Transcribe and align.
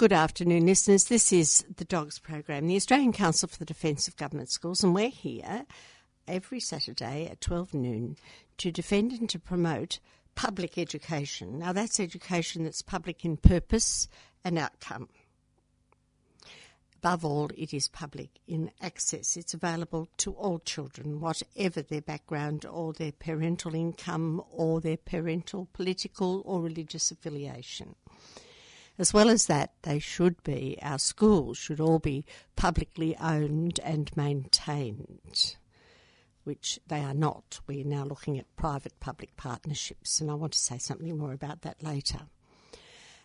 Good 0.00 0.14
afternoon, 0.14 0.64
listeners. 0.64 1.04
This 1.04 1.30
is 1.30 1.62
the 1.76 1.84
Dogs 1.84 2.18
Program, 2.18 2.66
the 2.66 2.76
Australian 2.76 3.12
Council 3.12 3.50
for 3.50 3.58
the 3.58 3.66
Defence 3.66 4.08
of 4.08 4.16
Government 4.16 4.48
Schools, 4.48 4.82
and 4.82 4.94
we're 4.94 5.10
here 5.10 5.66
every 6.26 6.58
Saturday 6.58 7.28
at 7.30 7.42
12 7.42 7.74
noon 7.74 8.16
to 8.56 8.72
defend 8.72 9.12
and 9.12 9.28
to 9.28 9.38
promote 9.38 10.00
public 10.34 10.78
education. 10.78 11.58
Now, 11.58 11.74
that's 11.74 12.00
education 12.00 12.64
that's 12.64 12.80
public 12.80 13.26
in 13.26 13.36
purpose 13.36 14.08
and 14.42 14.58
outcome. 14.58 15.10
Above 16.96 17.22
all, 17.22 17.50
it 17.54 17.74
is 17.74 17.86
public 17.86 18.30
in 18.48 18.70
access. 18.80 19.36
It's 19.36 19.52
available 19.52 20.08
to 20.16 20.32
all 20.32 20.60
children, 20.60 21.20
whatever 21.20 21.82
their 21.82 22.00
background 22.00 22.64
or 22.64 22.94
their 22.94 23.12
parental 23.12 23.74
income 23.74 24.42
or 24.50 24.80
their 24.80 24.96
parental 24.96 25.68
political 25.74 26.40
or 26.46 26.62
religious 26.62 27.10
affiliation. 27.10 27.96
As 29.00 29.14
well 29.14 29.30
as 29.30 29.46
that, 29.46 29.72
they 29.80 29.98
should 29.98 30.42
be, 30.42 30.76
our 30.82 30.98
schools 30.98 31.56
should 31.56 31.80
all 31.80 31.98
be 31.98 32.26
publicly 32.54 33.16
owned 33.16 33.80
and 33.82 34.14
maintained, 34.14 35.56
which 36.44 36.78
they 36.86 37.00
are 37.00 37.14
not. 37.14 37.60
We're 37.66 37.86
now 37.86 38.04
looking 38.04 38.38
at 38.38 38.54
private 38.56 39.00
public 39.00 39.38
partnerships, 39.38 40.20
and 40.20 40.30
I 40.30 40.34
want 40.34 40.52
to 40.52 40.58
say 40.58 40.76
something 40.76 41.16
more 41.16 41.32
about 41.32 41.62
that 41.62 41.82
later. 41.82 42.26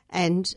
And 0.09 0.55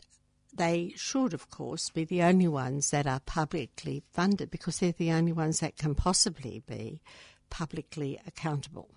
they 0.55 0.93
should, 0.95 1.33
of 1.33 1.49
course, 1.49 1.89
be 1.89 2.05
the 2.05 2.23
only 2.23 2.47
ones 2.47 2.91
that 2.91 3.05
are 3.05 3.19
publicly 3.19 4.03
funded 4.13 4.49
because 4.49 4.79
they're 4.79 4.93
the 4.93 5.11
only 5.11 5.33
ones 5.33 5.59
that 5.59 5.75
can 5.75 5.95
possibly 5.95 6.63
be 6.65 7.01
publicly 7.49 8.21
accountable. 8.25 8.89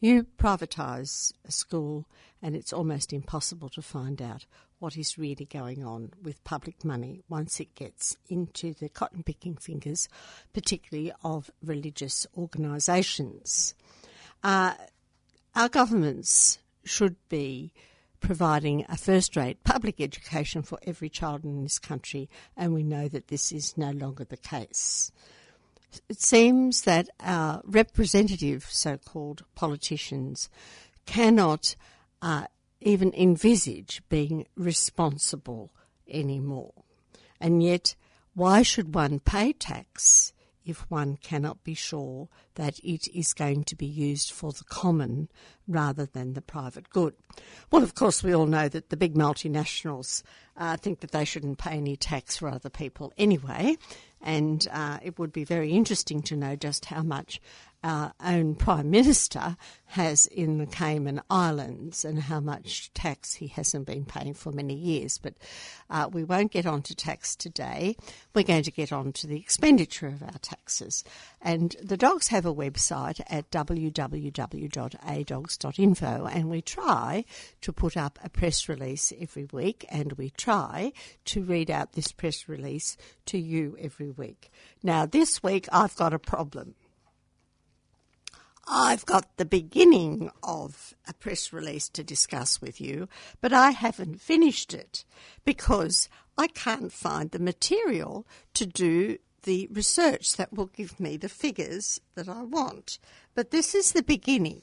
You 0.00 0.28
privatise 0.38 1.34
a 1.44 1.52
school, 1.52 2.06
and 2.40 2.56
it's 2.56 2.72
almost 2.72 3.12
impossible 3.12 3.68
to 3.70 3.82
find 3.82 4.22
out 4.22 4.46
what 4.78 4.96
is 4.96 5.18
really 5.18 5.44
going 5.44 5.84
on 5.84 6.12
with 6.22 6.42
public 6.44 6.84
money 6.84 7.20
once 7.28 7.60
it 7.60 7.74
gets 7.74 8.16
into 8.28 8.74
the 8.74 8.88
cotton 8.88 9.22
picking 9.22 9.56
fingers, 9.56 10.08
particularly 10.52 11.12
of 11.24 11.50
religious 11.62 12.26
organisations. 12.36 13.74
Uh, 14.42 14.74
our 15.54 15.68
governments 15.68 16.58
should 16.84 17.16
be 17.28 17.72
providing 18.20 18.84
a 18.88 18.96
first 18.96 19.36
rate 19.36 19.62
public 19.64 20.00
education 20.00 20.62
for 20.62 20.78
every 20.86 21.08
child 21.08 21.44
in 21.44 21.62
this 21.62 21.78
country, 21.78 22.28
and 22.56 22.72
we 22.72 22.82
know 22.82 23.08
that 23.08 23.28
this 23.28 23.52
is 23.52 23.76
no 23.76 23.90
longer 23.90 24.24
the 24.24 24.36
case. 24.36 25.12
It 26.08 26.20
seems 26.20 26.82
that 26.82 27.08
our 27.20 27.62
representative 27.64 28.66
so 28.68 28.98
called 28.98 29.44
politicians 29.54 30.48
cannot 31.06 31.76
uh, 32.20 32.46
even 32.80 33.12
envisage 33.14 34.02
being 34.08 34.46
responsible 34.56 35.72
anymore. 36.08 36.72
And 37.40 37.62
yet, 37.62 37.94
why 38.34 38.62
should 38.62 38.94
one 38.94 39.20
pay 39.20 39.52
tax 39.52 40.32
if 40.64 40.80
one 40.90 41.16
cannot 41.16 41.64
be 41.64 41.72
sure 41.72 42.28
that 42.56 42.78
it 42.80 43.08
is 43.14 43.32
going 43.32 43.64
to 43.64 43.74
be 43.74 43.86
used 43.86 44.30
for 44.30 44.52
the 44.52 44.64
common 44.64 45.28
rather 45.66 46.04
than 46.04 46.34
the 46.34 46.42
private 46.42 46.90
good? 46.90 47.14
Well, 47.70 47.82
of 47.82 47.94
course, 47.94 48.22
we 48.22 48.34
all 48.34 48.46
know 48.46 48.68
that 48.68 48.90
the 48.90 48.96
big 48.96 49.14
multinationals 49.14 50.22
uh, 50.56 50.76
think 50.76 51.00
that 51.00 51.12
they 51.12 51.24
shouldn't 51.24 51.58
pay 51.58 51.72
any 51.72 51.96
tax 51.96 52.36
for 52.36 52.48
other 52.48 52.70
people 52.70 53.12
anyway, 53.16 53.76
and 54.20 54.66
uh, 54.70 54.98
it 55.02 55.18
would 55.18 55.32
be 55.32 55.44
very 55.44 55.72
interesting 55.72 56.22
to 56.22 56.36
know 56.36 56.54
just 56.54 56.84
how 56.84 57.02
much 57.02 57.40
our 57.82 58.12
own 58.24 58.54
Prime 58.56 58.90
Minister 58.90 59.56
has 59.86 60.26
in 60.26 60.58
the 60.58 60.66
Cayman 60.66 61.22
Islands 61.30 62.04
and 62.04 62.20
how 62.20 62.40
much 62.40 62.92
tax 62.92 63.32
he 63.34 63.46
hasn't 63.46 63.86
been 63.86 64.04
paying 64.04 64.34
for 64.34 64.52
many 64.52 64.74
years. 64.74 65.16
But 65.18 65.32
uh, 65.88 66.10
we 66.12 66.24
won't 66.24 66.52
get 66.52 66.66
on 66.66 66.82
to 66.82 66.94
tax 66.94 67.34
today. 67.34 67.96
We're 68.34 68.42
going 68.42 68.64
to 68.64 68.70
get 68.70 68.92
on 68.92 69.14
to 69.14 69.26
the 69.26 69.40
expenditure 69.40 70.08
of 70.08 70.22
our 70.22 70.36
taxes. 70.42 71.04
And 71.40 71.74
the 71.82 71.96
dogs 71.96 72.28
have 72.28 72.44
a 72.44 72.54
website 72.54 73.22
at 73.28 73.50
www.adogs.info, 73.50 76.26
and 76.26 76.50
we 76.50 76.60
try 76.60 77.24
to 77.60 77.72
put 77.72 77.96
up 77.96 78.18
a 78.22 78.28
press 78.28 78.68
release 78.68 79.12
every 79.18 79.48
week, 79.52 79.86
and 79.88 80.12
we 80.14 80.30
try 80.30 80.92
to 81.26 81.42
read 81.42 81.70
out 81.70 81.92
this 81.92 82.10
press 82.12 82.48
release 82.48 82.96
to 83.26 83.38
you 83.38 83.76
every 83.80 84.10
week. 84.10 84.50
Now, 84.82 85.06
this 85.06 85.40
week 85.42 85.68
I've 85.72 85.96
got 85.96 86.12
a 86.12 86.18
problem. 86.18 86.74
I've 88.70 89.06
got 89.06 89.38
the 89.38 89.46
beginning 89.46 90.30
of 90.42 90.94
a 91.08 91.14
press 91.14 91.54
release 91.54 91.88
to 91.90 92.04
discuss 92.04 92.60
with 92.60 92.82
you, 92.82 93.08
but 93.40 93.52
I 93.52 93.70
haven't 93.70 94.20
finished 94.20 94.74
it 94.74 95.04
because 95.44 96.10
I 96.36 96.48
can't 96.48 96.92
find 96.92 97.30
the 97.30 97.38
material 97.38 98.26
to 98.54 98.66
do 98.66 99.18
the 99.44 99.68
research 99.72 100.36
that 100.36 100.52
will 100.52 100.66
give 100.66 101.00
me 101.00 101.16
the 101.16 101.30
figures 101.30 102.00
that 102.14 102.28
I 102.28 102.42
want. 102.42 102.98
But 103.34 103.50
this 103.50 103.74
is 103.74 103.92
the 103.92 104.02
beginning. 104.02 104.60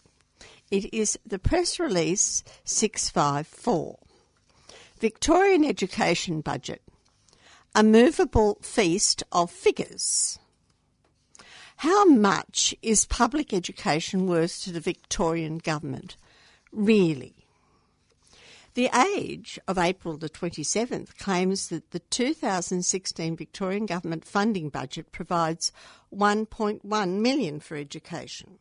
It 0.69 0.93
is 0.93 1.17
the 1.25 1.39
press 1.39 1.79
release 1.79 2.43
654. 2.63 3.97
Victorian 4.99 5.65
Education 5.65 6.41
Budget. 6.41 6.83
A 7.73 7.81
movable 7.81 8.59
feast 8.61 9.23
of 9.31 9.49
figures. 9.49 10.37
How 11.77 12.05
much 12.05 12.73
is 12.81 13.05
public 13.05 13.53
education 13.53 14.27
worth 14.27 14.63
to 14.63 14.71
the 14.71 14.79
Victorian 14.79 15.57
government? 15.57 16.17
Really? 16.71 17.35
The 18.75 18.89
Age 19.15 19.57
of 19.67 19.77
April 19.77 20.17
the 20.17 20.29
27th 20.29 21.17
claims 21.17 21.69
that 21.69 21.91
the 21.91 21.99
2016 21.99 23.37
Victorian 23.37 23.85
government 23.85 24.25
funding 24.25 24.69
budget 24.69 25.11
provides 25.11 25.71
1.1 26.13 27.09
million 27.21 27.59
for 27.59 27.77
education. 27.77 28.59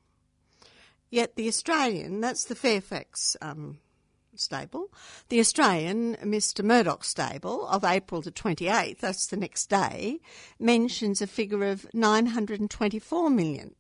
Yet 1.11 1.37
the 1.37 1.49
Australian, 1.49 2.21
that's 2.21 2.45
the 2.45 2.55
Fairfax 2.55 3.37
um, 3.41 3.79
stable. 4.39 4.93
The 5.29 5.41
Australian, 5.41 6.17
Mr 6.17 6.65
Murdoch 6.65 7.05
stable, 7.05 7.67
of 7.69 7.85
April 7.85 8.21
the 8.21 8.33
28th, 8.33 8.99
that's 8.99 9.27
the 9.27 9.37
next 9.37 9.71
day, 9.71 10.21
mentions 10.59 11.23
a 11.23 11.27
figure 11.27 11.65
of 11.65 11.87
924 11.95 13.31
million. 13.31 13.75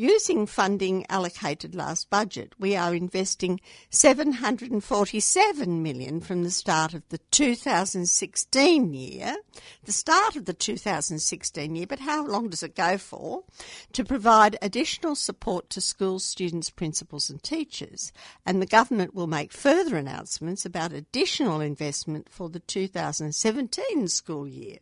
using 0.00 0.46
funding 0.46 1.04
allocated 1.10 1.74
last 1.74 2.08
budget, 2.08 2.54
we 2.58 2.74
are 2.74 2.94
investing 2.94 3.60
747 3.90 5.82
million 5.82 6.22
from 6.22 6.42
the 6.42 6.50
start 6.50 6.94
of 6.94 7.06
the 7.10 7.18
2016 7.30 8.94
year, 8.94 9.36
the 9.84 9.92
start 9.92 10.36
of 10.36 10.46
the 10.46 10.54
2016 10.54 11.76
year, 11.76 11.86
but 11.86 11.98
how 11.98 12.24
long 12.26 12.48
does 12.48 12.62
it 12.62 12.74
go 12.74 12.96
for? 12.96 13.44
To 13.92 14.02
provide 14.02 14.56
additional 14.62 15.14
support 15.14 15.68
to 15.68 15.82
schools, 15.82 16.24
students, 16.24 16.70
principals 16.70 17.28
and 17.28 17.42
teachers. 17.42 18.10
And 18.46 18.62
the 18.62 18.66
government 18.66 19.14
will 19.14 19.26
make 19.26 19.52
further 19.52 19.98
announcements 19.98 20.64
about 20.64 20.94
additional 20.94 21.60
investment 21.60 22.30
for 22.30 22.48
the 22.48 22.60
2017 22.60 24.08
school 24.08 24.48
year. 24.48 24.78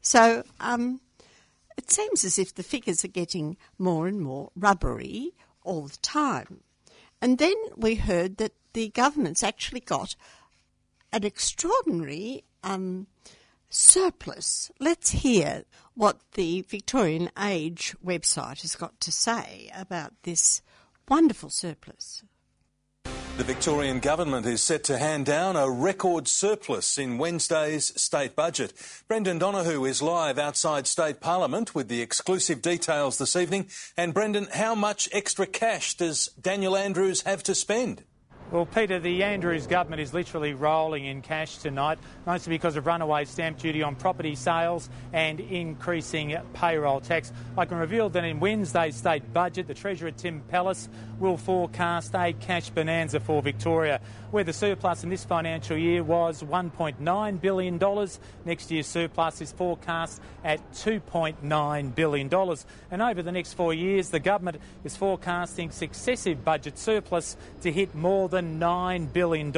So, 0.00 0.42
um, 0.58 1.00
it 1.76 1.90
seems 1.90 2.24
as 2.24 2.38
if 2.38 2.54
the 2.54 2.62
figures 2.62 3.04
are 3.04 3.08
getting 3.08 3.56
more 3.78 4.06
and 4.06 4.20
more 4.20 4.50
rubbery 4.56 5.32
all 5.62 5.86
the 5.86 5.96
time. 5.98 6.60
And 7.20 7.38
then 7.38 7.54
we 7.76 7.94
heard 7.94 8.38
that 8.38 8.52
the 8.72 8.88
government's 8.88 9.42
actually 9.42 9.80
got 9.80 10.16
an 11.12 11.24
extraordinary 11.24 12.44
um, 12.64 13.06
surplus. 13.68 14.70
Let's 14.80 15.10
hear 15.10 15.64
what 15.94 16.20
the 16.32 16.62
Victorian 16.62 17.30
Age 17.38 17.94
website 18.04 18.62
has 18.62 18.76
got 18.76 18.98
to 19.00 19.12
say 19.12 19.70
about 19.74 20.14
this 20.22 20.62
wonderful 21.08 21.50
surplus. 21.50 22.22
The 23.42 23.54
Victorian 23.54 23.98
government 23.98 24.46
is 24.46 24.62
set 24.62 24.84
to 24.84 24.98
hand 24.98 25.26
down 25.26 25.56
a 25.56 25.68
record 25.68 26.28
surplus 26.28 26.96
in 26.96 27.18
Wednesday's 27.18 28.00
state 28.00 28.36
budget. 28.36 28.72
Brendan 29.08 29.38
Donahue 29.38 29.84
is 29.84 30.00
live 30.00 30.38
outside 30.38 30.86
State 30.86 31.18
Parliament 31.18 31.74
with 31.74 31.88
the 31.88 32.02
exclusive 32.02 32.62
details 32.62 33.18
this 33.18 33.34
evening. 33.34 33.68
And 33.96 34.14
Brendan, 34.14 34.46
how 34.52 34.76
much 34.76 35.08
extra 35.10 35.46
cash 35.46 35.96
does 35.96 36.28
Daniel 36.40 36.76
Andrews 36.76 37.22
have 37.22 37.42
to 37.42 37.56
spend? 37.56 38.04
Well, 38.52 38.66
Peter, 38.66 38.98
the 38.98 39.22
Andrews 39.22 39.66
government 39.66 40.02
is 40.02 40.12
literally 40.12 40.52
rolling 40.52 41.06
in 41.06 41.22
cash 41.22 41.56
tonight, 41.56 41.98
mostly 42.26 42.50
because 42.50 42.76
of 42.76 42.84
runaway 42.84 43.24
stamp 43.24 43.56
duty 43.56 43.82
on 43.82 43.96
property 43.96 44.34
sales 44.34 44.90
and 45.14 45.40
increasing 45.40 46.36
payroll 46.52 47.00
tax. 47.00 47.32
I 47.56 47.64
can 47.64 47.78
reveal 47.78 48.10
that 48.10 48.24
in 48.24 48.40
Wednesday's 48.40 48.96
state 48.96 49.32
budget, 49.32 49.68
the 49.68 49.74
Treasurer 49.74 50.10
Tim 50.10 50.42
Pallas 50.48 50.90
will 51.18 51.38
forecast 51.38 52.14
a 52.14 52.34
cash 52.34 52.68
bonanza 52.68 53.20
for 53.20 53.40
Victoria, 53.40 54.02
where 54.32 54.44
the 54.44 54.52
surplus 54.52 55.02
in 55.02 55.08
this 55.08 55.24
financial 55.24 55.78
year 55.78 56.02
was 56.02 56.42
$1.9 56.42 57.40
billion. 57.40 58.08
Next 58.44 58.70
year's 58.70 58.86
surplus 58.86 59.40
is 59.40 59.52
forecast 59.52 60.20
at 60.44 60.60
$2.9 60.74 61.94
billion. 61.94 62.34
And 62.90 63.02
over 63.02 63.22
the 63.22 63.32
next 63.32 63.54
four 63.54 63.72
years, 63.72 64.10
the 64.10 64.20
government 64.20 64.58
is 64.84 64.94
forecasting 64.94 65.70
successive 65.70 66.44
budget 66.44 66.76
surplus 66.76 67.38
to 67.62 67.72
hit 67.72 67.94
more 67.94 68.28
than 68.28 68.41
$9 68.42 69.12
billion. 69.12 69.50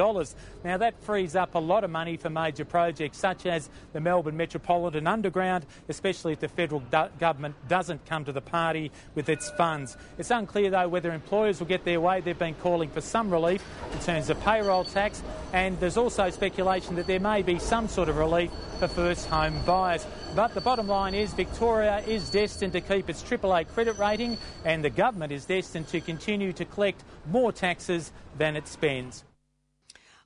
Now, 0.63 0.77
that 0.77 1.01
frees 1.03 1.35
up 1.35 1.55
a 1.55 1.59
lot 1.59 1.83
of 1.83 1.89
money 1.89 2.17
for 2.17 2.29
major 2.29 2.65
projects 2.65 3.17
such 3.17 3.45
as 3.45 3.69
the 3.93 3.99
Melbourne 3.99 4.37
Metropolitan 4.37 5.07
Underground, 5.07 5.65
especially 5.89 6.33
if 6.33 6.39
the 6.39 6.47
federal 6.47 6.81
do- 6.81 7.09
government 7.19 7.55
doesn't 7.67 8.05
come 8.05 8.25
to 8.25 8.31
the 8.31 8.41
party 8.41 8.91
with 9.13 9.29
its 9.29 9.49
funds. 9.51 9.97
It's 10.17 10.31
unclear, 10.31 10.69
though, 10.69 10.87
whether 10.87 11.11
employers 11.11 11.59
will 11.59 11.67
get 11.67 11.85
their 11.85 11.99
way. 11.99 12.21
They've 12.21 12.37
been 12.37 12.55
calling 12.55 12.89
for 12.89 13.01
some 13.01 13.29
relief 13.29 13.63
in 13.93 13.99
terms 13.99 14.29
of 14.29 14.39
payroll 14.41 14.85
tax, 14.85 15.21
and 15.53 15.79
there's 15.79 15.97
also 15.97 16.29
speculation 16.29 16.95
that 16.95 17.07
there 17.07 17.19
may 17.19 17.41
be 17.41 17.59
some 17.59 17.87
sort 17.87 18.09
of 18.09 18.17
relief 18.17 18.51
for 18.79 18.87
first 18.87 19.27
home 19.27 19.59
buyers. 19.65 20.05
But 20.35 20.53
the 20.53 20.59
bottom 20.59 20.89
line 20.89 21.15
is 21.15 21.31
Victoria 21.33 21.99
is 22.05 22.29
destined 22.29 22.73
to 22.73 22.81
keep 22.81 23.09
its 23.09 23.23
AAA 23.23 23.69
credit 23.69 23.97
rating, 23.97 24.37
and 24.65 24.83
the 24.83 24.89
government 24.89 25.31
is 25.31 25.45
destined 25.45 25.87
to 25.87 26.01
continue 26.01 26.51
to 26.51 26.65
collect 26.65 27.05
more 27.25 27.53
taxes 27.53 28.11
than 28.37 28.57
it 28.57 28.67
spends. 28.67 29.23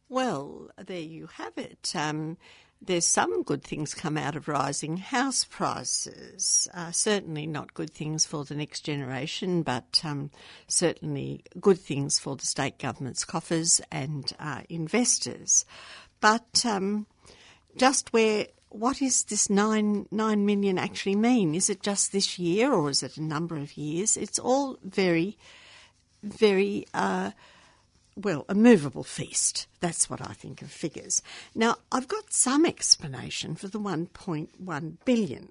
Well, 0.09 0.71
there 0.83 0.99
you 0.99 1.27
have 1.35 1.55
it. 1.57 1.93
Um, 1.95 2.37
there's 2.81 3.05
some 3.05 3.43
good 3.43 3.63
things 3.63 3.93
come 3.93 4.17
out 4.17 4.35
of 4.35 4.47
rising 4.47 4.97
house 4.97 5.43
prices. 5.43 6.67
Uh, 6.73 6.89
certainly 6.89 7.45
not 7.45 7.75
good 7.75 7.93
things 7.93 8.25
for 8.25 8.43
the 8.43 8.55
next 8.55 8.81
generation, 8.81 9.61
but 9.61 10.01
um, 10.03 10.31
certainly 10.67 11.43
good 11.59 11.79
things 11.79 12.17
for 12.17 12.35
the 12.35 12.47
state 12.47 12.79
government's 12.79 13.25
coffers 13.25 13.79
and 13.91 14.33
uh, 14.39 14.61
investors. 14.69 15.65
But 16.19 16.65
um, 16.65 17.05
just 17.77 18.11
where 18.11 18.47
what 18.69 19.01
is 19.01 19.23
this 19.23 19.49
nine 19.49 20.07
nine 20.11 20.45
million 20.45 20.77
actually 20.77 21.15
mean? 21.15 21.55
Is 21.55 21.69
it 21.69 21.81
just 21.81 22.11
this 22.11 22.37
year 22.39 22.71
or 22.71 22.89
is 22.89 23.03
it 23.03 23.17
a 23.17 23.23
number 23.23 23.57
of 23.57 23.77
years? 23.77 24.15
It's 24.15 24.39
all 24.39 24.77
very, 24.83 25.37
very 26.23 26.85
uh, 26.93 27.31
well 28.15 28.45
a 28.47 28.55
movable 28.55 29.03
feast. 29.03 29.67
That's 29.79 30.09
what 30.09 30.21
I 30.21 30.33
think 30.33 30.61
of 30.61 30.71
figures. 30.71 31.21
Now 31.55 31.77
I've 31.91 32.07
got 32.07 32.31
some 32.31 32.65
explanation 32.65 33.55
for 33.55 33.67
the 33.67 33.79
one 33.79 34.07
point 34.07 34.51
one 34.59 34.97
billion 35.05 35.49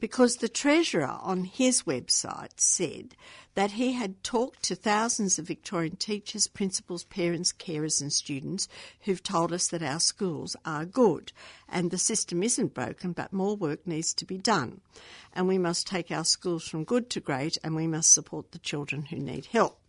because 0.00 0.36
the 0.36 0.48
Treasurer 0.48 1.18
on 1.20 1.44
his 1.44 1.82
website 1.82 2.60
said 2.60 3.16
that 3.54 3.72
he 3.72 3.92
had 3.92 4.22
talked 4.22 4.62
to 4.62 4.74
thousands 4.74 5.38
of 5.38 5.46
Victorian 5.46 5.96
teachers, 5.96 6.46
principals, 6.46 7.04
parents, 7.04 7.52
carers, 7.52 8.00
and 8.00 8.12
students 8.12 8.68
who've 9.00 9.22
told 9.22 9.52
us 9.52 9.68
that 9.68 9.82
our 9.82 9.98
schools 9.98 10.56
are 10.64 10.84
good 10.84 11.32
and 11.68 11.90
the 11.90 11.98
system 11.98 12.42
isn't 12.42 12.74
broken, 12.74 13.12
but 13.12 13.32
more 13.32 13.56
work 13.56 13.86
needs 13.86 14.14
to 14.14 14.24
be 14.24 14.38
done. 14.38 14.80
And 15.32 15.48
we 15.48 15.58
must 15.58 15.86
take 15.86 16.10
our 16.10 16.24
schools 16.24 16.68
from 16.68 16.84
good 16.84 17.10
to 17.10 17.20
great 17.20 17.58
and 17.64 17.74
we 17.74 17.86
must 17.86 18.12
support 18.12 18.52
the 18.52 18.58
children 18.58 19.06
who 19.06 19.16
need 19.16 19.46
help. 19.46 19.80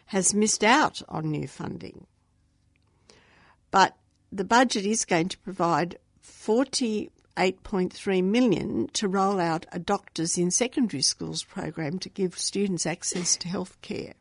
has 0.07 0.33
missed 0.33 0.63
out 0.63 1.01
on 1.09 1.29
new 1.29 1.47
funding. 1.47 2.07
But 3.69 3.97
the 4.31 4.45
budget 4.45 4.85
is 4.85 5.03
going 5.03 5.27
to 5.29 5.37
provide 5.39 5.97
48.3 7.37 8.23
million 8.23 8.87
to 8.93 9.07
roll 9.07 9.39
out 9.39 9.65
a 9.71 9.79
doctors 9.79 10.37
in 10.37 10.49
secondary 10.49 11.03
schools 11.03 11.43
program 11.43 11.99
to 11.99 12.09
give 12.09 12.37
students 12.37 12.85
access 12.85 13.37
to 13.37 13.47
health 13.47 13.79
care. 13.81 14.13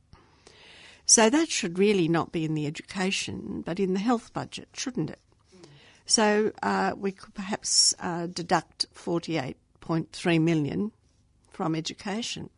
So 1.07 1.31
that 1.31 1.49
should 1.49 1.79
really 1.79 2.09
not 2.09 2.33
be 2.33 2.45
in 2.45 2.55
the 2.55 2.67
education, 2.67 3.63
but 3.65 3.81
in 3.81 3.95
the 3.95 4.01
health 4.01 4.33
budget, 4.33 4.69
shouldn't 4.75 5.11
it? 5.11 5.21
So 6.05 6.53
uh, 6.63 6.93
we 6.97 7.13
could 7.13 7.35
perhaps 7.35 7.95
uh, 8.01 8.27
deduct 8.27 8.87
48.3 8.95 10.41
million 10.41 10.93
from 11.51 11.75
education. 11.75 12.51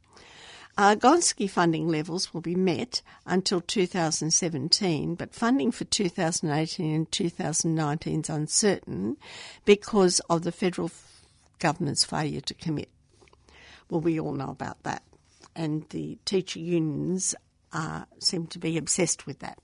Uh, 0.79 0.95
Gonski 0.95 1.51
funding 1.51 1.89
levels 1.89 2.33
will 2.33 2.41
be 2.41 2.55
met 2.55 3.03
until 3.27 3.61
2017, 3.61 5.17
but 5.17 5.35
funding 5.35 5.73
for 5.73 5.83
2018 5.83 6.95
and 6.95 7.11
2019 7.11 8.21
is 8.21 8.31
uncertain 8.31 9.17
because 9.65 10.21
of 10.31 10.45
the 10.45 10.53
federal 10.53 10.93
government's 11.59 12.05
failure 12.05 12.41
to 12.41 12.55
commit. 12.55 12.91
Well, 13.91 14.01
we 14.01 14.21
all 14.21 14.31
know 14.31 14.51
about 14.51 14.81
that, 14.85 15.03
and 15.57 15.85
the 15.91 16.17
teacher 16.25 16.61
unions 16.61 17.35
uh, 17.73 18.05
seem 18.21 18.47
to 18.47 18.61
be 18.61 18.79
obsessed 18.79 19.27
with 19.27 19.41
that, 19.41 19.59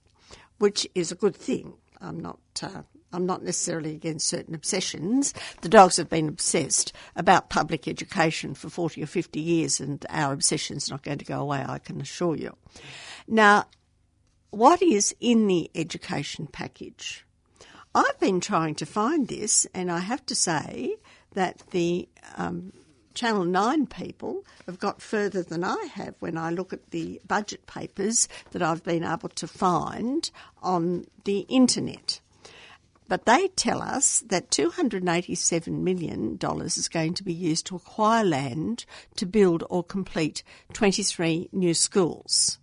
which 0.59 0.85
is 0.97 1.13
a 1.13 1.15
good 1.15 1.37
thing. 1.37 1.75
I'm 2.01 2.19
not 2.19 2.41
uh, 2.61 2.83
I'm 3.15 3.27
not 3.27 3.43
necessarily 3.43 3.95
against 3.95 4.27
certain 4.27 4.55
obsessions. 4.55 5.33
The 5.63 5.69
dogs 5.69 5.97
have 5.97 6.11
been 6.11 6.29
obsessed 6.29 6.93
about 7.17 7.49
public 7.49 7.87
education 7.87 8.55
for 8.55 8.69
40 8.69 9.03
or 9.03 9.07
50 9.07 9.41
years, 9.41 9.81
and 9.81 10.05
our 10.11 10.33
obsession's 10.33 10.91
not 10.91 11.03
going 11.03 11.19
to 11.19 11.25
go 11.25 11.41
away, 11.41 11.65
I 11.67 11.79
can 11.79 12.01
assure 12.01 12.37
you. 12.37 12.57
Now, 13.29 13.67
what 14.51 14.83
is 14.83 15.15
in 15.21 15.47
the 15.47 15.71
education 15.75 16.47
package? 16.47 17.25
I've 17.95 18.19
been 18.19 18.41
trying 18.41 18.75
to 18.77 18.87
find 18.87 19.29
this, 19.29 19.67
and 19.73 19.91
I 19.91 20.01
have 20.01 20.27
to 20.27 20.35
say 20.35 20.97
that 21.35 21.63
the 21.71 22.09
um, 22.37 22.73
Channel 23.15 23.45
9 23.45 23.87
people 23.87 24.45
have 24.67 24.81
got 24.81 25.01
further 25.01 25.43
than 25.43 25.63
I 25.63 25.89
have 25.95 26.17
when 26.19 26.37
I 26.37 26.51
look 26.51 26.73
at 26.73 26.91
the 26.91 27.21
budget 27.27 27.67
papers 27.67 28.29
that 28.51 28.63
I've 28.63 28.83
been 28.83 29.05
able 29.05 29.29
to 29.29 29.47
find 29.47 30.29
on 30.63 31.07
the 31.25 31.41
internet. 31.49 32.21
But 33.15 33.27
they 33.27 33.47
tell 33.47 33.81
us 33.81 34.25
that 34.27 34.51
$287 34.51 35.69
million 35.69 36.37
is 36.65 36.89
going 36.89 37.15
to 37.15 37.23
be 37.23 37.33
used 37.33 37.65
to 37.67 37.77
acquire 37.77 38.25
land 38.25 38.87
to 39.15 39.25
build 39.25 39.63
or 39.71 39.85
complete 39.85 40.43
23 40.73 41.49
new 41.53 41.75
schools. 41.75 42.59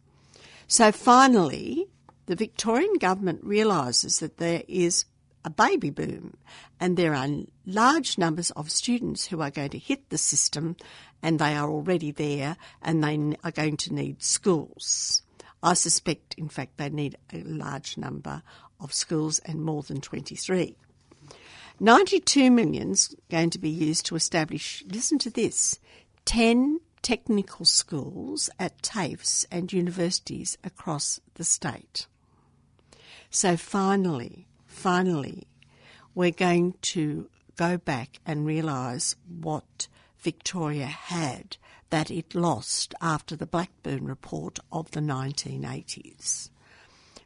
So 0.67 0.91
finally, 0.91 1.87
the 2.25 2.35
Victorian 2.35 2.95
government 2.99 3.39
realises 3.45 4.19
that 4.19 4.39
there 4.39 4.63
is 4.67 5.05
a 5.45 5.49
baby 5.49 5.89
boom 5.89 6.35
and 6.81 6.97
there 6.97 7.15
are 7.15 7.29
large 7.65 8.17
numbers 8.17 8.51
of 8.51 8.69
students 8.69 9.27
who 9.27 9.39
are 9.39 9.51
going 9.51 9.69
to 9.69 9.77
hit 9.77 10.09
the 10.09 10.17
system 10.17 10.75
and 11.23 11.39
they 11.39 11.55
are 11.55 11.69
already 11.69 12.11
there 12.11 12.57
and 12.81 13.01
they 13.01 13.37
are 13.41 13.51
going 13.51 13.77
to 13.77 13.93
need 13.93 14.21
schools. 14.21 15.23
I 15.63 15.75
suspect, 15.75 16.33
in 16.37 16.49
fact, 16.49 16.77
they 16.77 16.89
need 16.89 17.17
a 17.31 17.41
large 17.43 17.95
number 17.95 18.41
of 18.81 18.93
schools 18.93 19.39
and 19.39 19.61
more 19.61 19.83
than 19.83 20.01
23. 20.01 20.75
92 21.79 22.51
million 22.51 22.91
is 22.91 23.15
going 23.29 23.49
to 23.49 23.59
be 23.59 23.69
used 23.69 24.05
to 24.05 24.15
establish, 24.15 24.83
listen 24.87 25.17
to 25.17 25.29
this, 25.29 25.79
10 26.25 26.79
technical 27.01 27.65
schools 27.65 28.49
at 28.59 28.81
TAFEs 28.83 29.45
and 29.51 29.73
universities 29.73 30.57
across 30.63 31.19
the 31.35 31.43
state. 31.43 32.05
So 33.31 33.57
finally, 33.57 34.45
finally, 34.67 35.47
we're 36.13 36.31
going 36.31 36.75
to 36.81 37.29
go 37.57 37.77
back 37.77 38.19
and 38.25 38.45
realise 38.45 39.15
what 39.27 39.87
Victoria 40.19 40.85
had 40.85 41.57
that 41.89 42.11
it 42.11 42.35
lost 42.35 42.93
after 43.01 43.35
the 43.35 43.47
Blackburn 43.47 44.05
report 44.05 44.59
of 44.71 44.91
the 44.91 44.99
1980s. 44.99 46.50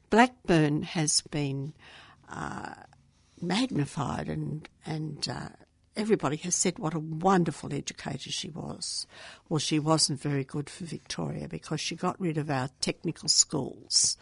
Blackburn 0.09 0.83
has 0.83 1.21
been 1.21 1.73
uh, 2.29 2.73
magnified 3.41 4.29
and 4.29 4.67
and 4.85 5.27
uh, 5.29 5.49
everybody 5.95 6.37
has 6.37 6.55
said 6.55 6.79
what 6.79 6.93
a 6.93 6.99
wonderful 6.99 7.73
educator 7.73 8.31
she 8.31 8.49
was. 8.49 9.07
Well, 9.49 9.59
she 9.59 9.79
wasn't 9.79 10.21
very 10.21 10.43
good 10.43 10.69
for 10.69 10.85
Victoria 10.85 11.47
because 11.47 11.79
she 11.79 11.95
got 11.95 12.19
rid 12.19 12.37
of 12.37 12.49
our 12.49 12.69
technical 12.81 13.29
schools 13.29 14.17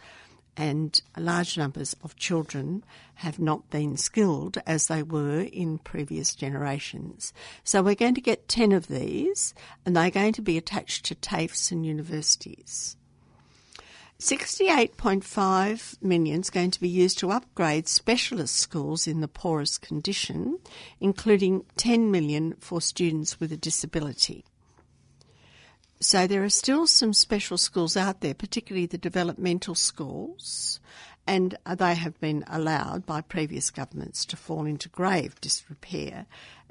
and 0.56 1.00
large 1.16 1.58
numbers 1.58 1.96
of 2.02 2.16
children 2.16 2.84
have 3.14 3.38
not 3.38 3.70
been 3.70 3.96
skilled 3.96 4.58
as 4.66 4.86
they 4.86 5.02
were 5.02 5.40
in 5.40 5.78
previous 5.78 6.34
generations. 6.34 7.32
So 7.64 7.82
we're 7.82 7.94
going 7.94 8.14
to 8.14 8.20
get 8.20 8.48
10 8.48 8.72
of 8.72 8.86
these 8.86 9.54
and 9.84 9.96
they're 9.96 10.10
going 10.10 10.32
to 10.34 10.42
be 10.42 10.56
attached 10.56 11.06
to 11.06 11.14
TAFEs 11.14 11.72
and 11.72 11.84
universities. 11.84 12.96
68.5 14.20 16.02
million 16.02 16.40
is 16.40 16.50
going 16.50 16.70
to 16.70 16.80
be 16.80 16.88
used 16.88 17.18
to 17.18 17.30
upgrade 17.30 17.88
specialist 17.88 18.56
schools 18.56 19.06
in 19.06 19.20
the 19.20 19.28
poorest 19.28 19.82
condition, 19.82 20.58
including 21.00 21.64
10 21.76 22.10
million 22.10 22.54
for 22.58 22.80
students 22.80 23.40
with 23.40 23.52
a 23.52 23.56
disability. 23.56 24.44
So 26.00 26.26
there 26.26 26.44
are 26.44 26.50
still 26.50 26.86
some 26.86 27.12
special 27.12 27.58
schools 27.58 27.96
out 27.96 28.20
there, 28.20 28.34
particularly 28.34 28.86
the 28.86 28.98
developmental 28.98 29.74
schools, 29.74 30.78
and 31.26 31.56
they 31.66 31.94
have 31.94 32.20
been 32.20 32.44
allowed 32.46 33.06
by 33.06 33.20
previous 33.20 33.70
governments 33.70 34.24
to 34.26 34.36
fall 34.36 34.66
into 34.66 34.88
grave 34.90 35.40
disrepair. 35.40 36.26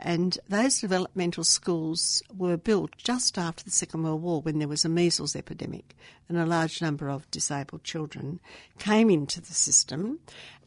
And 0.05 0.37
those 0.49 0.81
developmental 0.81 1.45
schools 1.45 2.21
were 2.35 2.57
built 2.57 2.97
just 2.97 3.37
after 3.37 3.63
the 3.63 3.71
Second 3.71 4.03
World 4.03 4.21
War 4.21 4.41
when 4.41 4.59
there 4.59 4.67
was 4.67 4.83
a 4.83 4.89
measles 4.89 5.33
epidemic 5.33 5.95
and 6.27 6.37
a 6.37 6.45
large 6.45 6.81
number 6.81 7.09
of 7.09 7.31
disabled 7.31 7.85
children 7.85 8.41
came 8.79 9.09
into 9.09 9.39
the 9.39 9.53
system. 9.53 10.19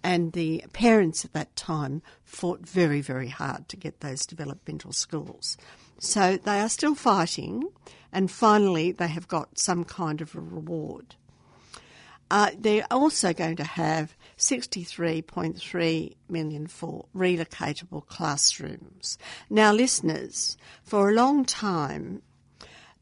And 0.03 0.33
the 0.33 0.65
parents 0.73 1.27
at 1.27 1.35
that 1.35 1.55
time 1.55 2.01
fought 2.25 2.67
very, 2.67 3.03
very 3.03 3.29
hard 3.29 3.69
to 3.69 3.77
get 3.77 4.01
those 4.01 4.25
developmental 4.25 4.93
schools. 4.93 5.59
So 5.99 6.39
they 6.39 6.61
are 6.61 6.71
still 6.71 6.95
fighting, 6.95 7.69
and 8.13 8.31
finally, 8.31 8.93
they 8.93 9.09
have 9.09 9.29
got 9.29 9.59
some 9.59 9.85
kind 9.85 10.23
of 10.23 10.35
a 10.35 10.41
reward. 10.41 11.17
Uh, 12.31 12.51
they're 12.59 12.87
also 12.91 13.33
going 13.33 13.57
to 13.57 13.65
have 13.65 14.17
63.3 14.39 16.17
million 16.29 16.67
for 16.67 17.07
relocatable 17.15 18.07
classrooms. 18.07 19.19
Now, 19.49 19.73
listeners, 19.73 20.57
for 20.83 21.09
a 21.09 21.15
long 21.15 21.45
time, 21.45 22.23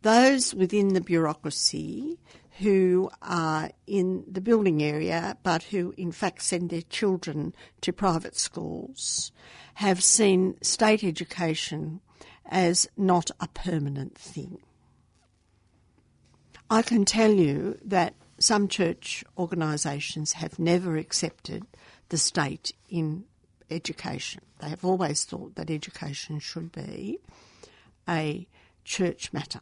those 0.02 0.54
within 0.54 0.94
the 0.94 1.00
bureaucracy 1.00 2.18
who 2.58 3.10
are 3.20 3.70
in 3.86 4.24
the 4.30 4.40
building 4.40 4.82
area 4.82 5.36
but 5.42 5.64
who 5.64 5.92
in 5.96 6.12
fact 6.12 6.42
send 6.42 6.70
their 6.70 6.82
children 6.82 7.52
to 7.80 7.92
private 7.92 8.36
schools 8.36 9.32
have 9.74 10.04
seen 10.04 10.56
state 10.62 11.02
education 11.02 12.00
as 12.46 12.88
not 12.96 13.30
a 13.40 13.48
permanent 13.48 14.16
thing. 14.16 14.58
I 16.70 16.82
can 16.82 17.04
tell 17.04 17.32
you 17.32 17.78
that 17.84 18.14
some 18.44 18.68
church 18.68 19.24
organisations 19.38 20.34
have 20.34 20.58
never 20.58 20.96
accepted 20.96 21.64
the 22.10 22.18
state 22.18 22.72
in 22.88 23.24
education. 23.70 24.42
They 24.60 24.68
have 24.68 24.84
always 24.84 25.24
thought 25.24 25.56
that 25.56 25.70
education 25.70 26.38
should 26.38 26.70
be 26.72 27.18
a 28.08 28.46
church 28.84 29.32
matter. 29.32 29.60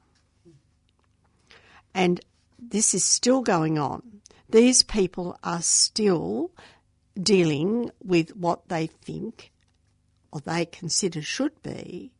And 1.95 2.21
this 2.59 2.95
is 2.95 3.05
still 3.05 3.43
going 3.43 3.79
on. 3.79 4.21
These 4.49 4.83
people 4.83 5.39
are 5.43 5.62
still 5.62 6.51
dealing 7.21 7.91
with 8.03 8.37
what 8.37 8.69
they 8.69 8.87
think 8.87 9.53
or 10.33 10.41
they 10.41 10.65
consider 10.65 11.21
should 11.23 11.62
be 11.62 12.12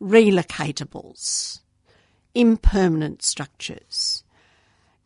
relocatables, 0.00 1.60
impermanent 2.34 3.22
structures. 3.22 4.23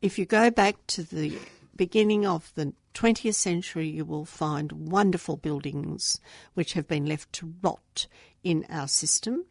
If 0.00 0.16
you 0.16 0.26
go 0.26 0.48
back 0.50 0.76
to 0.88 1.02
the 1.02 1.36
beginning 1.74 2.24
of 2.24 2.52
the 2.54 2.72
20th 2.94 3.34
century, 3.34 3.88
you 3.88 4.04
will 4.04 4.24
find 4.24 4.70
wonderful 4.70 5.36
buildings 5.36 6.20
which 6.54 6.74
have 6.74 6.86
been 6.86 7.04
left 7.04 7.32
to 7.34 7.54
rot 7.62 8.06
in 8.44 8.64
our 8.70 8.86
system. 8.86 9.44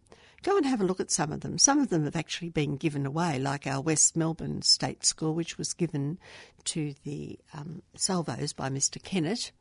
Go 0.44 0.56
and 0.56 0.66
have 0.66 0.80
a 0.80 0.86
look 0.86 1.02
at 1.02 1.12
some 1.12 1.34
of 1.34 1.42
them. 1.42 1.58
Some 1.58 1.80
of 1.80 1.90
them 1.90 2.06
have 2.06 2.16
actually 2.16 2.50
been 2.50 2.78
given 2.78 3.06
away, 3.06 3.40
like 3.40 3.68
our 3.68 3.82
West 3.82 4.16
Melbourne 4.16 4.62
State 4.62 5.04
School, 5.04 5.34
which 5.34 5.58
was 5.58 5.74
given 5.74 6.18
to 6.64 6.94
the 7.04 7.38
um, 7.54 7.82
Salvos 7.96 8.54
by 8.54 8.70
Mr. 8.70 9.04
Kennett. 9.04 9.52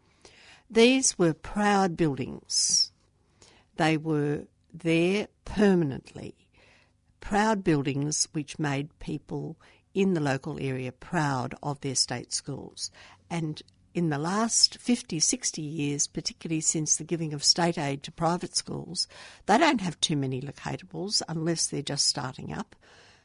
These 0.70 1.18
were 1.18 1.34
proud 1.34 1.96
buildings. 1.96 2.92
They 3.76 3.96
were 3.96 4.44
there 4.72 5.26
permanently. 5.44 6.36
Proud 7.20 7.64
buildings 7.64 8.28
which 8.30 8.60
made 8.60 8.96
people 9.00 9.56
in 9.96 10.12
the 10.12 10.20
local 10.20 10.58
area 10.60 10.92
proud 10.92 11.54
of 11.62 11.80
their 11.80 11.94
state 11.94 12.30
schools. 12.30 12.90
And 13.30 13.62
in 13.94 14.10
the 14.10 14.18
last 14.18 14.76
50, 14.76 15.18
60 15.18 15.62
years, 15.62 16.06
particularly 16.06 16.60
since 16.60 16.96
the 16.96 17.02
giving 17.02 17.32
of 17.32 17.42
state 17.42 17.78
aid 17.78 18.02
to 18.02 18.12
private 18.12 18.54
schools, 18.54 19.08
they 19.46 19.56
don't 19.56 19.80
have 19.80 19.98
too 19.98 20.14
many 20.14 20.42
locatables 20.42 21.22
unless 21.30 21.66
they're 21.66 21.80
just 21.80 22.06
starting 22.06 22.52
up. 22.52 22.76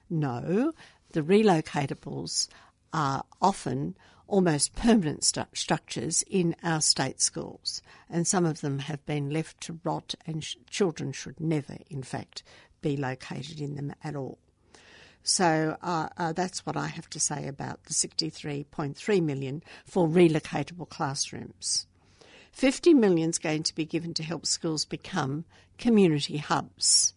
No, 0.09 0.71
the 1.11 1.21
relocatables 1.21 2.47
are 2.93 3.25
often 3.41 3.97
almost 4.27 4.73
permanent 4.73 5.25
st- 5.25 5.47
structures 5.53 6.23
in 6.25 6.55
our 6.63 6.79
state 6.79 7.19
schools, 7.19 7.81
and 8.09 8.25
some 8.25 8.45
of 8.45 8.61
them 8.61 8.79
have 8.79 9.05
been 9.05 9.29
left 9.29 9.59
to 9.59 9.77
rot, 9.83 10.15
and 10.25 10.41
sh- 10.41 10.55
children 10.69 11.11
should 11.11 11.37
never, 11.41 11.75
in 11.89 12.01
fact, 12.01 12.43
be 12.81 12.95
located 12.95 13.59
in 13.59 13.75
them 13.75 13.93
at 14.05 14.15
all. 14.15 14.37
So 15.23 15.77
uh, 15.81 16.09
uh, 16.17 16.33
that's 16.33 16.65
what 16.65 16.75
I 16.75 16.87
have 16.87 17.09
to 17.11 17.19
say 17.19 17.47
about 17.47 17.83
the 17.83 17.93
63.3 17.93 19.23
million 19.23 19.63
for 19.85 20.07
relocatable 20.07 20.89
classrooms. 20.89 21.85
50 22.51 22.93
million 22.93 23.29
is 23.29 23.37
going 23.37 23.63
to 23.63 23.75
be 23.75 23.85
given 23.85 24.13
to 24.15 24.23
help 24.23 24.45
schools 24.45 24.85
become 24.85 25.45
community 25.77 26.37
hubs. 26.37 27.13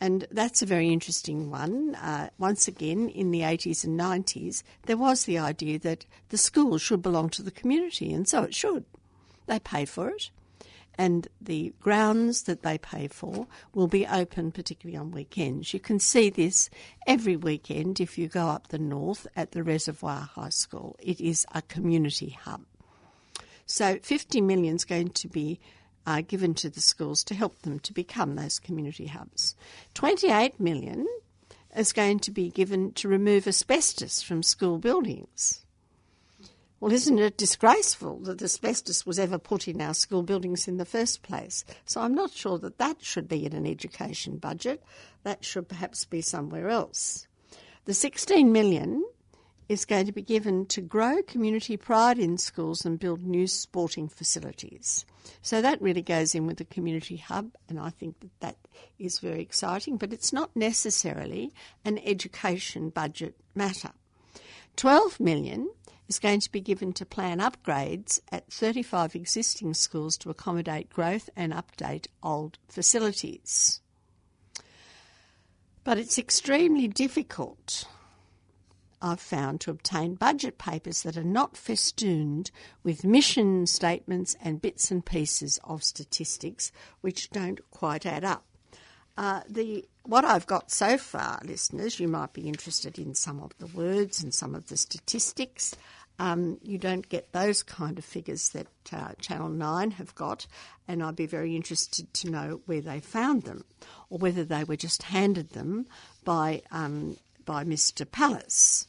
And 0.00 0.26
that's 0.30 0.62
a 0.62 0.66
very 0.66 0.88
interesting 0.88 1.50
one. 1.50 1.94
Uh, 1.94 2.30
once 2.38 2.66
again, 2.66 3.08
in 3.08 3.30
the 3.30 3.40
80s 3.40 3.84
and 3.84 3.98
90s, 3.98 4.62
there 4.86 4.96
was 4.96 5.24
the 5.24 5.38
idea 5.38 5.78
that 5.78 6.06
the 6.30 6.38
school 6.38 6.76
should 6.78 7.02
belong 7.02 7.28
to 7.30 7.42
the 7.42 7.52
community, 7.52 8.12
and 8.12 8.26
so 8.26 8.42
it 8.42 8.54
should. 8.54 8.84
They 9.46 9.60
pay 9.60 9.84
for 9.84 10.10
it 10.10 10.30
and 10.96 11.28
the 11.40 11.72
grounds 11.80 12.42
that 12.42 12.62
they 12.62 12.78
pay 12.78 13.08
for 13.08 13.46
will 13.74 13.86
be 13.86 14.06
open, 14.06 14.52
particularly 14.52 14.96
on 14.96 15.10
weekends. 15.10 15.72
You 15.72 15.80
can 15.80 15.98
see 15.98 16.30
this 16.30 16.68
every 17.06 17.36
weekend 17.36 18.00
if 18.00 18.18
you 18.18 18.28
go 18.28 18.48
up 18.48 18.68
the 18.68 18.78
north 18.78 19.26
at 19.34 19.52
the 19.52 19.62
Reservoir 19.62 20.20
High 20.20 20.50
School. 20.50 20.96
It 21.00 21.20
is 21.20 21.46
a 21.54 21.62
community 21.62 22.30
hub. 22.30 22.62
So 23.66 23.98
50 24.02 24.40
million 24.42 24.76
is 24.76 24.84
going 24.84 25.10
to 25.10 25.28
be 25.28 25.60
uh, 26.06 26.20
given 26.20 26.54
to 26.54 26.68
the 26.68 26.80
schools 26.80 27.24
to 27.24 27.34
help 27.34 27.62
them 27.62 27.78
to 27.80 27.92
become 27.92 28.34
those 28.34 28.58
community 28.58 29.06
hubs. 29.06 29.54
28 29.94 30.58
million 30.60 31.06
is 31.76 31.92
going 31.92 32.18
to 32.20 32.30
be 32.30 32.50
given 32.50 32.92
to 32.92 33.08
remove 33.08 33.46
asbestos 33.46 34.20
from 34.20 34.42
school 34.42 34.78
buildings. 34.78 35.64
Well, 36.82 36.90
isn't 36.90 37.20
it 37.20 37.36
disgraceful 37.36 38.18
that 38.24 38.42
asbestos 38.42 39.06
was 39.06 39.16
ever 39.16 39.38
put 39.38 39.68
in 39.68 39.80
our 39.80 39.94
school 39.94 40.24
buildings 40.24 40.66
in 40.66 40.78
the 40.78 40.84
first 40.84 41.22
place? 41.22 41.64
So 41.84 42.00
I'm 42.00 42.12
not 42.12 42.32
sure 42.32 42.58
that 42.58 42.78
that 42.78 43.04
should 43.04 43.28
be 43.28 43.46
in 43.46 43.52
an 43.52 43.68
education 43.68 44.38
budget. 44.38 44.82
That 45.22 45.44
should 45.44 45.68
perhaps 45.68 46.04
be 46.04 46.20
somewhere 46.20 46.68
else. 46.68 47.28
The 47.84 47.94
16 47.94 48.50
million 48.50 49.04
is 49.68 49.84
going 49.84 50.06
to 50.06 50.12
be 50.12 50.22
given 50.22 50.66
to 50.66 50.80
grow 50.80 51.22
community 51.22 51.76
pride 51.76 52.18
in 52.18 52.36
schools 52.36 52.84
and 52.84 52.98
build 52.98 53.22
new 53.22 53.46
sporting 53.46 54.08
facilities. 54.08 55.06
So 55.40 55.62
that 55.62 55.80
really 55.80 56.02
goes 56.02 56.34
in 56.34 56.48
with 56.48 56.56
the 56.56 56.64
community 56.64 57.16
hub, 57.16 57.52
and 57.68 57.78
I 57.78 57.90
think 57.90 58.18
that 58.18 58.40
that 58.40 58.56
is 58.98 59.20
very 59.20 59.40
exciting, 59.40 59.98
but 59.98 60.12
it's 60.12 60.32
not 60.32 60.50
necessarily 60.56 61.52
an 61.84 62.00
education 62.04 62.88
budget 62.90 63.36
matter. 63.54 63.92
12 64.74 65.20
million 65.20 65.68
is 66.08 66.18
going 66.18 66.40
to 66.40 66.52
be 66.52 66.60
given 66.60 66.92
to 66.94 67.06
plan 67.06 67.38
upgrades 67.38 68.20
at 68.30 68.52
35 68.52 69.14
existing 69.14 69.74
schools 69.74 70.16
to 70.18 70.30
accommodate 70.30 70.90
growth 70.90 71.30
and 71.36 71.52
update 71.52 72.06
old 72.22 72.58
facilities. 72.68 73.80
But 75.84 75.98
it's 75.98 76.18
extremely 76.18 76.86
difficult, 76.86 77.84
I've 79.00 79.20
found, 79.20 79.60
to 79.62 79.70
obtain 79.70 80.14
budget 80.14 80.58
papers 80.58 81.02
that 81.02 81.16
are 81.16 81.24
not 81.24 81.56
festooned 81.56 82.50
with 82.84 83.04
mission 83.04 83.66
statements 83.66 84.36
and 84.40 84.62
bits 84.62 84.90
and 84.90 85.04
pieces 85.04 85.58
of 85.64 85.82
statistics 85.82 86.70
which 87.00 87.30
don't 87.30 87.60
quite 87.70 88.06
add 88.06 88.24
up. 88.24 88.44
Uh, 89.16 89.40
the 89.48 89.86
what 90.04 90.24
I've 90.24 90.46
got 90.46 90.70
so 90.70 90.98
far, 90.98 91.40
listeners, 91.44 92.00
you 92.00 92.08
might 92.08 92.32
be 92.32 92.48
interested 92.48 92.98
in 92.98 93.14
some 93.14 93.40
of 93.40 93.52
the 93.58 93.66
words 93.66 94.22
and 94.22 94.34
some 94.34 94.54
of 94.54 94.68
the 94.68 94.76
statistics. 94.76 95.74
Um, 96.18 96.58
you 96.62 96.78
don't 96.78 97.08
get 97.08 97.32
those 97.32 97.62
kind 97.62 97.98
of 97.98 98.04
figures 98.04 98.50
that 98.50 98.66
uh, 98.92 99.12
Channel 99.20 99.48
9 99.48 99.92
have 99.92 100.14
got, 100.14 100.46
and 100.86 101.02
I'd 101.02 101.16
be 101.16 101.26
very 101.26 101.56
interested 101.56 102.12
to 102.14 102.30
know 102.30 102.60
where 102.66 102.80
they 102.80 103.00
found 103.00 103.42
them 103.42 103.64
or 104.10 104.18
whether 104.18 104.44
they 104.44 104.64
were 104.64 104.76
just 104.76 105.04
handed 105.04 105.50
them 105.50 105.86
by, 106.24 106.62
um, 106.70 107.16
by 107.44 107.64
Mr. 107.64 108.08
Pallas, 108.10 108.86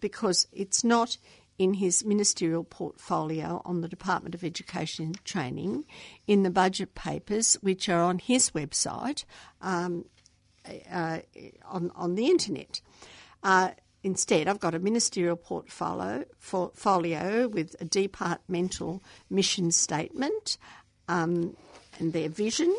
because 0.00 0.46
it's 0.52 0.82
not 0.82 1.16
in 1.58 1.74
his 1.74 2.04
ministerial 2.04 2.64
portfolio 2.64 3.62
on 3.64 3.80
the 3.80 3.88
Department 3.88 4.34
of 4.34 4.42
Education 4.42 5.06
and 5.06 5.24
Training 5.24 5.84
in 6.26 6.42
the 6.42 6.50
budget 6.50 6.94
papers, 6.94 7.54
which 7.60 7.88
are 7.88 8.02
on 8.02 8.18
his 8.18 8.50
website 8.50 9.24
um, 9.62 10.04
uh, 10.90 11.18
on, 11.66 11.90
on 11.94 12.14
the 12.14 12.26
internet. 12.26 12.80
Uh, 13.42 13.70
instead, 14.02 14.48
I've 14.48 14.60
got 14.60 14.74
a 14.74 14.78
ministerial 14.78 15.36
portfolio, 15.36 16.24
portfolio 16.48 17.48
with 17.48 17.76
a 17.80 17.84
departmental 17.84 19.02
mission 19.30 19.70
statement 19.70 20.58
um, 21.08 21.56
and 21.98 22.12
their 22.12 22.28
vision. 22.28 22.74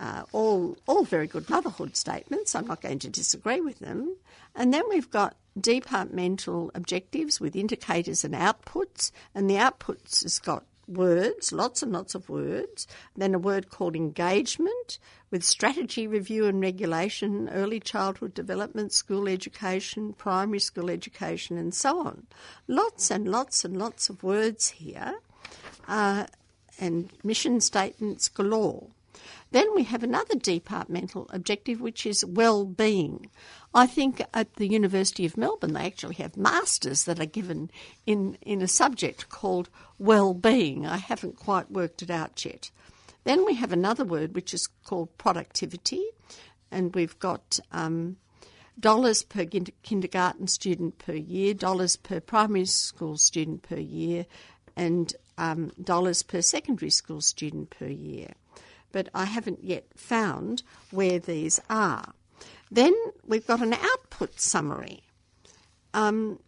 Uh, 0.00 0.22
all, 0.32 0.76
all 0.88 1.04
very 1.04 1.26
good 1.26 1.48
motherhood 1.48 1.96
statements. 1.96 2.54
I'm 2.54 2.66
not 2.66 2.80
going 2.80 2.98
to 3.00 3.10
disagree 3.10 3.60
with 3.60 3.78
them. 3.78 4.16
And 4.54 4.72
then 4.72 4.82
we've 4.88 5.10
got 5.10 5.36
departmental 5.60 6.70
objectives 6.74 7.40
with 7.40 7.54
indicators 7.54 8.24
and 8.24 8.34
outputs, 8.34 9.12
and 9.34 9.48
the 9.48 9.56
outputs 9.56 10.22
has 10.22 10.38
got 10.38 10.64
words, 10.96 11.52
lots 11.52 11.82
and 11.82 11.92
lots 11.92 12.14
of 12.14 12.28
words, 12.28 12.86
then 13.16 13.34
a 13.34 13.38
word 13.38 13.70
called 13.70 13.96
engagement 13.96 14.98
with 15.30 15.42
strategy 15.42 16.06
review 16.06 16.46
and 16.46 16.60
regulation, 16.60 17.48
early 17.48 17.80
childhood 17.80 18.34
development, 18.34 18.92
school 18.92 19.28
education, 19.28 20.12
primary 20.12 20.58
school 20.58 20.90
education, 20.90 21.56
and 21.56 21.74
so 21.74 21.98
on. 21.98 22.26
Lots 22.68 23.10
and 23.10 23.28
lots 23.28 23.64
and 23.64 23.76
lots 23.76 24.08
of 24.08 24.22
words 24.22 24.68
here, 24.70 25.14
uh, 25.88 26.26
and 26.78 27.10
mission 27.24 27.60
statements 27.60 28.28
galore. 28.28 28.88
Then 29.52 29.74
we 29.74 29.84
have 29.84 30.02
another 30.02 30.34
departmental 30.34 31.26
objective, 31.30 31.80
which 31.80 32.06
is 32.06 32.24
well-being. 32.24 33.28
I 33.74 33.86
think 33.86 34.22
at 34.34 34.54
the 34.54 34.68
University 34.68 35.24
of 35.24 35.36
Melbourne 35.36 35.72
they 35.72 35.86
actually 35.86 36.16
have 36.16 36.36
masters 36.36 37.04
that 37.04 37.20
are 37.20 37.26
given 37.26 37.70
in, 38.06 38.36
in 38.42 38.60
a 38.60 38.68
subject 38.68 39.28
called 39.28 39.70
well-being. 39.98 40.86
I 40.86 40.98
haven't 40.98 41.36
quite 41.36 41.70
worked 41.70 42.02
it 42.02 42.10
out 42.10 42.44
yet. 42.44 42.70
Then 43.24 43.44
we 43.46 43.54
have 43.54 43.72
another 43.72 44.04
word 44.04 44.34
which 44.34 44.52
is 44.52 44.68
called 44.84 45.16
productivity, 45.16 46.04
and 46.70 46.94
we've 46.94 47.18
got 47.18 47.60
um, 47.70 48.16
dollars 48.78 49.22
per 49.22 49.44
kindergarten 49.44 50.48
student 50.48 50.98
per 50.98 51.14
year, 51.14 51.54
dollars 51.54 51.96
per 51.96 52.20
primary 52.20 52.66
school 52.66 53.16
student 53.16 53.62
per 53.62 53.76
year, 53.76 54.26
and 54.76 55.14
um, 55.38 55.72
dollars 55.82 56.22
per 56.22 56.42
secondary 56.42 56.90
school 56.90 57.20
student 57.20 57.70
per 57.70 57.86
year 57.86 58.34
but 58.92 59.08
I 59.14 59.24
haven't 59.24 59.64
yet 59.64 59.86
found 59.96 60.62
where 60.90 61.18
these 61.18 61.58
are. 61.68 62.12
Then 62.72 62.94
we've 63.26 63.46
got 63.46 63.60
an 63.60 63.74
output 63.74 64.40
summary 64.40 65.02
um, 65.92 66.38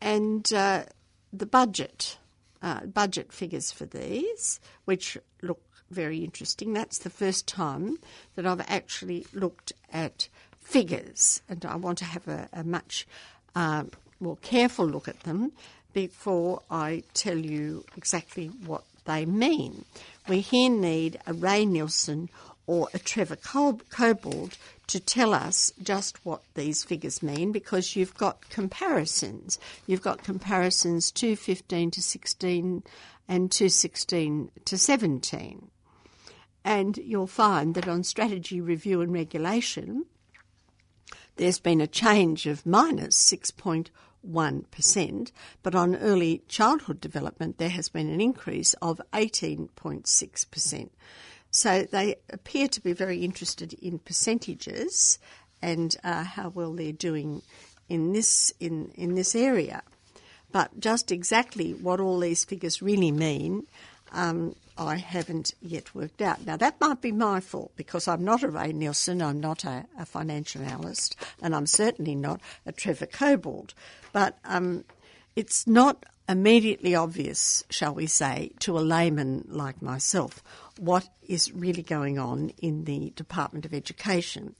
and 0.00 0.50
uh, 0.50 0.84
the 1.30 1.44
budget, 1.44 2.16
uh, 2.62 2.86
budget 2.86 3.34
figures 3.34 3.70
for 3.70 3.84
these, 3.84 4.60
which 4.86 5.18
look 5.42 5.60
very 5.90 6.24
interesting. 6.24 6.72
That's 6.72 6.96
the 6.96 7.10
first 7.10 7.46
time 7.46 7.98
that 8.34 8.46
I've 8.46 8.62
actually 8.62 9.26
looked 9.34 9.74
at 9.92 10.28
figures, 10.62 11.42
and 11.50 11.66
I 11.66 11.76
want 11.76 11.98
to 11.98 12.06
have 12.06 12.26
a, 12.28 12.48
a 12.54 12.64
much 12.64 13.06
uh, 13.54 13.84
more 14.20 14.38
careful 14.38 14.86
look 14.86 15.06
at 15.06 15.20
them 15.20 15.52
before 15.92 16.62
I 16.70 17.02
tell 17.12 17.36
you 17.36 17.84
exactly 17.94 18.46
what 18.46 18.84
they 19.04 19.26
mean. 19.26 19.84
We 20.30 20.40
here 20.40 20.70
need 20.70 21.18
a 21.26 21.34
Ray 21.34 21.66
Nielsen 21.66 22.30
or 22.66 22.88
a 22.94 22.98
Trevor 22.98 23.36
Cobbold 23.36 24.56
to 24.86 25.00
tell 25.00 25.34
us 25.34 25.72
just 25.82 26.24
what 26.24 26.42
these 26.54 26.84
figures 26.84 27.22
mean 27.22 27.52
because 27.52 27.96
you've 27.96 28.14
got 28.14 28.48
comparisons. 28.48 29.58
You've 29.86 30.02
got 30.02 30.24
comparisons 30.24 31.10
215 31.10 31.90
to 31.92 32.02
16 32.02 32.82
and 33.28 33.50
216 33.50 34.50
to 34.64 34.78
17. 34.78 35.70
And 36.64 36.96
you'll 36.96 37.26
find 37.26 37.74
that 37.74 37.88
on 37.88 38.04
strategy 38.04 38.60
review 38.60 39.00
and 39.00 39.12
regulation, 39.12 40.06
there's 41.36 41.58
been 41.58 41.80
a 41.80 41.86
change 41.86 42.46
of 42.46 42.64
minus 42.64 43.16
6.1 43.30 43.90
but 45.62 45.74
on 45.74 45.96
early 45.96 46.42
childhood 46.48 47.00
development, 47.00 47.58
there 47.58 47.68
has 47.68 47.88
been 47.88 48.08
an 48.08 48.20
increase 48.20 48.74
of 48.74 49.00
18.6%. 49.12 50.88
So 51.54 51.84
they 51.84 52.16
appear 52.30 52.66
to 52.66 52.80
be 52.80 52.92
very 52.92 53.24
interested 53.24 53.74
in 53.74 54.00
percentages 54.00 55.20
and 55.62 55.96
uh, 56.02 56.24
how 56.24 56.48
well 56.48 56.72
they're 56.72 56.90
doing 56.90 57.42
in 57.88 58.12
this 58.12 58.52
in, 58.58 58.90
in 58.96 59.14
this 59.14 59.36
area. 59.36 59.84
But 60.50 60.80
just 60.80 61.12
exactly 61.12 61.72
what 61.72 62.00
all 62.00 62.18
these 62.18 62.44
figures 62.44 62.82
really 62.82 63.12
mean, 63.12 63.68
um, 64.10 64.56
I 64.76 64.96
haven't 64.96 65.54
yet 65.62 65.94
worked 65.94 66.20
out. 66.20 66.44
Now, 66.44 66.56
that 66.56 66.80
might 66.80 67.00
be 67.00 67.12
my 67.12 67.38
fault 67.38 67.70
because 67.76 68.08
I'm 68.08 68.24
not 68.24 68.42
a 68.42 68.48
Ray 68.48 68.72
Nielsen, 68.72 69.22
I'm 69.22 69.38
not 69.38 69.64
a, 69.64 69.86
a 69.96 70.04
financial 70.04 70.62
analyst, 70.62 71.14
and 71.40 71.54
I'm 71.54 71.66
certainly 71.66 72.16
not 72.16 72.40
a 72.66 72.72
Trevor 72.72 73.06
Cobbold. 73.06 73.74
But 74.12 74.38
um, 74.44 74.84
it's 75.36 75.68
not 75.68 76.04
immediately 76.28 76.94
obvious, 76.94 77.64
shall 77.70 77.94
we 77.94 78.06
say, 78.06 78.50
to 78.60 78.76
a 78.76 78.80
layman 78.80 79.44
like 79.48 79.82
myself, 79.82 80.42
what 80.78 81.08
is 81.22 81.52
really 81.52 81.82
going 81.82 82.18
on 82.18 82.50
in 82.58 82.84
the 82.84 83.12
Department 83.16 83.64
of 83.64 83.74
Education. 83.74 84.54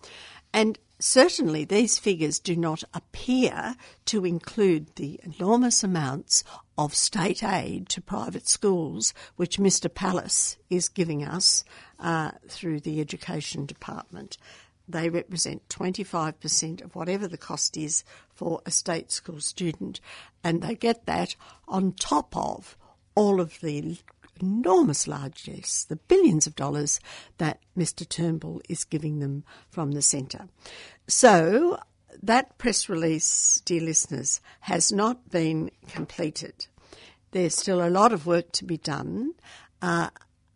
And 0.52 0.78
certainly 1.00 1.64
these 1.64 1.98
figures 1.98 2.38
do 2.38 2.54
not 2.54 2.84
appear 2.94 3.74
to 4.06 4.24
include 4.24 4.94
the 4.94 5.20
enormous 5.24 5.82
amounts 5.82 6.44
of 6.78 6.94
state 6.94 7.42
aid 7.42 7.88
to 7.88 8.00
private 8.00 8.48
schools, 8.48 9.12
which 9.36 9.58
Mr. 9.58 9.92
Pallas 9.92 10.56
is 10.70 10.88
giving 10.88 11.24
us 11.24 11.64
uh, 11.98 12.30
through 12.48 12.80
the 12.80 13.00
Education 13.00 13.66
Department. 13.66 14.38
They 14.88 15.08
represent 15.08 15.68
25% 15.68 16.84
of 16.84 16.94
whatever 16.94 17.26
the 17.26 17.38
cost 17.38 17.76
is 17.76 18.04
for 18.32 18.60
a 18.66 18.70
state 18.70 19.10
school 19.10 19.40
student, 19.40 20.00
and 20.42 20.62
they 20.62 20.74
get 20.74 21.06
that 21.06 21.34
on 21.66 21.92
top 21.92 22.36
of 22.36 22.76
all 23.14 23.40
of 23.40 23.58
the 23.60 23.96
enormous 24.40 25.06
largesse, 25.06 25.84
the 25.84 25.96
billions 25.96 26.46
of 26.46 26.56
dollars 26.56 27.00
that 27.38 27.60
Mr. 27.76 28.08
Turnbull 28.08 28.60
is 28.68 28.84
giving 28.84 29.20
them 29.20 29.44
from 29.70 29.92
the 29.92 30.02
centre. 30.02 30.48
So 31.06 31.78
that 32.22 32.56
press 32.58 32.88
release, 32.88 33.60
dear 33.64 33.82
listeners, 33.82 34.40
has 34.60 34.92
not 34.92 35.30
been 35.30 35.70
completed. 35.88 36.66
There's 37.32 37.54
still 37.54 37.84
a 37.84 37.90
lot 37.90 38.12
of 38.12 38.26
work 38.26 38.52
to 38.52 38.64
be 38.64 38.76
done, 38.76 39.34
uh, 39.82 40.10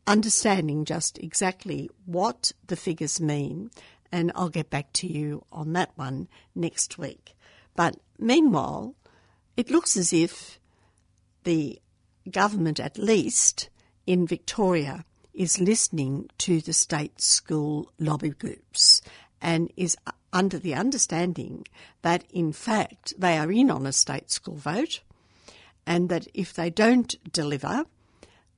understanding 0.06 0.84
just 0.84 1.18
exactly 1.18 1.90
what 2.06 2.52
the 2.66 2.76
figures 2.76 3.20
mean, 3.20 3.70
and 4.10 4.32
I'll 4.34 4.48
get 4.48 4.70
back 4.70 4.92
to 4.94 5.06
you 5.06 5.44
on 5.52 5.72
that 5.74 5.90
one 5.96 6.28
next 6.54 6.96
week. 6.96 7.34
But 7.76 7.96
meanwhile, 8.18 8.94
it 9.56 9.70
looks 9.70 9.96
as 9.96 10.12
if 10.12 10.58
the 11.44 11.80
government, 12.28 12.78
at 12.78 12.98
least 12.98 13.68
in 14.06 14.26
Victoria, 14.26 15.04
is 15.34 15.60
listening 15.60 16.28
to 16.38 16.60
the 16.60 16.72
state 16.72 17.20
school 17.20 17.90
lobby 17.98 18.30
groups 18.30 19.00
and 19.40 19.70
is 19.76 19.96
under 20.32 20.58
the 20.58 20.74
understanding 20.74 21.66
that, 22.02 22.24
in 22.30 22.52
fact, 22.52 23.14
they 23.18 23.38
are 23.38 23.50
in 23.50 23.70
on 23.70 23.86
a 23.86 23.92
state 23.92 24.30
school 24.30 24.56
vote 24.56 25.00
and 25.86 26.08
that 26.08 26.26
if 26.34 26.52
they 26.52 26.70
don't 26.70 27.16
deliver, 27.32 27.84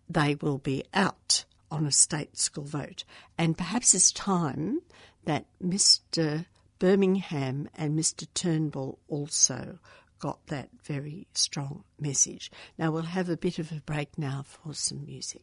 they 0.08 0.34
will 0.40 0.58
be 0.58 0.84
out 0.92 1.44
on 1.70 1.86
a 1.86 1.92
state 1.92 2.36
school 2.36 2.64
vote. 2.64 3.04
And 3.38 3.56
perhaps 3.56 3.94
it's 3.94 4.10
time 4.10 4.80
that 5.24 5.46
Mr. 5.62 6.46
Birmingham 6.80 7.68
and 7.76 7.96
Mr. 7.96 8.26
Turnbull 8.34 8.98
also 9.08 9.78
got 10.20 10.46
that 10.46 10.68
very 10.84 11.26
strong 11.34 11.82
message. 11.98 12.52
Now 12.78 12.92
we'll 12.92 13.02
have 13.02 13.28
a 13.28 13.36
bit 13.36 13.58
of 13.58 13.72
a 13.72 13.80
break 13.80 14.16
now 14.16 14.44
for 14.46 14.74
some 14.74 15.04
music. 15.04 15.42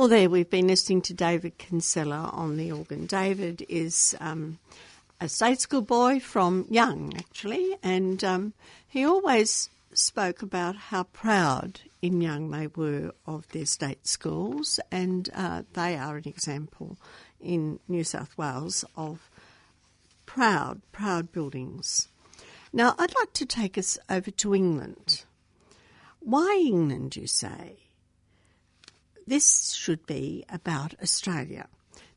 Well, 0.00 0.08
there 0.08 0.30
we've 0.30 0.48
been 0.48 0.68
listening 0.68 1.02
to 1.02 1.12
David 1.12 1.58
Kinsella 1.58 2.30
on 2.32 2.56
the 2.56 2.72
organ. 2.72 3.04
David 3.04 3.66
is 3.68 4.16
um, 4.18 4.58
a 5.20 5.28
state 5.28 5.60
school 5.60 5.82
boy 5.82 6.20
from 6.20 6.64
Young, 6.70 7.12
actually, 7.18 7.76
and 7.82 8.24
um, 8.24 8.54
he 8.88 9.04
always 9.04 9.68
spoke 9.92 10.40
about 10.40 10.74
how 10.74 11.02
proud 11.02 11.82
in 12.00 12.22
Young 12.22 12.50
they 12.50 12.68
were 12.68 13.12
of 13.26 13.46
their 13.48 13.66
state 13.66 14.06
schools, 14.06 14.80
and 14.90 15.28
uh, 15.34 15.64
they 15.74 15.96
are 15.96 16.16
an 16.16 16.26
example 16.26 16.96
in 17.38 17.78
New 17.86 18.02
South 18.02 18.38
Wales 18.38 18.86
of 18.96 19.28
proud, 20.24 20.80
proud 20.92 21.30
buildings. 21.30 22.08
Now, 22.72 22.94
I'd 22.98 23.14
like 23.16 23.34
to 23.34 23.44
take 23.44 23.76
us 23.76 23.98
over 24.08 24.30
to 24.30 24.54
England. 24.54 25.24
Why 26.20 26.58
England, 26.66 27.16
you 27.16 27.26
say? 27.26 27.79
This 29.26 29.72
should 29.72 30.06
be 30.06 30.44
about 30.48 30.94
Australia. 31.02 31.68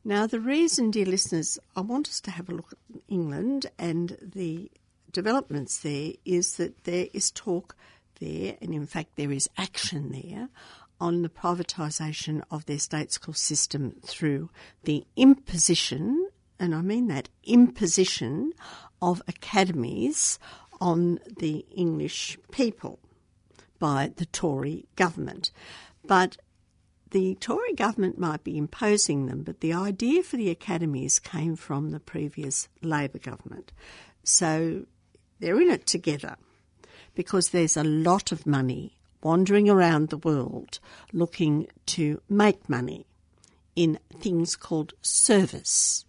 Now, 0.04 0.26
the 0.26 0.40
reason, 0.40 0.90
dear 0.90 1.06
listeners, 1.06 1.58
I 1.74 1.80
want 1.80 2.08
us 2.08 2.20
to 2.22 2.30
have 2.30 2.48
a 2.48 2.54
look 2.54 2.72
at 2.72 3.00
England 3.08 3.66
and 3.78 4.18
the 4.20 4.70
developments 5.12 5.78
there 5.78 6.12
is 6.24 6.56
that 6.56 6.84
there 6.84 7.06
is 7.14 7.30
talk 7.30 7.76
there, 8.20 8.56
and 8.60 8.74
in 8.74 8.86
fact, 8.86 9.16
there 9.16 9.32
is 9.32 9.48
action 9.56 10.12
there 10.12 10.48
on 11.00 11.22
the 11.22 11.28
privatisation 11.28 12.42
of 12.50 12.66
their 12.66 12.78
state 12.78 13.12
school 13.12 13.34
system 13.34 13.96
through 14.04 14.50
the 14.84 15.04
imposition, 15.16 16.28
and 16.58 16.74
I 16.74 16.82
mean 16.82 17.08
that 17.08 17.28
imposition 17.44 18.52
of 19.00 19.22
academies 19.26 20.38
on 20.80 21.18
the 21.38 21.64
English 21.74 22.38
people 22.50 22.98
by 23.78 24.12
the 24.16 24.26
Tory 24.26 24.86
government. 24.96 25.50
But 26.06 26.36
the 27.14 27.36
Tory 27.36 27.72
government 27.74 28.18
might 28.18 28.42
be 28.42 28.58
imposing 28.58 29.26
them, 29.26 29.44
but 29.44 29.60
the 29.60 29.72
idea 29.72 30.24
for 30.24 30.36
the 30.36 30.50
academies 30.50 31.20
came 31.20 31.54
from 31.54 31.92
the 31.92 32.00
previous 32.00 32.68
Labor 32.82 33.20
government. 33.20 33.70
So 34.24 34.86
they're 35.38 35.60
in 35.60 35.70
it 35.70 35.86
together 35.86 36.34
because 37.14 37.50
there's 37.50 37.76
a 37.76 37.84
lot 37.84 38.32
of 38.32 38.48
money 38.48 38.98
wandering 39.22 39.70
around 39.70 40.08
the 40.08 40.18
world 40.18 40.80
looking 41.12 41.68
to 41.86 42.20
make 42.28 42.68
money 42.68 43.06
in 43.76 44.00
things 44.18 44.56
called 44.56 44.92
service. 45.00 46.04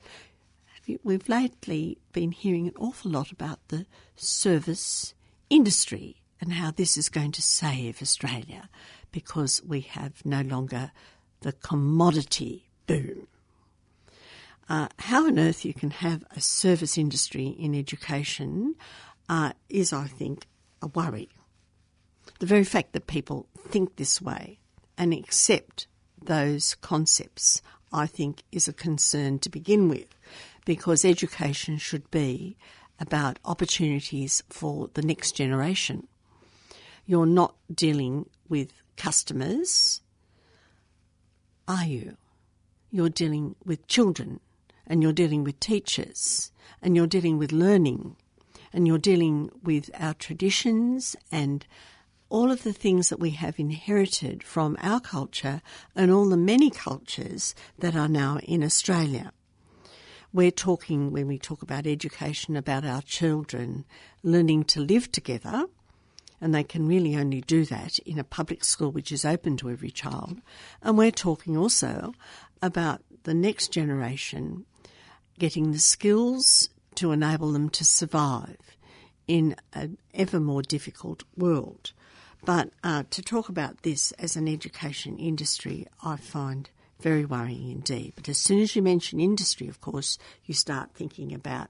We've 1.04 1.30
lately 1.30 2.00
been 2.14 2.32
hearing 2.32 2.68
an 2.68 2.74
awful 2.80 3.12
lot 3.12 3.32
about 3.32 3.60
the 3.68 3.86
service 4.16 5.14
industry 5.52 6.24
and 6.42 6.54
how 6.54 6.72
this 6.72 6.98
is 6.98 7.10
going 7.10 7.32
to 7.34 7.44
save 7.44 8.02
Australia 8.02 8.70
because 9.16 9.64
we 9.66 9.80
have 9.80 10.26
no 10.26 10.42
longer 10.42 10.92
the 11.40 11.54
commodity 11.54 12.68
boom. 12.86 13.28
Uh, 14.68 14.90
how 15.00 15.26
on 15.26 15.40
earth 15.40 15.64
you 15.64 15.74
can 15.74 15.90
have 15.90 16.26
a 16.36 16.42
service 16.42 16.98
industry 16.98 17.48
in 17.48 17.74
education 17.74 18.76
uh, 19.30 19.54
is, 19.70 19.94
I 19.94 20.08
think, 20.08 20.48
a 20.82 20.88
worry. 20.88 21.30
The 22.40 22.46
very 22.46 22.66
fact 22.66 22.92
that 22.92 23.08
people 23.08 23.48
think 23.70 23.96
this 23.96 24.22
way 24.22 24.60
and 24.98 25.14
accept 25.14 25.88
those 26.22 26.76
concepts, 26.76 27.62
I 27.94 28.08
think, 28.08 28.44
is 28.52 28.68
a 28.68 28.74
concern 28.74 29.40
to 29.40 29.50
begin 29.50 29.88
with, 29.88 30.14
because 30.66 31.06
education 31.06 31.78
should 31.78 32.12
be 32.12 32.58
about 33.00 33.40
opportunities 33.46 34.44
for 34.50 34.90
the 34.94 35.02
next 35.02 35.38
generation 35.38 36.10
You're 37.06 37.28
not 37.28 37.56
dealing 37.74 38.30
with 38.50 38.74
customers, 38.98 40.02
are 41.68 41.86
you? 41.86 42.18
You're 42.92 43.10
dealing 43.10 43.56
with 43.66 43.88
children, 43.88 44.40
and 44.88 45.02
you're 45.02 45.14
dealing 45.14 45.44
with 45.44 45.60
teachers, 45.60 46.52
and 46.82 46.96
you're 46.96 47.08
dealing 47.08 47.38
with 47.38 47.52
learning, 47.52 48.16
and 48.72 48.88
you're 48.88 48.98
dealing 48.98 49.50
with 49.64 49.90
our 49.98 50.14
traditions 50.14 51.16
and 51.32 51.66
all 52.30 52.52
of 52.52 52.64
the 52.64 52.74
things 52.74 53.10
that 53.10 53.20
we 53.20 53.32
have 53.32 53.60
inherited 53.60 54.44
from 54.44 54.76
our 54.82 55.00
culture 55.00 55.62
and 55.96 56.12
all 56.12 56.28
the 56.28 56.38
many 56.38 56.70
cultures 56.70 57.56
that 57.80 57.96
are 57.96 58.08
now 58.10 58.40
in 58.44 58.64
Australia. 58.64 59.32
We're 60.34 60.52
talking, 60.52 61.12
when 61.12 61.28
we 61.28 61.38
talk 61.38 61.62
about 61.62 61.88
education, 61.88 62.58
about 62.58 62.84
our 62.84 63.02
children 63.02 63.86
learning 64.22 64.66
to 64.66 64.82
live 64.82 65.12
together, 65.12 65.68
and 66.42 66.54
they 66.54 66.64
can 66.64 66.88
really 66.88 67.16
only 67.16 67.42
do 67.42 67.66
that 67.66 68.00
in 68.00 68.20
a 68.20 68.24
public 68.24 68.64
school 68.64 68.92
which 68.92 69.12
is 69.12 69.26
open 69.26 69.58
to 69.58 69.70
every 69.70 69.92
child. 69.92 70.42
And 70.82 70.98
we're 70.98 71.12
talking 71.12 71.58
also 71.58 72.14
about 72.62 73.02
the 73.24 73.34
next 73.34 73.70
generation 73.70 74.66
getting 75.40 75.72
the 75.72 75.80
skills 75.80 76.70
to 76.96 77.12
enable 77.12 77.52
them 77.52 77.70
to 77.70 77.84
survive 77.84 78.78
in 79.28 79.56
an 79.74 79.98
ever 80.14 80.40
more 80.40 80.62
difficult 80.62 81.24
world. 81.36 81.92
But 82.46 82.70
uh, 82.84 83.04
to 83.10 83.22
talk 83.22 83.50
about 83.50 83.82
this 83.82 84.12
as 84.14 84.36
an 84.36 84.48
education 84.48 85.18
industry, 85.18 85.88
I 86.04 86.16
find 86.16 86.70
very 87.00 87.26
worrying 87.26 87.72
indeed. 87.72 88.14
But 88.16 88.30
as 88.30 88.38
soon 88.38 88.60
as 88.60 88.76
you 88.76 88.82
mention 88.82 89.20
industry, 89.20 89.68
of 89.68 89.82
course, 89.82 90.18
you 90.46 90.54
start 90.54 90.92
thinking 90.94 91.34
about 91.34 91.70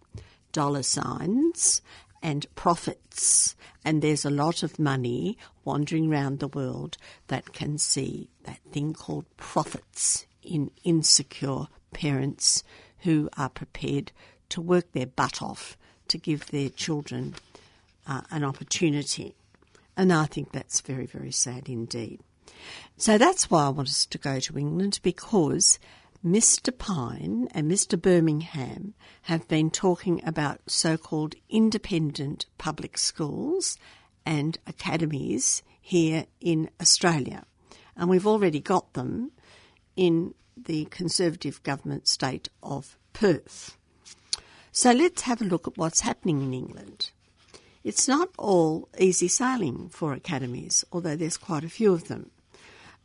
dollar 0.51 0.83
signs 0.83 1.81
and 2.25 2.47
profits. 2.55 3.55
And 3.85 4.01
there's 4.01 4.25
a 4.25 4.31
lot 4.31 4.63
of 4.63 4.79
money 4.79 5.37
wandering 5.63 6.11
around 6.11 6.39
the 6.39 6.47
world 6.47 6.97
that 7.27 7.53
can 7.53 7.77
see 7.77 8.29
that 8.45 8.59
thing 8.71 8.95
called 8.95 9.25
profits 9.37 10.25
in 10.41 10.71
insecure 10.83 11.67
parents 11.93 12.63
who 13.01 13.29
are 13.37 13.49
prepared 13.49 14.11
to 14.49 14.59
work 14.59 14.91
their 14.91 15.05
butt 15.05 15.39
off 15.39 15.77
to 16.07 16.17
give 16.17 16.47
their 16.47 16.69
children 16.69 17.35
uh, 18.07 18.21
an 18.31 18.43
opportunity. 18.43 19.35
And 19.95 20.11
I 20.11 20.25
think 20.25 20.51
that's 20.51 20.81
very, 20.81 21.05
very 21.05 21.31
sad 21.31 21.69
indeed. 21.69 22.21
So 22.97 23.19
that's 23.19 23.51
why 23.51 23.67
I 23.67 23.69
want 23.69 23.89
us 23.89 24.07
to 24.07 24.17
go 24.17 24.39
to 24.39 24.57
England 24.57 24.99
because 25.03 25.77
Mr. 26.25 26.75
Pyne 26.75 27.47
and 27.51 27.69
Mr. 27.69 28.01
Birmingham 28.01 28.95
have 29.23 29.47
been 29.47 29.69
talking 29.69 30.23
about 30.25 30.59
so 30.65 30.97
called 30.97 31.35
independent 31.49 32.47
public 32.57 32.97
schools 32.97 33.77
and 34.25 34.57
academies 34.65 35.61
here 35.79 36.25
in 36.41 36.67
Australia. 36.81 37.45
And 37.95 38.09
we've 38.09 38.25
already 38.25 38.59
got 38.59 38.93
them 38.93 39.33
in 39.95 40.33
the 40.57 40.85
Conservative 40.85 41.61
government 41.61 42.07
state 42.07 42.49
of 42.63 42.97
Perth. 43.13 43.77
So 44.71 44.93
let's 44.93 45.21
have 45.21 45.43
a 45.43 45.45
look 45.45 45.67
at 45.67 45.77
what's 45.77 45.99
happening 46.01 46.41
in 46.41 46.55
England. 46.55 47.11
It's 47.83 48.07
not 48.07 48.29
all 48.39 48.89
easy 48.97 49.27
sailing 49.27 49.89
for 49.89 50.11
academies, 50.13 50.83
although 50.91 51.15
there's 51.15 51.37
quite 51.37 51.63
a 51.63 51.69
few 51.69 51.93
of 51.93 52.07
them. 52.07 52.31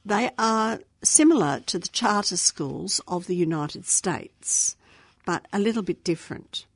They 0.04 0.30
are 0.38 0.80
similar 1.02 1.60
to 1.66 1.78
the 1.78 1.88
charter 1.88 2.36
schools 2.36 3.00
of 3.06 3.26
the 3.26 3.36
United 3.36 3.86
States, 3.86 4.76
but 5.26 5.46
a 5.52 5.58
little 5.58 5.82
bit 5.82 6.04
different. 6.04 6.66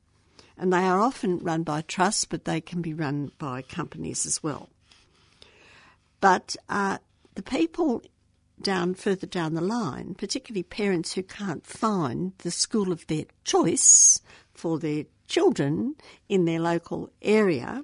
And 0.57 0.71
they 0.71 0.83
are 0.83 1.01
often 1.01 1.39
run 1.39 1.63
by 1.63 1.81
trusts, 1.81 2.25
but 2.25 2.45
they 2.45 2.61
can 2.61 2.81
be 2.81 2.93
run 2.93 3.31
by 3.37 3.61
companies 3.61 4.25
as 4.25 4.41
well. 4.41 4.69
But 6.21 6.55
uh, 6.69 6.99
the 7.35 7.43
people 7.43 8.03
down 8.61 8.93
further 8.95 9.27
down 9.27 9.53
the 9.53 9.61
line, 9.61 10.15
particularly 10.15 10.63
parents 10.63 11.13
who 11.13 11.23
can't 11.23 11.65
find 11.65 12.31
the 12.39 12.51
school 12.51 12.91
of 12.91 13.05
their 13.07 13.25
choice 13.43 14.21
for 14.53 14.79
their 14.79 15.05
children 15.27 15.95
in 16.29 16.45
their 16.45 16.59
local 16.59 17.09
area, 17.21 17.83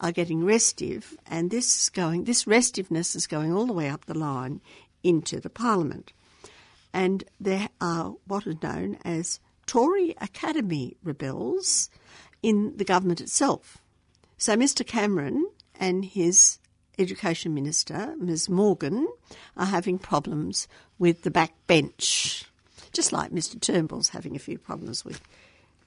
are 0.00 0.12
getting 0.12 0.44
restive, 0.44 1.16
and 1.26 1.50
this 1.50 1.82
is 1.82 1.88
going. 1.88 2.24
This 2.24 2.44
restiveness 2.44 3.14
is 3.14 3.26
going 3.28 3.52
all 3.52 3.66
the 3.66 3.72
way 3.72 3.88
up 3.88 4.04
the 4.04 4.18
line 4.18 4.60
into 5.02 5.40
the 5.40 5.50
Parliament. 5.50 6.12
And 6.92 7.24
there 7.40 7.68
are 7.80 8.14
what 8.26 8.46
are 8.46 8.54
known 8.62 8.98
as 9.04 9.40
Tory 9.66 10.14
Academy 10.20 10.96
rebels 11.02 11.88
in 12.42 12.76
the 12.76 12.84
government 12.84 13.20
itself. 13.20 13.78
So 14.36 14.56
Mr 14.56 14.86
Cameron 14.86 15.48
and 15.78 16.04
his 16.04 16.58
Education 16.98 17.54
Minister, 17.54 18.14
Ms 18.18 18.48
Morgan, 18.48 19.08
are 19.56 19.66
having 19.66 19.98
problems 19.98 20.68
with 20.98 21.22
the 21.22 21.30
backbench, 21.30 22.44
just 22.92 23.12
like 23.12 23.30
Mr 23.30 23.60
Turnbull's 23.60 24.10
having 24.10 24.36
a 24.36 24.40
few 24.40 24.58
problems 24.58 25.04
with 25.04 25.20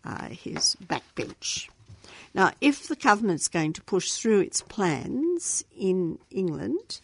uh, 0.03 0.29
his 0.29 0.75
backbench. 0.83 1.69
Now, 2.33 2.51
if 2.59 2.87
the 2.87 2.95
government's 2.95 3.47
going 3.47 3.73
to 3.73 3.81
push 3.83 4.11
through 4.11 4.41
its 4.41 4.61
plans 4.61 5.63
in 5.77 6.19
England, 6.31 6.99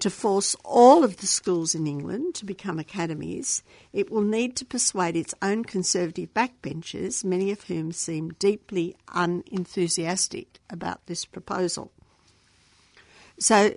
to 0.00 0.10
force 0.10 0.56
all 0.64 1.04
of 1.04 1.18
the 1.18 1.26
schools 1.26 1.74
in 1.74 1.86
England 1.86 2.34
to 2.36 2.44
become 2.44 2.78
academies, 2.78 3.62
it 3.92 4.10
will 4.10 4.22
need 4.22 4.56
to 4.56 4.64
persuade 4.64 5.16
its 5.16 5.34
own 5.42 5.64
conservative 5.64 6.32
backbenchers, 6.34 7.24
many 7.24 7.50
of 7.50 7.64
whom 7.64 7.92
seem 7.92 8.30
deeply 8.38 8.96
unenthusiastic 9.08 10.60
about 10.70 11.06
this 11.06 11.24
proposal. 11.24 11.92
So, 13.38 13.76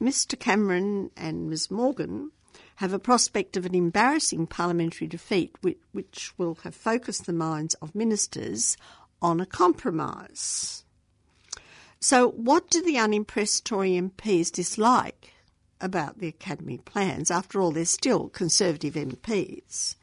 Mr. 0.00 0.38
Cameron 0.38 1.10
and 1.16 1.48
Ms. 1.50 1.70
Morgan 1.70 2.30
have 2.76 2.92
a 2.92 2.98
prospect 2.98 3.56
of 3.56 3.66
an 3.66 3.74
embarrassing 3.74 4.46
parliamentary 4.46 5.06
defeat, 5.06 5.54
which, 5.62 5.78
which 5.92 6.32
will 6.38 6.56
have 6.62 6.74
focused 6.74 7.26
the 7.26 7.32
minds 7.32 7.74
of 7.74 7.94
ministers 7.94 8.76
on 9.20 9.40
a 9.40 9.46
compromise. 9.46 10.84
So, 12.00 12.30
what 12.30 12.70
do 12.70 12.80
the 12.80 12.98
unimpressed 12.98 13.64
Tory 13.64 13.92
MPs 13.92 14.52
dislike 14.52 15.32
about 15.80 16.18
the 16.18 16.28
Academy 16.28 16.78
plans. 16.78 17.30
After 17.30 17.60
all, 17.60 17.70
they're 17.70 17.84
still 17.84 18.28
Conservative 18.28 18.94
MPs. 18.94 19.96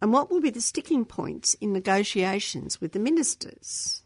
And 0.00 0.12
what 0.12 0.30
will 0.30 0.40
be 0.40 0.50
the 0.50 0.60
sticking 0.60 1.04
points 1.04 1.54
in 1.54 1.72
negotiations 1.72 2.80
with 2.80 2.92
the 2.92 3.00
ministers? 3.00 4.02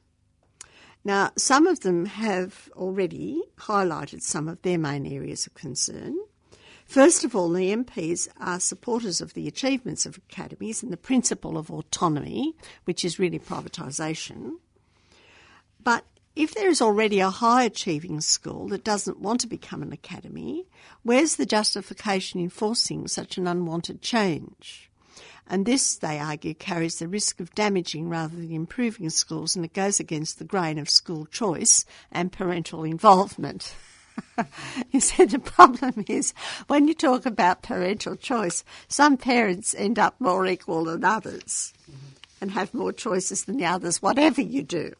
Now, 1.05 1.33
some 1.37 1.67
of 1.67 1.81
them 1.81 2.07
have 2.07 2.71
already 2.75 3.43
highlighted 3.59 4.23
some 4.23 4.49
of 4.49 4.63
their 4.63 4.79
main 4.79 5.05
areas 5.05 5.47
of 5.47 5.55
concern. 5.55 6.17
First 6.87 7.25
of 7.25 7.35
all, 7.35 7.51
the 7.51 7.75
MPs 7.75 8.29
are 8.41 8.61
supporters 8.61 9.21
of 9.21 9.35
the 9.35 9.49
achievements 9.49 10.07
of 10.07 10.19
academies 10.19 10.83
and 10.83 10.93
the 10.93 10.97
principle 10.97 11.59
of 11.59 11.71
autonomy, 11.71 12.55
which 12.85 13.05
is 13.05 13.19
really 13.19 13.39
privatisation. 13.39 14.53
But 15.83 16.05
if 16.35 16.55
there 16.55 16.69
is 16.69 16.81
already 16.81 17.21
a 17.21 17.31
high 17.31 17.65
achieving 17.65 18.21
school 18.21 18.69
that 18.69 18.85
doesn't 18.85 19.21
want 19.21 19.41
to 19.41 19.47
become 19.47 19.83
an 19.83 19.93
academy, 19.93 20.67
where's 21.03 21.37
the 21.37 21.47
justification 21.47 22.41
in 22.41 22.49
forcing 22.49 23.07
such 23.07 23.37
an 23.37 23.47
unwanted 23.47 24.01
change? 24.01 24.91
And 25.47 25.67
this, 25.67 25.97
they 25.97 26.19
argue, 26.19 26.55
carries 26.55 26.99
the 26.99 27.09
risk 27.09 27.41
of 27.41 27.55
damaging 27.55 28.09
rather 28.09 28.37
than 28.37 28.53
improving 28.53 29.11
schools 29.11 29.57
and 29.57 29.65
it 29.65 29.75
goes 29.75 30.01
against 30.01 30.39
the 30.39 30.45
grain 30.45 30.79
of 30.79 30.89
school 30.89 31.27
choice 31.27 31.85
and 32.11 32.33
parental 32.33 32.85
involvement. 32.85 33.75
you 34.91 35.01
said 35.01 35.31
the 35.31 35.39
problem 35.39 36.05
is 36.09 36.33
when 36.69 36.89
you 36.89 36.95
talk 36.95 37.27
about 37.27 37.63
parental 37.63 38.17
choice, 38.17 38.65
some 38.89 39.17
parents 39.17 39.75
end 39.75 39.99
up 39.99 40.15
more 40.19 40.47
equal 40.47 40.85
than 40.85 41.05
others 41.05 41.75
and 42.41 42.53
have 42.53 42.73
more 42.73 42.93
choices 42.93 43.45
than 43.45 43.59
the 43.59 43.67
others, 43.67 44.01
whatever 44.01 44.41
you 44.41 44.63
do. 44.63 44.93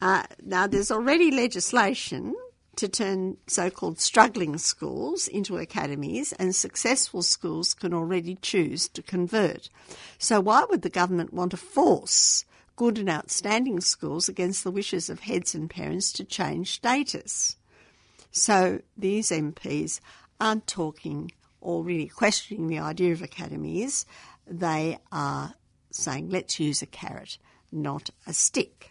Uh, 0.00 0.24
now, 0.42 0.66
there's 0.66 0.90
already 0.90 1.30
legislation 1.30 2.34
to 2.76 2.88
turn 2.88 3.36
so 3.46 3.68
called 3.68 4.00
struggling 4.00 4.56
schools 4.56 5.28
into 5.28 5.58
academies, 5.58 6.32
and 6.32 6.54
successful 6.54 7.22
schools 7.22 7.74
can 7.74 7.92
already 7.92 8.36
choose 8.36 8.88
to 8.88 9.02
convert. 9.02 9.68
So, 10.18 10.40
why 10.40 10.64
would 10.70 10.82
the 10.82 10.88
government 10.88 11.34
want 11.34 11.50
to 11.50 11.56
force 11.56 12.44
good 12.76 12.98
and 12.98 13.10
outstanding 13.10 13.80
schools 13.80 14.28
against 14.28 14.64
the 14.64 14.70
wishes 14.70 15.10
of 15.10 15.20
heads 15.20 15.54
and 15.54 15.68
parents 15.68 16.12
to 16.14 16.24
change 16.24 16.72
status? 16.72 17.56
So, 18.30 18.80
these 18.96 19.30
MPs 19.30 20.00
aren't 20.40 20.66
talking 20.66 21.32
or 21.60 21.82
really 21.82 22.08
questioning 22.08 22.66
the 22.66 22.78
idea 22.78 23.12
of 23.12 23.22
academies, 23.22 24.06
they 24.46 24.98
are 25.12 25.54
saying 25.90 26.30
let's 26.30 26.58
use 26.58 26.82
a 26.82 26.86
carrot, 26.86 27.38
not 27.70 28.10
a 28.26 28.32
stick. 28.32 28.89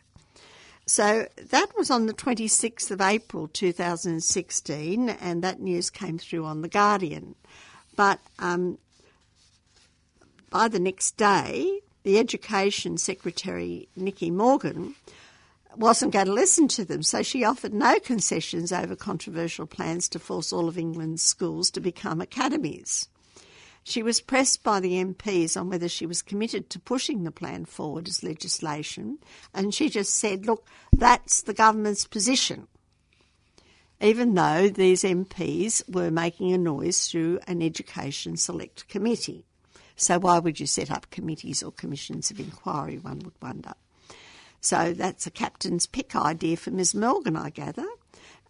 So 0.89 1.27
that 1.51 1.67
was 1.77 1.91
on 1.91 2.07
the 2.07 2.15
26th 2.15 2.89
of 2.89 2.99
April 2.99 3.47
2016, 3.47 5.07
and 5.07 5.43
that 5.43 5.59
news 5.59 5.91
came 5.91 6.17
through 6.17 6.45
on 6.45 6.63
The 6.63 6.67
Guardian. 6.67 7.35
But 7.95 8.19
um, 8.39 8.79
by 10.49 10.67
the 10.67 10.79
next 10.79 11.15
day, 11.15 11.81
the 12.01 12.17
Education 12.17 12.97
Secretary, 12.97 13.87
Nicky 13.95 14.31
Morgan, 14.31 14.95
wasn't 15.75 16.11
going 16.11 16.25
to 16.25 16.33
listen 16.33 16.67
to 16.69 16.83
them, 16.83 17.03
so 17.03 17.21
she 17.21 17.43
offered 17.43 17.71
no 17.71 17.99
concessions 17.99 18.71
over 18.71 18.95
controversial 18.95 19.67
plans 19.67 20.09
to 20.09 20.17
force 20.17 20.51
all 20.51 20.67
of 20.67 20.75
England's 20.75 21.21
schools 21.21 21.69
to 21.69 21.79
become 21.79 22.19
academies. 22.19 23.07
She 23.83 24.03
was 24.03 24.21
pressed 24.21 24.63
by 24.63 24.79
the 24.79 24.93
MPs 24.93 25.59
on 25.59 25.69
whether 25.69 25.89
she 25.89 26.05
was 26.05 26.21
committed 26.21 26.69
to 26.69 26.79
pushing 26.79 27.23
the 27.23 27.31
plan 27.31 27.65
forward 27.65 28.07
as 28.07 28.23
legislation, 28.23 29.19
and 29.53 29.73
she 29.73 29.89
just 29.89 30.13
said, 30.13 30.45
Look, 30.45 30.67
that's 30.91 31.41
the 31.41 31.53
government's 31.53 32.05
position. 32.05 32.67
Even 34.01 34.33
though 34.33 34.69
these 34.69 35.03
MPs 35.03 35.89
were 35.93 36.11
making 36.11 36.53
a 36.53 36.57
noise 36.57 37.07
through 37.07 37.39
an 37.47 37.61
education 37.61 38.37
select 38.37 38.87
committee. 38.87 39.45
So, 39.95 40.19
why 40.19 40.39
would 40.39 40.59
you 40.59 40.65
set 40.65 40.89
up 40.89 41.09
committees 41.09 41.61
or 41.61 41.71
commissions 41.71 42.31
of 42.31 42.39
inquiry, 42.39 42.97
one 42.97 43.19
would 43.19 43.33
wonder? 43.41 43.73
So 44.61 44.93
that's 44.93 45.25
a 45.25 45.31
captain's 45.31 45.85
pick 45.85 46.15
idea 46.15 46.57
for 46.57 46.71
Ms. 46.71 46.93
Morgan, 46.93 47.35
I 47.35 47.49
gather. 47.49 47.85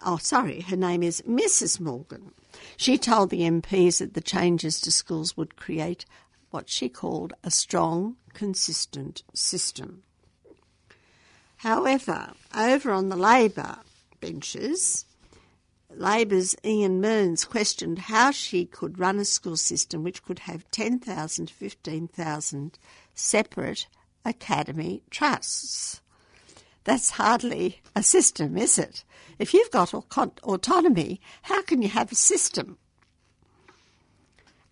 Oh, 0.05 0.17
sorry, 0.17 0.61
her 0.61 0.77
name 0.77 1.03
is 1.03 1.21
Mrs. 1.27 1.79
Morgan. 1.79 2.31
She 2.77 2.97
told 2.97 3.29
the 3.29 3.41
MPs 3.41 3.99
that 3.99 4.13
the 4.13 4.21
changes 4.21 4.79
to 4.81 4.91
schools 4.91 5.35
would 5.35 5.57
create 5.57 6.05
what 6.51 6.69
she 6.69 6.87
called 6.89 7.33
a 7.43 7.51
strong, 7.51 8.15
consistent 8.33 9.23
system. 9.33 10.03
However, 11.57 12.33
over 12.55 12.91
on 12.91 13.09
the 13.09 13.17
Labor 13.17 13.79
benches, 14.21 15.05
Labor's 15.93 16.55
Ian 16.63 17.01
Mearns 17.01 17.43
questioned 17.43 17.99
how 17.99 18.31
she 18.31 18.65
could 18.65 18.99
run 18.99 19.19
a 19.19 19.25
school 19.25 19.57
system 19.57 20.03
which 20.03 20.23
could 20.23 20.39
have 20.39 20.69
10,000 20.71 21.47
to 21.47 21.53
15,000 21.53 22.79
separate 23.13 23.87
academy 24.23 25.03
trusts. 25.09 26.01
That's 26.85 27.11
hardly 27.11 27.81
a 27.95 28.03
system, 28.03 28.57
is 28.57 28.77
it? 28.77 29.03
If 29.39 29.53
you've 29.53 29.71
got 29.71 29.93
autonomy, 29.93 31.21
how 31.43 31.61
can 31.61 31.81
you 31.81 31.87
have 31.87 32.11
a 32.11 32.15
system? 32.15 32.77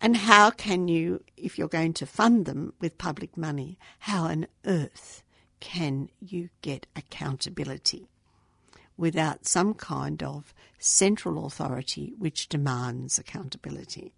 And 0.00 0.16
how 0.16 0.50
can 0.50 0.86
you, 0.86 1.24
if 1.36 1.58
you're 1.58 1.68
going 1.68 1.94
to 1.94 2.06
fund 2.06 2.44
them 2.44 2.74
with 2.78 2.98
public 2.98 3.36
money, 3.36 3.78
how 4.00 4.24
on 4.24 4.46
earth 4.64 5.24
can 5.60 6.10
you 6.20 6.50
get 6.62 6.86
accountability 6.94 8.08
without 8.96 9.46
some 9.46 9.74
kind 9.74 10.22
of 10.22 10.54
central 10.78 11.46
authority 11.46 12.14
which 12.18 12.48
demands 12.48 13.18
accountability? 13.18 14.12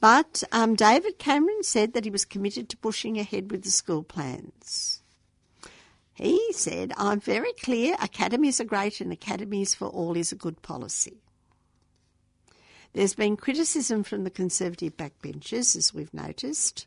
But 0.00 0.42
um, 0.52 0.74
David 0.74 1.18
Cameron 1.18 1.62
said 1.62 1.94
that 1.94 2.04
he 2.04 2.10
was 2.10 2.26
committed 2.26 2.68
to 2.68 2.76
pushing 2.76 3.18
ahead 3.18 3.50
with 3.50 3.62
the 3.62 3.70
school 3.70 4.02
plans. 4.02 5.03
He 6.24 6.52
said, 6.52 6.94
I'm 6.96 7.20
very 7.20 7.52
clear 7.52 7.96
academies 8.00 8.58
are 8.58 8.64
great 8.64 9.02
and 9.02 9.12
academies 9.12 9.74
for 9.74 9.88
all 9.88 10.16
is 10.16 10.32
a 10.32 10.36
good 10.36 10.62
policy. 10.62 11.18
There's 12.94 13.14
been 13.14 13.36
criticism 13.36 14.04
from 14.04 14.24
the 14.24 14.30
Conservative 14.30 14.96
backbenchers, 14.96 15.76
as 15.76 15.92
we've 15.92 16.14
noticed, 16.14 16.86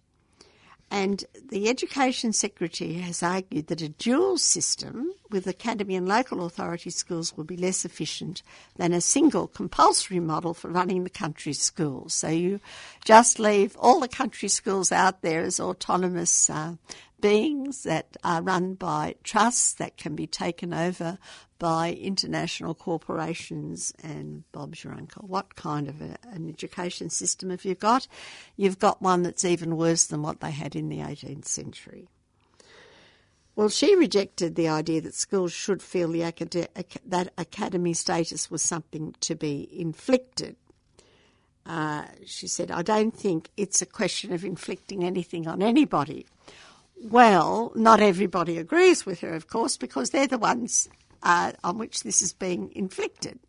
and 0.90 1.26
the 1.50 1.68
Education 1.68 2.32
Secretary 2.32 2.94
has 2.94 3.22
argued 3.22 3.68
that 3.68 3.82
a 3.82 3.90
dual 3.90 4.38
system 4.38 5.14
with 5.30 5.46
academy 5.46 5.96
and 5.96 6.08
local 6.08 6.46
authority 6.46 6.90
schools 6.90 7.36
will 7.36 7.44
be 7.44 7.58
less 7.58 7.84
efficient 7.84 8.42
than 8.78 8.94
a 8.94 9.02
single 9.02 9.48
compulsory 9.48 10.22
model 10.22 10.54
for 10.54 10.70
running 10.70 11.04
the 11.04 11.10
country 11.10 11.52
schools. 11.52 12.14
So 12.14 12.30
you 12.30 12.62
just 13.04 13.38
leave 13.38 13.76
all 13.78 14.00
the 14.00 14.08
country 14.08 14.48
schools 14.48 14.92
out 14.94 15.22
there 15.22 15.42
as 15.42 15.60
autonomous 15.60 16.50
uh, 16.50 16.76
beings 17.20 17.84
that 17.84 18.16
are 18.24 18.42
run 18.42 18.76
by 18.76 19.16
trusts 19.24 19.74
that 19.74 19.98
can 19.98 20.16
be 20.16 20.28
taken 20.28 20.74
over 20.74 21.18
by 21.60 21.94
international 21.94 22.76
corporations 22.76 23.94
and 24.04 24.44
Bob's 24.52 24.84
your 24.84 24.94
uncle. 24.94 25.26
What 25.28 25.56
kind 25.56 25.88
of 25.88 26.02
a, 26.02 26.18
an 26.24 26.48
education 26.48 27.10
system 27.10 27.50
have 27.50 27.66
you 27.66 27.76
got? 27.76 28.08
You've 28.56 28.80
got 28.80 29.02
one 29.02 29.24
that's 29.24 29.46
even 29.46 29.78
worse 29.78 30.06
than 30.06 30.22
what 30.22 30.40
they 30.40 30.52
had 30.52 30.76
in 30.76 30.90
the 30.90 31.00
18th 31.00 31.46
century. 31.46 32.08
Well, 33.56 33.70
she 33.70 33.96
rejected 33.96 34.54
the 34.54 34.68
idea 34.68 35.02
that 35.02 35.16
schools 35.16 35.52
should 35.52 35.82
feel 35.82 36.10
the 36.10 36.22
acad- 36.22 36.70
that 37.08 37.34
academy 37.40 37.94
status 37.94 38.52
was 38.52 38.62
something 38.62 39.16
to 39.22 39.34
be 39.34 39.68
inflicted. 39.72 40.58
Uh, 41.66 42.04
she 42.24 42.48
said, 42.48 42.70
I 42.70 42.84
don't 42.84 43.16
think 43.16 43.50
it's 43.58 43.82
a 43.82 43.88
question 43.88 44.32
of 44.32 44.46
inflicting 44.46 45.04
anything 45.04 45.48
on 45.48 45.64
anybody. 45.64 46.28
Well, 47.04 47.72
not 47.76 48.00
everybody 48.00 48.58
agrees 48.58 49.06
with 49.06 49.22
her, 49.22 49.34
of 49.34 49.48
course, 49.48 49.78
because 49.78 50.10
they're 50.10 50.28
the 50.28 50.38
ones 50.38 50.90
uh, 51.22 51.52
on 51.64 51.78
which 51.78 52.04
this 52.04 52.22
is 52.22 52.34
being 52.34 52.72
inflicted. 52.74 53.40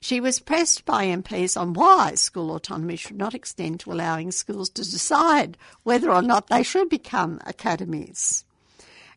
She 0.00 0.20
was 0.20 0.40
pressed 0.40 0.84
by 0.84 1.06
MPs 1.06 1.58
on 1.58 1.72
why 1.72 2.14
school 2.14 2.54
autonomy 2.54 2.96
should 2.96 3.16
not 3.16 3.34
extend 3.34 3.80
to 3.80 3.92
allowing 3.92 4.32
schools 4.32 4.68
to 4.70 4.82
decide 4.82 5.56
whether 5.82 6.10
or 6.10 6.20
not 6.20 6.48
they 6.48 6.62
should 6.62 6.90
become 6.90 7.40
academies. 7.46 8.44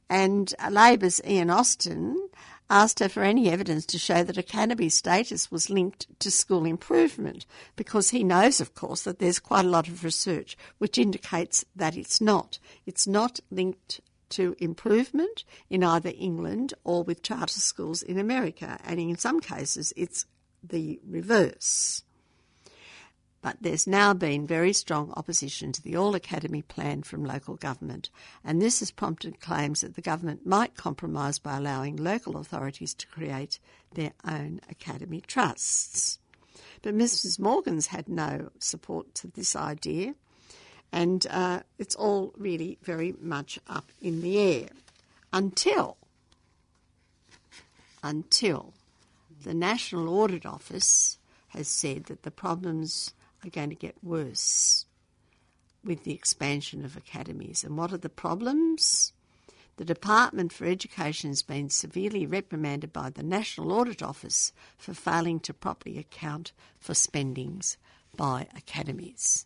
And 0.10 0.54
Labor's 0.72 1.20
Ian 1.28 1.50
Austin 1.50 2.30
asked 2.70 3.00
her 3.00 3.10
for 3.10 3.24
any 3.24 3.50
evidence 3.50 3.86
to 3.86 3.98
show 3.98 4.24
that 4.24 4.38
academy 4.38 4.90
status 4.90 5.50
was 5.52 5.70
linked 5.70 6.08
to 6.20 6.30
school 6.30 6.66
improvement, 6.66 7.46
because 7.76 8.10
he 8.10 8.24
knows, 8.24 8.60
of 8.60 8.74
course, 8.74 9.04
that 9.04 9.20
there's 9.20 9.40
quite 9.40 9.66
a 9.66 9.70
lot 9.70 9.88
of 9.88 10.04
research 10.04 10.58
which 10.78 10.98
indicates 10.98 11.66
that 11.76 11.96
it's 11.96 12.20
not. 12.20 12.60
It's 12.86 13.08
not 13.08 13.40
linked 13.50 14.02
to 14.30 14.56
improvement 14.60 15.44
in 15.70 15.84
either 15.84 16.12
England 16.18 16.74
or 16.84 17.04
with 17.04 17.24
charter 17.24 17.60
schools 17.60 18.04
in 18.04 18.18
America, 18.18 18.78
and 18.84 19.00
in 19.00 19.18
some 19.18 19.40
cases 19.40 19.94
it's 19.96 20.26
the 20.64 21.00
reverse. 21.08 22.04
But 23.42 23.58
there's 23.62 23.88
now 23.88 24.14
been 24.14 24.48
very 24.48 24.74
strong 24.74 25.14
opposition 25.16 25.72
to 25.72 25.82
the 25.82 25.96
All 25.96 26.16
Academy 26.16 26.64
plan 26.64 27.04
from 27.04 27.24
local 27.24 27.56
government, 27.56 28.10
and 28.44 28.62
this 28.62 28.80
has 28.80 28.92
prompted 28.92 29.40
claims 29.40 29.82
that 29.82 29.96
the 29.96 30.02
government 30.02 30.46
might 30.46 30.76
compromise 30.76 31.38
by 31.38 31.58
allowing 31.58 31.96
local 31.96 32.38
authorities 32.38 32.94
to 32.96 33.08
create 33.08 33.60
their 33.94 34.14
own 34.26 34.60
academy 34.70 35.22
trusts. 35.22 36.20
But 36.82 36.96
Mrs. 36.96 37.40
Morgan's 37.40 37.88
had 37.88 38.10
no 38.10 38.50
support 38.60 39.14
to 39.16 39.28
this 39.28 39.56
idea, 39.56 40.16
and 40.92 41.26
uh, 41.30 41.62
it's 41.78 41.96
all 41.96 42.34
really 42.38 42.78
very 42.82 43.14
much 43.22 43.60
up 43.68 43.92
in 44.02 44.22
the 44.22 44.40
air 44.40 44.70
until 45.32 45.98
until 48.04 48.74
the 49.44 49.54
National 49.54 50.10
Audit 50.10 50.46
Office 50.46 51.18
has 51.50 51.68
said 51.68 52.06
that 52.06 52.24
the 52.24 52.32
problems 52.32 53.14
are 53.48 53.52
going 53.52 53.70
to 53.70 53.76
get 53.76 54.04
worse 54.04 54.86
with 55.84 56.04
the 56.04 56.14
expansion 56.14 56.84
of 56.84 56.98
academies. 56.98 57.64
And 57.64 57.78
what 57.78 57.94
are 57.94 57.98
the 57.98 58.10
problems? 58.10 59.14
The 59.78 59.86
Department 59.86 60.52
for 60.52 60.66
Education 60.66 61.30
has 61.30 61.44
been 61.44 61.70
severely 61.70 62.26
reprimanded 62.26 62.92
by 62.92 63.12
the 63.12 63.24
National 63.24 63.72
Audit 63.72 64.02
Office 64.02 64.52
for 64.78 64.94
failing 64.94 65.40
to 65.42 65.54
properly 65.54 66.00
account 66.00 66.52
for 66.80 66.94
spendings 66.94 67.78
by 68.16 68.48
academies. 68.56 69.46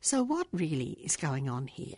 So, 0.00 0.22
what 0.22 0.46
really 0.52 0.98
is 1.02 1.16
going 1.16 1.48
on 1.48 1.66
here? 1.66 1.96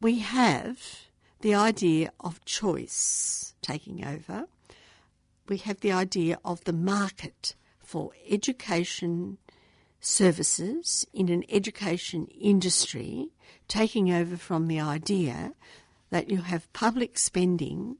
We 0.00 0.18
have 0.18 1.06
the 1.40 1.54
idea 1.54 2.12
of 2.18 2.44
choice 2.44 3.54
taking 3.62 4.04
over. 4.04 4.46
We 5.48 5.58
have 5.58 5.80
the 5.80 5.92
idea 5.92 6.38
of 6.44 6.64
the 6.64 6.72
market 6.72 7.54
for 7.92 8.12
education 8.26 9.36
services 10.00 11.06
in 11.12 11.28
an 11.28 11.44
education 11.50 12.26
industry 12.40 13.28
taking 13.68 14.10
over 14.10 14.38
from 14.38 14.66
the 14.66 14.80
idea 14.80 15.52
that 16.08 16.30
you 16.30 16.38
have 16.38 16.72
public 16.72 17.18
spending 17.18 17.98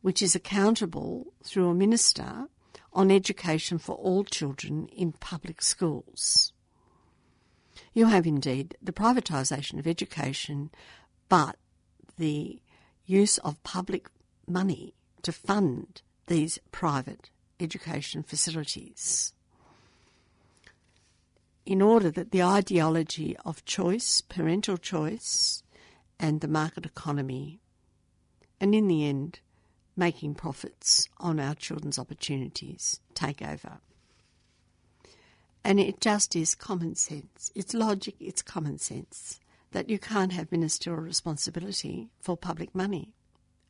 which 0.00 0.22
is 0.22 0.34
accountable 0.34 1.26
through 1.44 1.68
a 1.68 1.74
minister 1.74 2.48
on 2.94 3.10
education 3.10 3.76
for 3.76 3.96
all 3.96 4.24
children 4.24 4.88
in 4.96 5.12
public 5.12 5.60
schools. 5.60 6.54
You 7.92 8.06
have 8.06 8.26
indeed 8.26 8.78
the 8.80 8.94
privatisation 8.94 9.78
of 9.78 9.86
education, 9.86 10.70
but 11.28 11.56
the 12.16 12.62
use 13.04 13.36
of 13.38 13.62
public 13.62 14.08
money 14.46 14.94
to 15.20 15.32
fund 15.32 16.00
these 16.28 16.58
private 16.72 17.28
education 17.60 18.22
facilities 18.22 19.32
in 21.68 21.82
order 21.82 22.10
that 22.10 22.30
the 22.30 22.42
ideology 22.42 23.36
of 23.44 23.62
choice, 23.66 24.22
parental 24.22 24.78
choice, 24.78 25.62
and 26.18 26.40
the 26.40 26.48
market 26.48 26.86
economy, 26.86 27.60
and 28.58 28.74
in 28.74 28.88
the 28.88 29.06
end, 29.06 29.40
making 29.94 30.34
profits 30.34 31.08
on 31.18 31.38
our 31.38 31.54
children's 31.54 31.98
opportunities 31.98 33.00
take 33.12 33.42
over. 33.42 33.80
And 35.62 35.78
it 35.78 36.00
just 36.00 36.34
is 36.34 36.54
common 36.54 36.94
sense. 36.94 37.52
It's 37.54 37.74
logic, 37.74 38.14
it's 38.18 38.40
common 38.40 38.78
sense 38.78 39.38
that 39.72 39.90
you 39.90 39.98
can't 39.98 40.32
have 40.32 40.50
ministerial 40.50 41.02
responsibility 41.02 42.08
for 42.18 42.34
public 42.34 42.74
money 42.74 43.12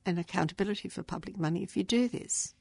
and 0.06 0.20
accountability 0.20 0.88
for 0.88 1.02
public 1.02 1.36
money 1.36 1.64
if 1.64 1.76
you 1.76 1.82
do 1.82 2.06
this. 2.06 2.54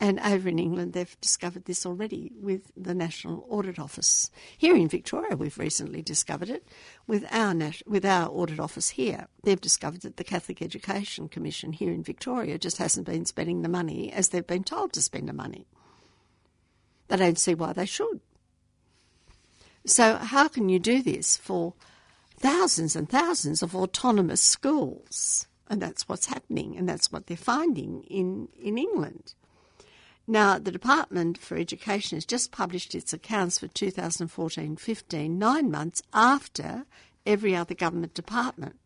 And 0.00 0.20
over 0.20 0.48
in 0.48 0.60
England, 0.60 0.92
they've 0.92 1.20
discovered 1.20 1.64
this 1.64 1.84
already 1.84 2.30
with 2.40 2.70
the 2.76 2.94
National 2.94 3.44
Audit 3.48 3.80
Office. 3.80 4.30
Here 4.56 4.76
in 4.76 4.86
Victoria, 4.86 5.36
we've 5.36 5.58
recently 5.58 6.02
discovered 6.02 6.48
it 6.50 6.68
with 7.08 7.26
our 7.32 7.52
with 7.84 8.04
our 8.04 8.28
audit 8.28 8.60
office 8.60 8.90
here. 8.90 9.26
They've 9.42 9.60
discovered 9.60 10.02
that 10.02 10.16
the 10.16 10.24
Catholic 10.24 10.62
Education 10.62 11.28
Commission 11.28 11.72
here 11.72 11.90
in 11.90 12.04
Victoria 12.04 12.58
just 12.58 12.76
hasn't 12.76 13.06
been 13.06 13.24
spending 13.24 13.62
the 13.62 13.68
money 13.68 14.12
as 14.12 14.28
they've 14.28 14.46
been 14.46 14.62
told 14.62 14.92
to 14.92 15.02
spend 15.02 15.28
the 15.28 15.32
money. 15.32 15.66
They 17.08 17.16
don't 17.16 17.38
see 17.38 17.54
why 17.54 17.72
they 17.72 17.86
should. 17.86 18.20
So, 19.84 20.16
how 20.16 20.46
can 20.46 20.68
you 20.68 20.78
do 20.78 21.02
this 21.02 21.36
for 21.36 21.74
thousands 22.38 22.94
and 22.94 23.08
thousands 23.08 23.62
of 23.62 23.74
autonomous 23.74 24.42
schools? 24.42 25.48
And 25.70 25.82
that's 25.82 26.08
what's 26.08 26.26
happening, 26.26 26.76
and 26.76 26.88
that's 26.88 27.10
what 27.10 27.26
they're 27.26 27.36
finding 27.36 28.02
in, 28.04 28.48
in 28.58 28.78
England. 28.78 29.34
Now, 30.30 30.58
the 30.58 30.70
Department 30.70 31.38
for 31.38 31.56
Education 31.56 32.18
has 32.18 32.26
just 32.26 32.52
published 32.52 32.94
its 32.94 33.14
accounts 33.14 33.58
for 33.58 33.66
2014 33.66 34.76
15, 34.76 35.38
nine 35.38 35.70
months 35.70 36.02
after 36.12 36.84
every 37.24 37.56
other 37.56 37.74
government 37.74 38.12
department. 38.12 38.76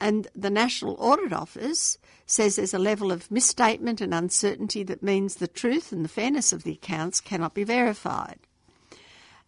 And 0.00 0.28
the 0.32 0.48
National 0.48 0.94
Audit 1.00 1.32
Office 1.32 1.98
says 2.24 2.54
there's 2.54 2.72
a 2.72 2.78
level 2.78 3.10
of 3.10 3.32
misstatement 3.32 4.00
and 4.00 4.14
uncertainty 4.14 4.84
that 4.84 5.02
means 5.02 5.34
the 5.34 5.48
truth 5.48 5.90
and 5.90 6.04
the 6.04 6.08
fairness 6.08 6.52
of 6.52 6.62
the 6.62 6.72
accounts 6.72 7.20
cannot 7.20 7.54
be 7.54 7.64
verified. 7.64 8.38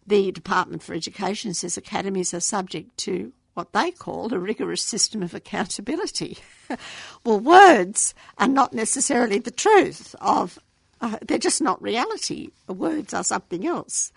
The 0.05 0.33
Department 0.33 0.83
for 0.83 0.93
Education 0.93 1.53
says 1.53 1.77
academies 1.77 2.33
are 2.33 2.41
subject 2.41 2.97
to 2.97 3.31
what 3.55 3.73
they 3.73 3.89
call 3.89 4.33
a 4.33 4.39
rigorous 4.39 4.81
system 4.81 5.23
of 5.23 5.33
accountability. 5.33 6.37
well, 7.23 7.39
words 7.39 8.13
are 8.37 8.47
not 8.47 8.73
necessarily 8.73 9.39
the 9.39 9.49
truth 9.49 10.13
of 10.21 10.59
uh, 11.01 11.17
they're 11.21 11.37
just 11.37 11.61
not 11.61 11.81
reality. 11.81 12.49
Words 12.67 13.13
are 13.13 13.23
something 13.23 13.65
else. 13.65 14.11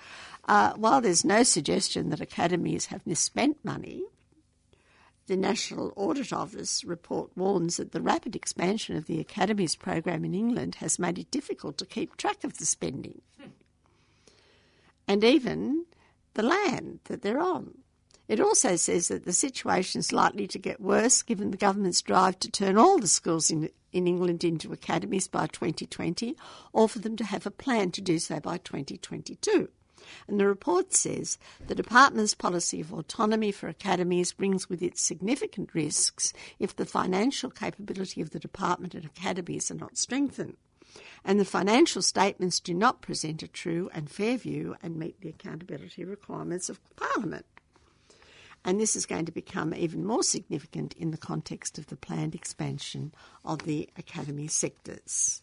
Uh, 0.46 0.72
while 0.74 1.00
there's 1.00 1.24
no 1.24 1.42
suggestion 1.42 2.10
that 2.10 2.20
academies 2.20 2.86
have 2.86 3.06
misspent 3.06 3.58
money, 3.64 4.04
the 5.26 5.36
National 5.36 5.92
Audit 5.94 6.32
Office 6.32 6.84
report 6.84 7.30
warns 7.36 7.76
that 7.76 7.92
the 7.92 8.00
rapid 8.00 8.34
expansion 8.34 8.96
of 8.96 9.06
the 9.06 9.20
academies 9.20 9.76
program 9.76 10.24
in 10.24 10.34
England 10.34 10.76
has 10.76 10.98
made 10.98 11.18
it 11.18 11.30
difficult 11.30 11.76
to 11.78 11.86
keep 11.86 12.16
track 12.16 12.44
of 12.44 12.58
the 12.58 12.64
spending. 12.64 13.20
And 15.06 15.22
even 15.22 15.84
the 16.34 16.42
land 16.42 17.00
that 17.04 17.22
they're 17.22 17.40
on. 17.40 17.74
It 18.28 18.40
also 18.40 18.76
says 18.76 19.08
that 19.08 19.24
the 19.24 19.32
situation 19.32 20.00
is 20.00 20.12
likely 20.12 20.46
to 20.48 20.58
get 20.58 20.82
worse 20.82 21.22
given 21.22 21.50
the 21.50 21.56
government's 21.56 22.02
drive 22.02 22.38
to 22.40 22.50
turn 22.50 22.76
all 22.76 22.98
the 22.98 23.08
schools 23.08 23.50
in, 23.50 23.70
in 23.90 24.06
England 24.06 24.44
into 24.44 24.70
academies 24.70 25.26
by 25.26 25.46
2020, 25.46 26.36
or 26.74 26.90
for 26.90 26.98
them 26.98 27.16
to 27.16 27.24
have 27.24 27.46
a 27.46 27.50
plan 27.50 27.90
to 27.92 28.02
do 28.02 28.18
so 28.18 28.38
by 28.38 28.58
2022. 28.58 29.70
And 30.26 30.38
the 30.38 30.46
report 30.46 30.92
says 30.92 31.38
the 31.66 31.74
department's 31.74 32.34
policy 32.34 32.82
of 32.82 32.92
autonomy 32.92 33.50
for 33.50 33.66
academies 33.66 34.32
brings 34.32 34.68
with 34.68 34.82
it 34.82 34.98
significant 34.98 35.70
risks 35.74 36.34
if 36.58 36.76
the 36.76 36.86
financial 36.86 37.50
capability 37.50 38.20
of 38.20 38.30
the 38.30 38.38
department 38.38 38.94
and 38.94 39.06
academies 39.06 39.70
are 39.70 39.74
not 39.74 39.96
strengthened. 39.96 40.56
And 41.24 41.40
the 41.40 41.44
financial 41.44 42.02
statements 42.02 42.60
do 42.60 42.74
not 42.74 43.00
present 43.00 43.42
a 43.42 43.48
true 43.48 43.90
and 43.94 44.10
fair 44.10 44.36
view 44.36 44.76
and 44.82 44.96
meet 44.96 45.20
the 45.20 45.28
accountability 45.30 46.04
requirements 46.04 46.68
of 46.68 46.80
Parliament 46.96 47.46
and 48.68 48.78
this 48.78 48.94
is 48.94 49.06
going 49.06 49.24
to 49.24 49.32
become 49.32 49.72
even 49.72 50.04
more 50.04 50.22
significant 50.22 50.92
in 50.92 51.10
the 51.10 51.16
context 51.16 51.78
of 51.78 51.86
the 51.86 51.96
planned 51.96 52.34
expansion 52.34 53.14
of 53.42 53.62
the 53.62 53.88
academy 53.96 54.46
sectors. 54.46 55.40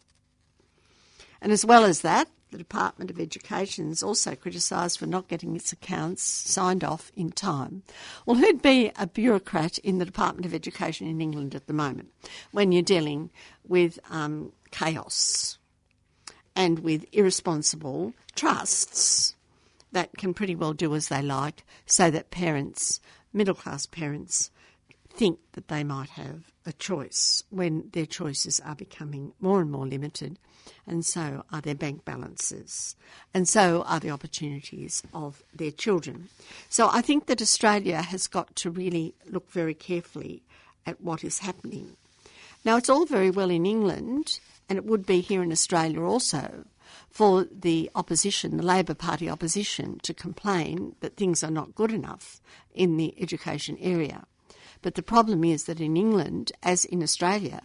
And 1.40 1.50
as 1.50 1.64
well 1.64 1.84
as 1.84 2.02
that, 2.02 2.28
the 2.52 2.58
Department 2.58 3.10
of 3.10 3.18
Education 3.18 3.90
is 3.90 4.00
also 4.00 4.36
criticised 4.36 5.00
for 5.00 5.06
not 5.06 5.26
getting 5.26 5.56
its 5.56 5.72
accounts 5.72 6.22
signed 6.22 6.84
off 6.84 7.10
in 7.16 7.32
time. 7.32 7.82
Well, 8.26 8.36
who'd 8.36 8.62
be 8.62 8.92
a 8.94 9.08
bureaucrat 9.08 9.78
in 9.78 9.98
the 9.98 10.04
Department 10.04 10.46
of 10.46 10.54
Education 10.54 11.08
in 11.08 11.20
England 11.20 11.56
at 11.56 11.66
the 11.66 11.72
moment 11.72 12.12
when 12.52 12.70
you're 12.70 12.82
dealing 12.82 13.30
with 13.66 13.98
um, 14.08 14.52
chaos 14.70 15.58
and 16.54 16.78
with 16.78 17.06
irresponsible 17.10 18.14
trusts 18.36 19.34
that 19.96 20.16
can 20.18 20.34
pretty 20.34 20.54
well 20.54 20.74
do 20.74 20.94
as 20.94 21.08
they 21.08 21.22
like 21.22 21.64
so 21.86 22.10
that 22.10 22.30
parents, 22.30 23.00
middle 23.36 23.54
class 23.54 23.86
parents, 23.86 24.50
think 25.10 25.38
that 25.52 25.68
they 25.68 25.84
might 25.84 26.10
have 26.10 26.52
a 26.66 26.72
choice 26.72 27.44
when 27.50 27.88
their 27.92 28.06
choices 28.06 28.60
are 28.60 28.74
becoming 28.74 29.32
more 29.40 29.60
and 29.60 29.70
more 29.70 29.86
limited, 29.86 30.38
and 30.86 31.06
so 31.06 31.44
are 31.52 31.60
their 31.60 31.74
bank 31.74 32.04
balances, 32.04 32.96
and 33.32 33.48
so 33.48 33.82
are 33.86 34.00
the 34.00 34.10
opportunities 34.10 35.02
of 35.14 35.42
their 35.54 35.70
children. 35.70 36.28
So 36.68 36.88
I 36.92 37.00
think 37.00 37.26
that 37.26 37.40
Australia 37.40 38.02
has 38.02 38.26
got 38.26 38.56
to 38.56 38.70
really 38.70 39.14
look 39.30 39.50
very 39.50 39.74
carefully 39.74 40.42
at 40.84 41.00
what 41.00 41.24
is 41.24 41.38
happening. 41.38 41.96
Now, 42.64 42.76
it's 42.76 42.90
all 42.90 43.06
very 43.06 43.30
well 43.30 43.50
in 43.50 43.64
England, 43.64 44.40
and 44.68 44.76
it 44.76 44.84
would 44.84 45.06
be 45.06 45.20
here 45.20 45.42
in 45.42 45.52
Australia 45.52 46.02
also, 46.02 46.64
for 47.16 47.46
the 47.50 47.90
opposition, 47.94 48.58
the 48.58 48.62
Labor 48.62 48.92
Party 48.92 49.26
opposition, 49.30 49.98
to 50.02 50.12
complain 50.12 50.96
that 51.00 51.16
things 51.16 51.42
are 51.42 51.50
not 51.50 51.74
good 51.74 51.90
enough 51.90 52.42
in 52.74 52.98
the 52.98 53.14
education 53.18 53.78
area. 53.80 54.26
But 54.82 54.96
the 54.96 55.02
problem 55.02 55.42
is 55.42 55.64
that 55.64 55.80
in 55.80 55.96
England, 55.96 56.52
as 56.62 56.84
in 56.84 57.02
Australia, 57.02 57.62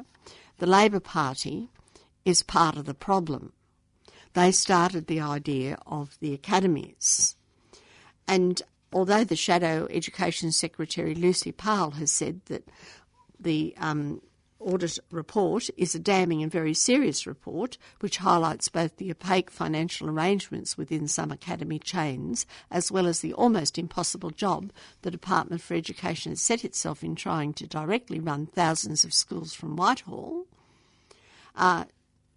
the 0.60 0.68
Labor 0.68 1.02
Party 1.02 1.68
is 2.24 2.44
part 2.44 2.78
of 2.78 2.86
the 2.86 2.94
problem. 2.94 3.52
They 4.36 4.54
started 4.54 5.08
the 5.08 5.20
idea 5.20 5.78
of 5.86 6.18
the 6.22 6.34
academies. 6.34 7.36
And 8.30 8.62
although 8.94 9.26
the 9.26 9.36
Shadow 9.36 9.86
Education 9.92 10.54
Secretary 10.54 11.14
Lucy 11.14 11.52
Powell 11.52 11.92
has 11.92 12.10
said 12.10 12.40
that 12.46 12.70
the 13.38 13.74
um, 13.76 14.22
audit 14.62 15.00
report 15.10 15.70
is 15.78 15.96
a 15.96 16.00
damning 16.00 16.42
and 16.44 16.52
very 16.52 16.74
serious 16.74 17.26
report 17.26 17.78
which 18.00 18.18
highlights 18.18 18.70
both 18.70 18.98
the 18.98 19.12
opaque 19.12 19.50
financial 19.50 20.10
arrangements 20.10 20.78
within 20.78 21.08
some 21.08 21.32
academy 21.32 21.80
chains 21.80 22.46
as 22.70 22.92
well 22.92 23.08
as 23.08 23.20
the 23.20 23.34
almost 23.34 23.78
impossible 23.78 24.30
job 24.30 24.72
the 25.02 25.12
Department 25.12 25.62
for 25.62 25.74
Education 25.74 26.32
has 26.32 26.42
set 26.42 26.64
itself 26.64 27.04
in 27.04 27.16
trying 27.16 27.54
to 27.54 27.68
directly 27.68 28.20
run 28.20 28.46
thousands 28.46 29.04
of 29.04 29.14
schools 29.14 29.54
from 29.54 29.76
Whitehall. 29.76 30.46
Uh, 31.56 31.86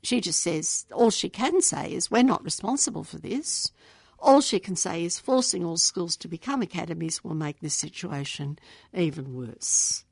she 0.02 0.20
just 0.20 0.40
says 0.40 0.86
all 0.92 1.10
she 1.10 1.28
can 1.28 1.62
say 1.62 1.92
is 1.92 2.10
we're 2.10 2.22
not 2.22 2.44
responsible 2.44 3.04
for 3.04 3.18
this. 3.18 3.70
All 4.18 4.40
she 4.40 4.58
can 4.58 4.76
say 4.76 5.04
is 5.04 5.18
forcing 5.18 5.64
all 5.64 5.76
schools 5.76 6.16
to 6.18 6.28
become 6.28 6.62
academies 6.62 7.22
will 7.22 7.34
make 7.34 7.60
this 7.60 7.74
situation 7.74 8.58
even 8.94 9.34
worse. 9.34 10.04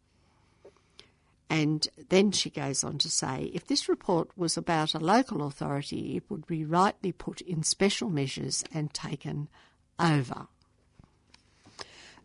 And 1.52 1.86
then 2.08 2.32
she 2.32 2.48
goes 2.48 2.82
on 2.82 2.96
to 2.96 3.10
say 3.10 3.50
if 3.52 3.66
this 3.66 3.86
report 3.86 4.30
was 4.38 4.56
about 4.56 4.94
a 4.94 4.98
local 4.98 5.46
authority, 5.46 6.16
it 6.16 6.24
would 6.30 6.46
be 6.46 6.64
rightly 6.64 7.12
put 7.12 7.42
in 7.42 7.62
special 7.62 8.08
measures 8.08 8.64
and 8.72 8.94
taken 8.94 9.50
over. 9.98 10.46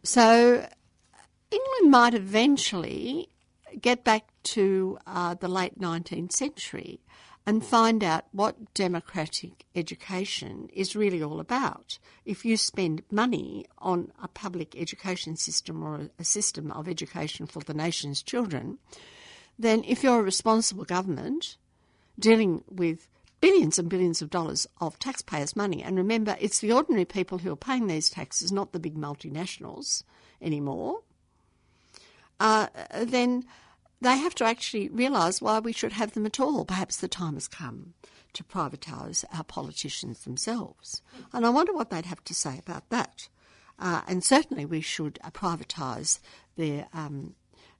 So 0.02 0.66
England 1.52 1.92
might 1.92 2.14
eventually 2.14 3.28
get 3.82 4.06
back 4.06 4.30
to 4.44 4.98
uh, 5.06 5.34
the 5.34 5.50
late 5.50 5.78
19th 5.78 6.32
century 6.32 7.02
and 7.46 7.66
find 7.66 8.06
out 8.06 8.28
what 8.32 8.74
democratic 8.74 9.66
education 9.76 10.70
is 10.72 10.96
really 10.96 11.22
all 11.22 11.42
about. 11.42 12.00
If 12.24 12.46
you 12.46 12.56
spend 12.56 13.04
money 13.12 13.66
on 13.78 14.14
a 14.24 14.30
public 14.30 14.74
education 14.80 15.36
system 15.36 15.84
or 15.84 16.12
a 16.18 16.24
system 16.24 16.72
of 16.72 16.88
education 16.88 17.46
for 17.46 17.60
the 17.60 17.74
nation's 17.74 18.24
children, 18.24 18.78
then 19.58 19.84
if 19.86 20.04
you're 20.04 20.20
a 20.20 20.24
responsible 20.24 20.86
government 20.86 21.58
dealing 22.20 22.64
with 22.70 23.08
billions 23.42 23.78
and 23.78 23.90
billions 23.90 24.22
of 24.22 24.30
dollars 24.30 24.68
of 24.82 24.98
taxpayers' 25.00 25.56
money, 25.56 25.84
and 25.84 25.98
remember, 25.98 26.36
it's 26.40 26.60
the 26.60 26.72
ordinary 26.72 27.06
people 27.06 27.40
who 27.40 27.52
are 27.52 27.58
paying 27.58 27.88
these 27.88 28.10
taxes, 28.10 28.52
not 28.52 28.72
the 28.72 28.80
big 28.80 28.96
multinationals 28.96 30.04
anymore, 30.42 31.02
uh, 32.40 32.68
then 33.02 33.44
they 34.02 34.18
have 34.18 34.36
to 34.36 34.46
actually 34.46 34.90
realise 34.90 35.42
why 35.42 35.60
we 35.60 35.74
should 35.74 35.94
have 35.94 36.14
them 36.14 36.26
at 36.26 36.40
all. 36.40 36.66
Perhaps 36.66 36.98
the 36.98 37.08
time 37.08 37.34
has 37.34 37.48
come 37.48 37.94
to 38.34 38.44
privatise 38.44 39.26
our 39.34 39.44
politicians 39.44 40.24
themselves. 40.24 41.02
And 41.34 41.46
I 41.46 41.50
wonder 41.50 41.74
what 41.74 41.90
they'd 41.90 42.06
have 42.06 42.24
to 42.26 42.36
say 42.36 42.60
about 42.60 42.90
that. 42.90 43.30
Uh, 43.80 44.02
and 44.08 44.24
certainly 44.24 44.66
we 44.66 44.82
should 44.82 45.20
privatise 45.32 46.20
their, 46.56 46.88
um, 46.94 47.36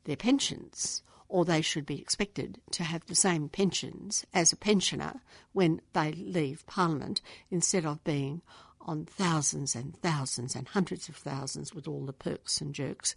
their 0.06 0.16
pensions 0.16 1.04
or 1.30 1.46
they 1.46 1.62
should 1.62 1.86
be 1.86 2.00
expected 2.00 2.60
to 2.72 2.84
have 2.84 3.06
the 3.06 3.16
same 3.16 3.50
pensions 3.50 4.26
as 4.34 4.52
a 4.52 4.58
pensioner 4.58 5.22
when 5.54 5.82
they 5.94 6.12
leave 6.14 6.66
Parliament 6.68 7.22
instead 7.52 7.86
of 7.86 8.04
being 8.04 8.42
on 8.82 9.06
thousands 9.06 9.76
and 9.76 9.96
thousands 9.98 10.56
and 10.56 10.70
hundreds 10.70 11.10
of 11.10 11.16
thousands 11.16 11.74
with 11.74 11.88
all 11.88 12.06
the 12.06 12.14
perks 12.14 12.62
and 12.62 12.74
jerks 12.74 13.16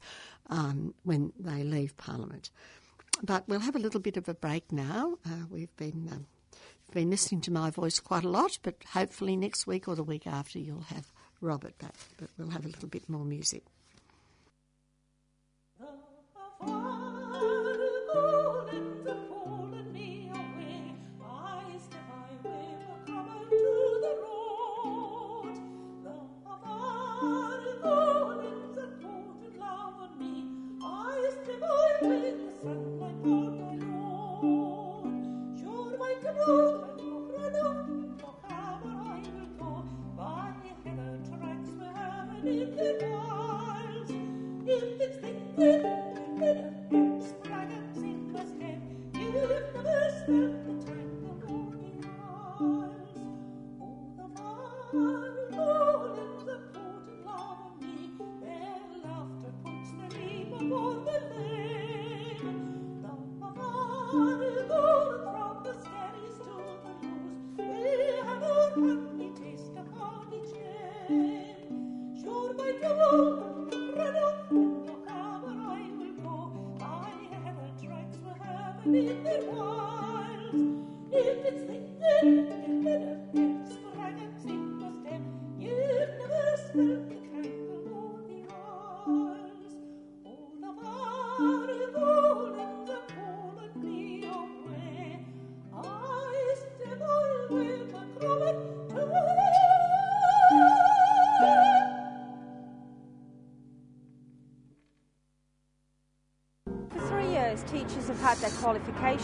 um, 0.48 0.94
when 1.04 1.32
they 1.38 1.62
leave 1.62 1.96
Parliament. 1.96 2.50
But 3.22 3.44
we'll 3.48 3.60
have 3.60 3.76
a 3.76 3.80
little 3.80 4.00
bit 4.00 4.16
of 4.16 4.28
a 4.28 4.34
break 4.34 4.72
now. 4.72 5.18
Uh, 5.24 5.44
we've 5.48 5.74
been 5.76 6.08
um, 6.10 6.26
been 6.92 7.10
listening 7.10 7.40
to 7.42 7.52
my 7.52 7.70
voice 7.70 8.00
quite 8.00 8.24
a 8.24 8.28
lot, 8.28 8.58
but 8.62 8.74
hopefully 8.92 9.36
next 9.36 9.66
week 9.66 9.86
or 9.86 9.94
the 9.94 10.02
week 10.02 10.26
after 10.26 10.58
you'll 10.58 10.80
have 10.82 11.12
Robert 11.40 11.78
back. 11.78 11.94
But 12.18 12.30
we'll 12.36 12.50
have 12.50 12.64
a 12.64 12.68
little 12.68 12.88
bit 12.88 13.08
more 13.08 13.24
music. 13.24 13.64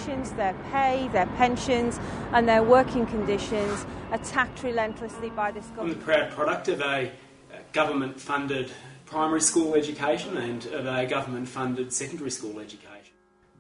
qualifications, 0.07 0.36
their 0.36 0.54
pay, 0.70 1.09
their 1.09 1.26
pensions, 1.36 1.98
and 2.32 2.48
their 2.48 2.62
working 2.62 3.07
conditions 3.07 3.86
attacked 4.12 4.62
relentlessly 4.62 5.30
by 5.30 5.50
this 5.50 5.66
government. 5.66 5.94
I'm 5.94 5.98
the 5.98 6.04
proud 6.04 6.30
product 6.30 6.68
of 6.68 6.80
a 6.80 6.84
uh, 6.84 7.57
government 7.72 8.20
funded 8.20 8.70
primary 9.04 9.40
school 9.40 9.74
education 9.74 10.36
and 10.36 10.66
of 10.66 10.86
a 10.86 11.07
government 11.07 11.48
funded 11.48 11.92
secondary 11.92 12.30
school 12.30 12.59
education. 12.59 12.92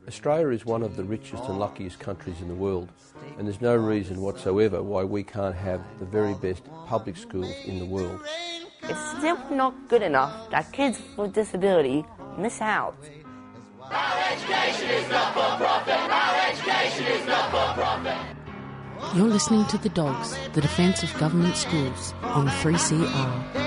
Australia 0.08 0.50
is 0.50 0.64
one 0.64 0.82
of 0.82 0.96
the 0.96 1.02
richest 1.02 1.44
and 1.44 1.58
luckiest 1.58 1.98
countries 1.98 2.40
in 2.40 2.46
the 2.48 2.54
world, 2.54 2.88
and 3.38 3.46
there's 3.46 3.60
no 3.60 3.74
reason 3.74 4.20
whatsoever 4.20 4.80
why 4.82 5.02
we 5.02 5.24
can't 5.24 5.54
have 5.54 5.80
the 5.98 6.04
very 6.04 6.34
best 6.34 6.62
public 6.86 7.16
schools 7.16 7.52
in 7.64 7.80
the 7.80 7.86
world. 7.86 8.20
It's 8.84 9.18
still 9.18 9.38
not 9.50 9.74
good 9.88 10.02
enough 10.02 10.48
that 10.50 10.70
kids 10.72 11.00
with 11.16 11.32
disability 11.32 12.04
miss 12.38 12.60
out 12.60 12.96
our 13.90 14.32
education 14.32 14.90
is 14.90 15.08
not 15.10 15.34
for 15.34 15.64
profit. 15.64 15.94
Our 15.94 16.50
education 16.50 17.06
is 17.06 17.26
not 17.26 17.50
for 17.50 17.80
profit. 17.80 18.36
You're 19.14 19.28
listening 19.28 19.66
to 19.66 19.78
The 19.78 19.90
Dogs, 19.90 20.36
the 20.54 20.60
defence 20.60 21.02
of 21.02 21.16
government 21.18 21.56
schools 21.56 22.14
on 22.22 22.48
3CR. 22.48 23.65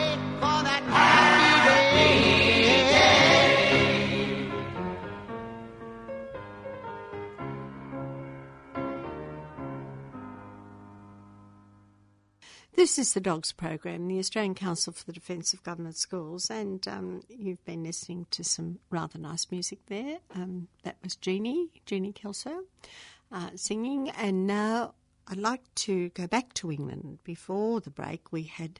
This 12.90 12.98
is 12.98 13.14
the 13.14 13.20
Dogs 13.20 13.52
Program, 13.52 14.08
the 14.08 14.18
Australian 14.18 14.56
Council 14.56 14.92
for 14.92 15.06
the 15.06 15.14
Defence 15.14 15.54
of 15.54 15.62
Government 15.62 15.96
Schools, 15.96 16.50
and 16.50 16.88
um, 16.88 17.22
you've 17.30 17.64
been 17.64 17.84
listening 17.84 18.26
to 18.32 18.44
some 18.44 18.80
rather 18.90 19.20
nice 19.20 19.46
music 19.52 19.78
there. 19.86 20.18
Um, 20.34 20.70
that 20.82 20.96
was 21.04 21.16
Jeannie, 21.16 21.70
Jeannie 21.86 22.12
Kelso, 22.12 22.64
uh, 23.32 23.52
singing, 23.54 24.10
and 24.10 24.48
now 24.48 24.96
I'd 25.28 25.38
like 25.38 25.62
to 25.86 26.10
go 26.10 26.26
back 26.26 26.56
to 26.56 26.72
England. 26.72 27.20
Before 27.24 27.80
the 27.80 27.92
break, 27.92 28.32
we 28.32 28.42
had 28.42 28.80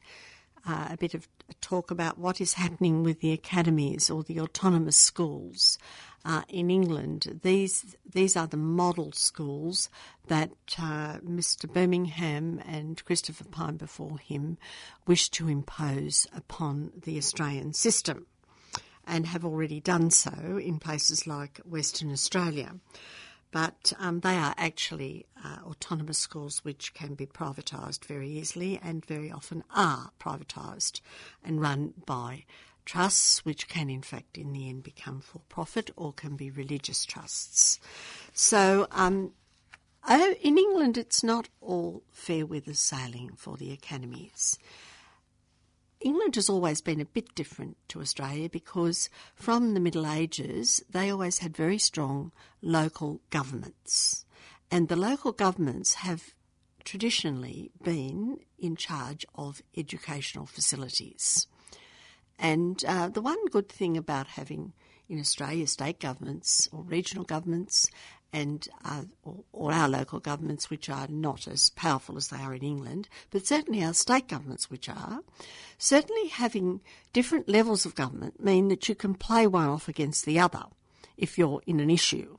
uh, 0.66 0.88
a 0.90 0.96
bit 0.96 1.14
of 1.14 1.28
a 1.48 1.54
talk 1.60 1.92
about 1.92 2.18
what 2.18 2.40
is 2.40 2.54
happening 2.54 3.04
with 3.04 3.20
the 3.20 3.30
academies 3.30 4.10
or 4.10 4.24
the 4.24 4.40
autonomous 4.40 4.96
schools 4.96 5.78
uh, 6.24 6.42
in 6.48 6.70
England. 6.70 7.40
These 7.42 7.96
these 8.10 8.36
are 8.36 8.46
the 8.46 8.56
model 8.56 9.12
schools 9.12 9.88
that 10.26 10.50
uh, 10.78 11.18
Mr. 11.18 11.72
Birmingham 11.72 12.60
and 12.66 13.04
Christopher 13.04 13.44
Pyne 13.44 13.76
before 13.76 14.18
him 14.18 14.58
wished 15.06 15.32
to 15.34 15.48
impose 15.48 16.26
upon 16.34 16.92
the 17.04 17.16
Australian 17.18 17.72
system, 17.72 18.26
and 19.06 19.26
have 19.26 19.44
already 19.44 19.80
done 19.80 20.10
so 20.10 20.58
in 20.58 20.78
places 20.78 21.26
like 21.26 21.58
Western 21.58 22.12
Australia. 22.12 22.74
But 23.52 23.92
um, 23.98 24.20
they 24.20 24.36
are 24.36 24.54
actually 24.56 25.26
uh, 25.44 25.56
autonomous 25.66 26.18
schools 26.18 26.60
which 26.64 26.94
can 26.94 27.14
be 27.14 27.26
privatised 27.26 28.04
very 28.04 28.30
easily 28.30 28.78
and 28.80 29.04
very 29.04 29.32
often 29.32 29.64
are 29.74 30.12
privatised 30.20 31.00
and 31.42 31.60
run 31.60 31.94
by 32.06 32.44
trusts, 32.84 33.44
which 33.44 33.68
can 33.68 33.90
in 33.90 34.02
fact 34.02 34.36
in 34.38 34.52
the 34.52 34.68
end 34.68 34.82
become 34.82 35.20
for 35.20 35.40
profit 35.48 35.90
or 35.96 36.12
can 36.12 36.36
be 36.36 36.50
religious 36.50 37.04
trusts. 37.04 37.78
So 38.32 38.86
um, 38.90 39.32
oh, 40.08 40.34
in 40.42 40.58
England, 40.58 40.98
it's 40.98 41.22
not 41.22 41.48
all 41.60 42.02
fair 42.10 42.46
weather 42.46 42.74
sailing 42.74 43.32
for 43.36 43.56
the 43.56 43.72
academies. 43.72 44.58
England 46.00 46.34
has 46.36 46.48
always 46.48 46.80
been 46.80 47.00
a 47.00 47.04
bit 47.04 47.34
different 47.34 47.76
to 47.88 48.00
Australia 48.00 48.48
because 48.48 49.10
from 49.34 49.74
the 49.74 49.80
Middle 49.80 50.06
Ages, 50.06 50.82
they 50.88 51.10
always 51.10 51.40
had 51.40 51.54
very 51.54 51.76
strong 51.76 52.32
local 52.62 53.20
governments. 53.28 54.24
And 54.70 54.88
the 54.88 54.96
local 54.96 55.32
governments 55.32 55.94
have 55.94 56.32
traditionally 56.84 57.70
been 57.82 58.38
in 58.58 58.76
charge 58.76 59.26
of 59.34 59.62
educational 59.76 60.46
facilities. 60.46 61.46
And 62.40 62.82
uh, 62.88 63.08
the 63.08 63.20
one 63.20 63.46
good 63.46 63.68
thing 63.68 63.96
about 63.96 64.26
having 64.26 64.72
in 65.08 65.20
Australia 65.20 65.66
state 65.66 66.00
governments 66.00 66.68
or 66.72 66.82
regional 66.82 67.24
governments 67.24 67.90
and 68.32 68.66
uh, 68.84 69.02
or, 69.24 69.44
or, 69.52 69.72
our 69.72 69.88
local 69.88 70.20
governments, 70.20 70.70
which 70.70 70.88
are 70.88 71.08
not 71.08 71.48
as 71.48 71.70
powerful 71.70 72.16
as 72.16 72.28
they 72.28 72.36
are 72.38 72.54
in 72.54 72.62
England, 72.62 73.08
but 73.30 73.46
certainly 73.46 73.82
our 73.82 73.92
state 73.92 74.28
governments, 74.28 74.70
which 74.70 74.88
are, 74.88 75.20
certainly 75.78 76.28
having 76.28 76.80
different 77.12 77.48
levels 77.48 77.84
of 77.84 77.96
government 77.96 78.42
mean 78.42 78.68
that 78.68 78.88
you 78.88 78.94
can 78.94 79.14
play 79.14 79.46
one 79.46 79.68
off 79.68 79.88
against 79.88 80.24
the 80.24 80.38
other 80.38 80.64
if 81.16 81.36
you're 81.38 81.60
in 81.66 81.80
an 81.80 81.90
issue. 81.90 82.36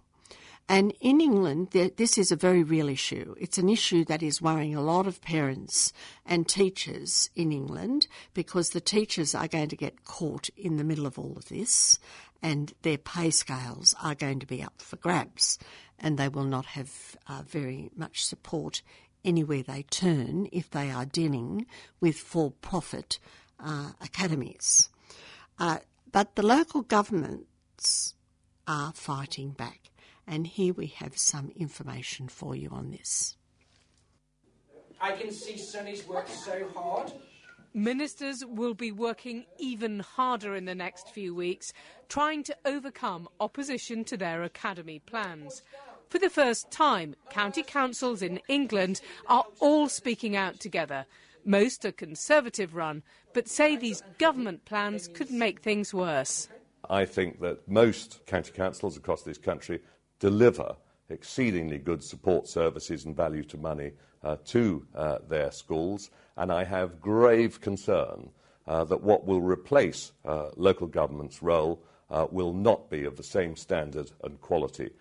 And 0.70 0.94
in 1.02 1.20
England, 1.20 1.72
this 1.72 2.18
is 2.18 2.32
a 2.32 2.38
very 2.38 2.64
real 2.64 2.88
issue. 2.88 3.36
It's 3.40 3.58
an 3.58 3.68
issue 3.68 4.06
that 4.06 4.24
is 4.24 4.42
worrying 4.42 4.74
a 4.74 4.82
lot 4.82 5.06
of 5.06 5.22
parents 5.22 5.92
and 6.26 6.48
teachers 6.48 7.30
in 7.36 7.52
England 7.52 8.08
because 8.34 8.70
the 8.70 8.80
teachers 8.80 9.36
are 9.36 9.50
going 9.50 9.68
to 9.70 9.76
get 9.76 10.06
caught 10.06 10.50
in 10.56 10.78
the 10.78 10.86
middle 10.86 11.06
of 11.06 11.20
all 11.20 11.34
of 11.36 11.50
this 11.50 12.00
and 12.42 12.74
their 12.82 12.98
pay 12.98 13.30
scales 13.30 13.94
are 14.02 14.16
going 14.16 14.40
to 14.40 14.48
be 14.48 14.64
up 14.64 14.82
for 14.82 14.96
grabs 14.96 15.60
and 16.00 16.18
they 16.18 16.30
will 16.30 16.46
not 16.46 16.66
have 16.66 17.18
uh, 17.28 17.44
very 17.46 17.92
much 17.96 18.26
support 18.26 18.82
anywhere 19.24 19.64
they 19.64 19.84
turn 19.84 20.48
if 20.52 20.70
they 20.72 20.90
are 20.90 21.06
dealing 21.06 21.66
with 22.00 22.16
for-profit 22.16 23.20
uh, 23.60 23.92
academies. 24.02 24.90
Uh, 25.60 25.78
but 26.12 26.36
the 26.36 26.46
local 26.46 26.82
governments 26.82 28.16
are 28.68 28.92
fighting 28.94 29.52
back. 29.52 29.91
And 30.28 30.48
here 30.48 30.74
we 30.74 30.88
have 30.88 31.18
some 31.18 31.52
information 31.56 32.28
for 32.28 32.56
you 32.56 32.70
on 32.70 32.92
this. 32.92 33.36
I 35.00 35.14
can 35.14 35.32
see 35.32 35.58
Sonny's 35.58 36.08
worked 36.08 36.30
so 36.30 36.68
hard. 36.76 37.12
Ministers 37.74 38.44
will 38.46 38.74
be 38.74 38.92
working 38.92 39.46
even 39.58 40.00
harder 40.00 40.56
in 40.56 40.66
the 40.66 40.76
next 40.76 41.10
few 41.10 41.34
weeks, 41.34 41.72
trying 42.10 42.44
to 42.44 42.58
overcome 42.66 43.30
opposition 43.40 44.04
to 44.06 44.18
their 44.18 44.44
academy 44.44 45.00
plans. 45.00 45.62
For 46.10 46.20
the 46.20 46.30
first 46.30 46.70
time, 46.70 47.16
county 47.30 47.64
councils 47.64 48.22
in 48.22 48.42
England 48.50 49.00
are 49.28 49.46
all 49.62 49.88
speaking 49.88 50.36
out 50.36 50.60
together. 50.60 51.06
Most 51.46 51.86
are 51.86 51.94
Conservative 51.94 52.76
run, 52.76 53.02
but 53.34 53.48
say 53.48 53.78
these 53.78 54.04
government 54.18 54.66
plans 54.66 55.08
could 55.08 55.32
make 55.32 55.62
things 55.62 55.94
worse. 55.94 56.50
I 56.90 57.06
think 57.06 57.40
that 57.40 57.68
most 57.68 58.26
county 58.26 58.52
councils 58.52 58.98
across 58.98 59.24
this 59.24 59.38
country 59.38 59.82
deliver 60.22 60.76
exceedingly 61.10 61.78
good 61.78 62.02
support 62.02 62.48
services 62.48 63.04
and 63.04 63.16
value 63.16 63.44
to 63.44 63.58
money 63.58 63.92
uh, 64.24 64.38
to 64.46 64.86
uh, 64.96 65.18
their 65.28 65.52
schools, 65.52 66.12
and 66.38 66.54
I 66.54 66.64
have 66.64 67.02
grave 67.02 67.60
concern 67.60 68.30
uh, 68.68 68.86
that 68.86 69.02
what 69.02 69.26
will 69.26 69.42
replace 69.42 70.14
uh, 70.24 70.52
local 70.56 70.88
government's 70.88 71.42
role 71.42 71.82
uh, 72.10 72.28
will 72.32 72.54
not 72.54 72.90
be 72.90 73.04
of 73.04 73.18
the 73.18 73.24
same 73.24 73.56
standard 73.56 74.12
and 74.24 74.40
quality. 74.40 74.92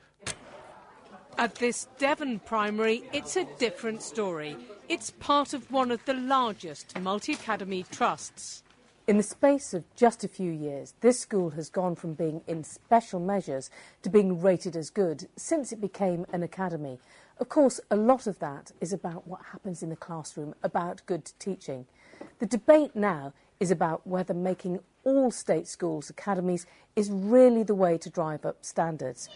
At 1.38 1.54
this 1.56 1.86
Devon 1.98 2.40
primary, 2.40 3.02
it's 3.12 3.36
a 3.36 3.44
different 3.58 4.02
story. 4.02 4.56
It's 4.88 5.10
part 5.10 5.54
of 5.54 5.70
one 5.70 5.90
of 5.90 6.04
the 6.04 6.14
largest 6.14 6.98
multi 6.98 7.34
academy 7.34 7.84
trusts. 7.90 8.62
In 9.10 9.16
the 9.16 9.24
space 9.24 9.74
of 9.74 9.92
just 9.96 10.22
a 10.22 10.28
few 10.28 10.52
years, 10.52 10.94
this 11.00 11.18
school 11.18 11.50
has 11.50 11.68
gone 11.68 11.96
from 11.96 12.14
being 12.14 12.42
in 12.46 12.62
special 12.62 13.18
measures 13.18 13.68
to 14.02 14.08
being 14.08 14.40
rated 14.40 14.76
as 14.76 14.88
good 14.88 15.26
since 15.34 15.72
it 15.72 15.80
became 15.80 16.26
an 16.32 16.44
academy. 16.44 17.00
Of 17.40 17.48
course, 17.48 17.80
a 17.90 17.96
lot 17.96 18.28
of 18.28 18.38
that 18.38 18.70
is 18.80 18.92
about 18.92 19.26
what 19.26 19.40
happens 19.50 19.82
in 19.82 19.88
the 19.88 19.96
classroom, 19.96 20.54
about 20.62 21.04
good 21.06 21.32
teaching. 21.40 21.86
The 22.38 22.46
debate 22.46 22.94
now 22.94 23.32
is 23.58 23.72
about 23.72 24.06
whether 24.06 24.32
making 24.32 24.78
all 25.02 25.32
state 25.32 25.66
schools 25.66 26.08
academies 26.08 26.64
is 26.94 27.10
really 27.10 27.64
the 27.64 27.74
way 27.74 27.98
to 27.98 28.10
drive 28.10 28.46
up 28.46 28.58
standards. 28.64 29.28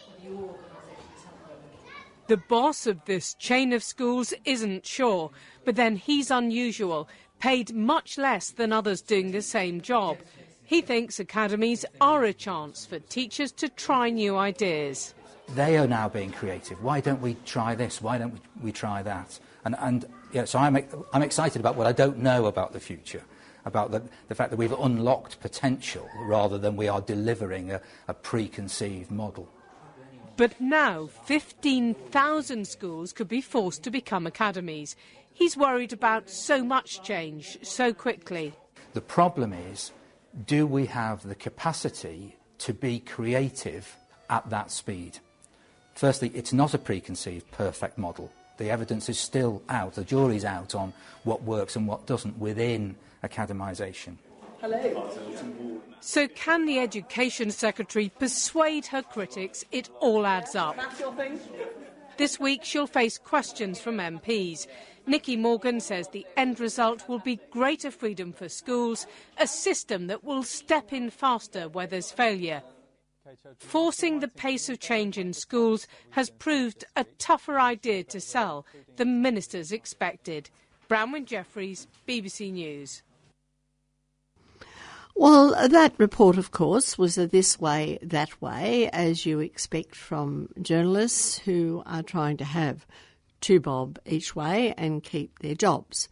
The 2.27 2.37
boss 2.37 2.87
of 2.87 3.03
this 3.05 3.35
chain 3.35 3.71
of 3.73 3.83
schools 3.83 4.33
isn't 4.45 4.85
sure, 4.85 5.31
but 5.63 5.75
then 5.75 5.97
he's 5.97 6.31
unusual 6.31 7.07
paid 7.39 7.73
much 7.73 8.17
less 8.17 8.49
than 8.51 8.73
others 8.73 9.01
doing 9.01 9.31
the 9.31 9.41
same 9.41 9.81
job. 9.81 10.17
He 10.63 10.81
thinks 10.81 11.19
academies 11.19 11.85
are 12.01 12.23
a 12.23 12.33
chance 12.33 12.85
for 12.85 12.99
teachers 12.99 13.51
to 13.53 13.69
try 13.69 14.09
new 14.09 14.35
ideas. 14.35 15.13
They 15.49 15.77
are 15.77 15.87
now 15.87 16.09
being 16.09 16.31
creative. 16.31 16.81
Why 16.83 17.01
don't 17.01 17.21
we 17.21 17.35
try 17.45 17.75
this? 17.75 18.01
Why 18.01 18.17
don't 18.17 18.39
we, 18.61 18.71
try 18.71 19.03
that? 19.03 19.39
And, 19.63 19.75
and 19.79 20.05
yeah, 20.31 20.45
so 20.45 20.57
I'm, 20.57 20.77
I'm 21.13 21.21
excited 21.21 21.59
about 21.59 21.75
what 21.75 21.85
I 21.85 21.91
don't 21.91 22.17
know 22.17 22.47
about 22.47 22.73
the 22.73 22.79
future, 22.79 23.21
about 23.63 23.91
the, 23.91 24.01
the 24.27 24.35
fact 24.35 24.49
that 24.49 24.57
we've 24.57 24.71
unlocked 24.71 25.39
potential 25.39 26.09
rather 26.21 26.57
than 26.57 26.75
we 26.75 26.87
are 26.87 27.01
delivering 27.01 27.71
a, 27.71 27.81
a 28.07 28.13
preconceived 28.15 29.11
model. 29.11 29.47
But 30.37 30.59
now 30.59 31.07
15,000 31.25 32.67
schools 32.67 33.13
could 33.13 33.27
be 33.27 33.39
forced 33.39 33.83
to 33.83 33.91
become 33.91 34.27
academies. 34.27 34.95
He's 35.35 35.57
worried 35.57 35.91
about 35.91 36.29
so 36.29 36.63
much 36.63 37.03
change 37.03 37.59
so 37.61 37.93
quickly. 37.93 38.53
The 38.93 39.01
problem 39.01 39.51
is 39.51 39.91
do 40.47 40.65
we 40.65 40.85
have 40.85 41.27
the 41.27 41.35
capacity 41.35 42.37
to 42.59 42.73
be 42.73 42.99
creative 42.99 43.97
at 44.29 44.49
that 44.49 44.71
speed? 44.71 45.19
Firstly, 45.93 46.31
it's 46.33 46.53
not 46.53 46.73
a 46.73 46.77
preconceived 46.77 47.51
perfect 47.51 47.97
model. 47.97 48.31
The 48.57 48.69
evidence 48.69 49.09
is 49.09 49.19
still 49.19 49.61
out, 49.67 49.95
the 49.95 50.05
jury's 50.05 50.45
out 50.45 50.73
on 50.73 50.93
what 51.25 51.43
works 51.43 51.75
and 51.75 51.85
what 51.85 52.05
doesn't 52.05 52.39
within 52.39 52.95
academisation. 53.21 54.15
Hello. 54.61 55.11
So, 55.99 56.29
can 56.29 56.65
the 56.65 56.79
Education 56.79 57.51
Secretary 57.51 58.09
persuade 58.17 58.85
her 58.87 59.01
critics 59.01 59.65
it 59.71 59.89
all 59.99 60.25
adds 60.25 60.55
up? 60.55 60.77
This 62.17 62.39
week, 62.39 62.63
she'll 62.63 62.87
face 62.87 63.17
questions 63.17 63.79
from 63.79 63.97
MPs. 63.97 64.67
Nicky 65.05 65.35
Morgan 65.35 65.79
says 65.79 66.07
the 66.07 66.25
end 66.37 66.59
result 66.59 67.07
will 67.09 67.19
be 67.19 67.39
greater 67.51 67.91
freedom 67.91 68.31
for 68.31 68.47
schools, 68.49 69.05
a 69.37 69.45
system 69.45 70.07
that 70.07 70.23
will 70.23 70.43
step 70.43 70.93
in 70.93 71.09
faster 71.09 71.67
where 71.67 71.87
there's 71.87 72.11
failure. 72.11 72.63
Forcing 73.57 74.19
the 74.19 74.27
pace 74.27 74.69
of 74.69 74.79
change 74.79 75.17
in 75.17 75.33
schools 75.33 75.87
has 76.11 76.29
proved 76.29 76.85
a 76.95 77.03
tougher 77.17 77.59
idea 77.59 78.03
to 78.05 78.21
sell 78.21 78.65
than 78.95 79.21
ministers 79.21 79.71
expected. 79.71 80.49
Branwen 80.89 81.25
Jeffreys, 81.25 81.87
BBC 82.07 82.53
News. 82.53 83.03
Well, 85.17 85.69
that 85.69 85.93
report, 85.97 86.37
of 86.37 86.51
course, 86.51 86.97
was 86.97 87.17
a 87.17 87.25
this 87.25 87.57
way, 87.57 87.97
that 88.01 88.41
way, 88.41 88.89
as 88.89 89.25
you 89.25 89.39
expect 89.39 89.95
from 89.95 90.49
journalists 90.61 91.37
who 91.37 91.83
are 91.85 92.03
trying 92.03 92.35
to 92.37 92.43
have 92.43 92.85
two 93.39 93.61
bob 93.61 93.97
each 94.05 94.35
way 94.35 94.73
and 94.77 95.01
keep 95.01 95.39
their 95.39 95.55
jobs. 95.55 96.09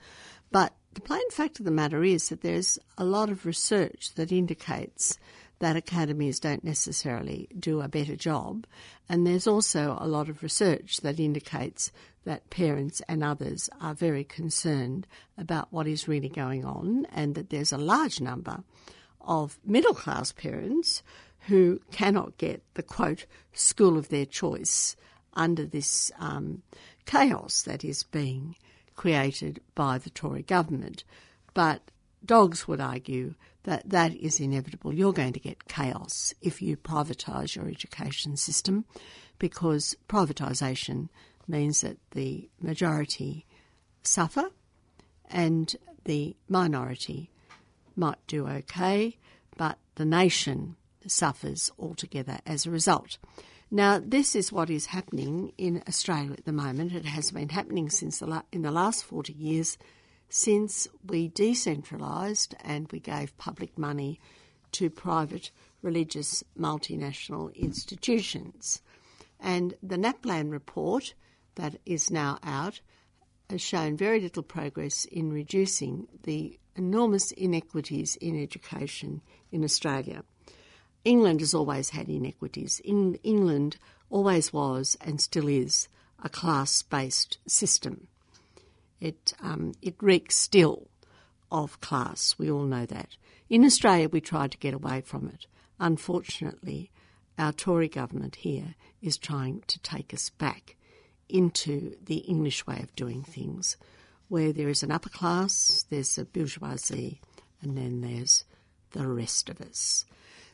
But 0.52 0.74
the 0.94 1.02
plain 1.02 1.30
fact 1.32 1.60
of 1.60 1.66
the 1.66 1.72
matter 1.72 2.02
is 2.02 2.30
that 2.30 2.42
there's 2.42 2.80
a 2.98 3.04
lot 3.04 3.30
of 3.30 3.46
research 3.46 4.14
that 4.16 4.32
indicates 4.32 5.18
that 5.60 5.76
academies 5.76 6.40
don't 6.40 6.64
necessarily 6.64 7.50
do 7.60 7.82
a 7.82 7.90
better 7.90 8.16
job. 8.16 8.66
And 9.10 9.28
there's 9.28 9.48
also 9.48 9.98
a 10.00 10.08
lot 10.08 10.30
of 10.30 10.44
research 10.44 11.02
that 11.02 11.20
indicates 11.20 11.92
that 12.26 12.50
parents 12.50 13.02
and 13.08 13.24
others 13.24 13.70
are 13.82 13.94
very 13.94 14.24
concerned 14.24 15.08
about 15.38 15.72
what 15.72 15.88
is 15.88 16.08
really 16.08 16.30
going 16.30 16.66
on 16.66 17.06
and 17.14 17.36
that 17.36 17.50
there's 17.50 17.72
a 17.72 17.78
large 17.78 18.22
number 18.22 18.64
of 19.22 19.60
middle 19.66 19.94
class 19.94 20.32
parents 20.32 21.04
who 21.48 21.80
cannot 21.92 22.38
get 22.38 22.64
the 22.76 22.84
quote 22.84 23.26
school 23.54 23.98
of 23.98 24.10
their 24.10 24.26
choice 24.26 24.96
under 25.34 25.66
this 25.66 26.12
um, 26.20 26.62
chaos 27.06 27.64
that 27.64 27.84
is 27.84 28.04
being 28.04 28.56
created 28.96 29.60
by 29.76 29.98
the 29.98 30.10
Tory 30.10 30.44
government. 30.44 31.04
But 31.54 31.82
dogs 32.26 32.68
would 32.68 32.80
argue 32.80 33.36
that 33.64 33.90
that 33.90 34.14
is 34.16 34.40
inevitable. 34.40 34.94
You're 34.94 35.14
going 35.14 35.34
to 35.34 35.40
get 35.40 35.68
chaos 35.68 36.34
if 36.42 36.62
you 36.62 36.78
privatise 36.78 37.56
your 37.56 37.68
education 37.68 38.38
system 38.38 38.86
because 39.40 39.96
privatisation 40.08 41.10
means 41.48 41.82
that 41.82 41.98
the 42.12 42.50
majority 42.62 43.46
suffer 44.02 44.50
and 45.30 45.76
the 46.06 46.36
minority 46.48 47.30
might 47.96 48.26
do 48.28 48.48
okay, 48.48 49.18
but 49.58 49.78
the 49.96 50.06
nation 50.06 50.76
suffers 51.08 51.72
altogether 51.78 52.40
as 52.46 52.66
a 52.66 52.72
result. 52.72 53.18
Now, 53.70 54.00
this 54.00 54.36
is 54.36 54.52
what 54.52 54.70
is 54.70 54.88
happening 54.88 55.52
in 55.58 55.84
Australia 55.88 56.34
at 56.34 56.46
the 56.46 56.52
moment. 56.52 56.94
It 56.94 57.06
has 57.06 57.32
been 57.32 57.50
happening 57.50 57.90
since 57.90 58.20
the 58.20 58.28
la- 58.28 58.44
in 58.52 58.62
the 58.62 58.72
last 58.72 59.04
40 59.04 59.34
years 59.34 59.78
since 60.30 60.88
we 61.06 61.30
decentralised 61.30 62.54
and 62.64 62.92
we 62.92 63.00
gave 63.00 63.38
public 63.38 63.78
money 63.78 64.20
to 64.74 64.90
private 64.90 65.52
religious 65.82 66.44
multinational 66.58 67.54
institutions. 67.56 68.82
And 69.40 69.76
the 69.84 69.98
NAPLAN 69.98 70.52
report 70.52 71.14
that 71.56 71.76
is 71.86 72.12
now 72.12 72.40
out 72.44 72.82
has 73.50 73.62
shown 73.62 73.98
very 73.98 74.20
little 74.20 74.44
progress 74.44 75.06
in 75.06 75.32
reducing 75.32 76.08
the 76.24 76.58
enormous 76.76 77.32
inequities 77.32 78.16
in 78.16 78.42
education 78.42 79.22
in 79.52 79.64
Australia. 79.64 80.24
England 81.06 81.42
has 81.42 81.54
always 81.54 81.90
had 81.90 82.10
inequities. 82.10 82.82
In, 82.84 83.16
England 83.24 83.78
always 84.10 84.54
was 84.54 84.98
and 85.02 85.20
still 85.20 85.48
is 85.48 85.88
a 86.24 86.30
class 86.30 86.82
based 86.82 87.38
system. 87.48 88.08
It, 89.00 89.34
um, 89.42 89.74
it 89.82 89.96
reeks 90.02 90.38
still 90.38 90.88
of 91.52 91.82
class, 91.82 92.36
we 92.40 92.50
all 92.50 92.64
know 92.64 92.86
that. 92.86 93.10
In 93.50 93.64
Australia, 93.66 94.10
we 94.10 94.22
tried 94.22 94.52
to 94.52 94.58
get 94.58 94.74
away 94.74 95.02
from 95.02 95.28
it. 95.28 95.46
Unfortunately, 95.80 96.90
our 97.38 97.52
Tory 97.52 97.90
government 97.90 98.38
here 98.38 98.76
is 99.02 99.18
trying 99.18 99.64
to 99.68 99.80
take 99.80 100.14
us 100.14 100.30
back 100.30 100.76
into 101.34 101.98
the 102.06 102.20
English 102.20 102.66
way 102.66 102.80
of 102.82 102.96
doing 102.96 103.24
things, 103.24 103.76
where 104.30 104.54
there 104.54 104.70
is 104.70 104.84
an 104.84 104.92
upper 104.92 105.10
class, 105.10 105.86
there's 105.90 106.18
a 106.18 106.24
bourgeoisie, 106.24 107.20
and 107.62 107.78
then 107.78 108.00
there's 108.02 108.46
the 108.92 109.08
rest 109.08 109.50
of 109.50 109.60
us. 109.60 110.06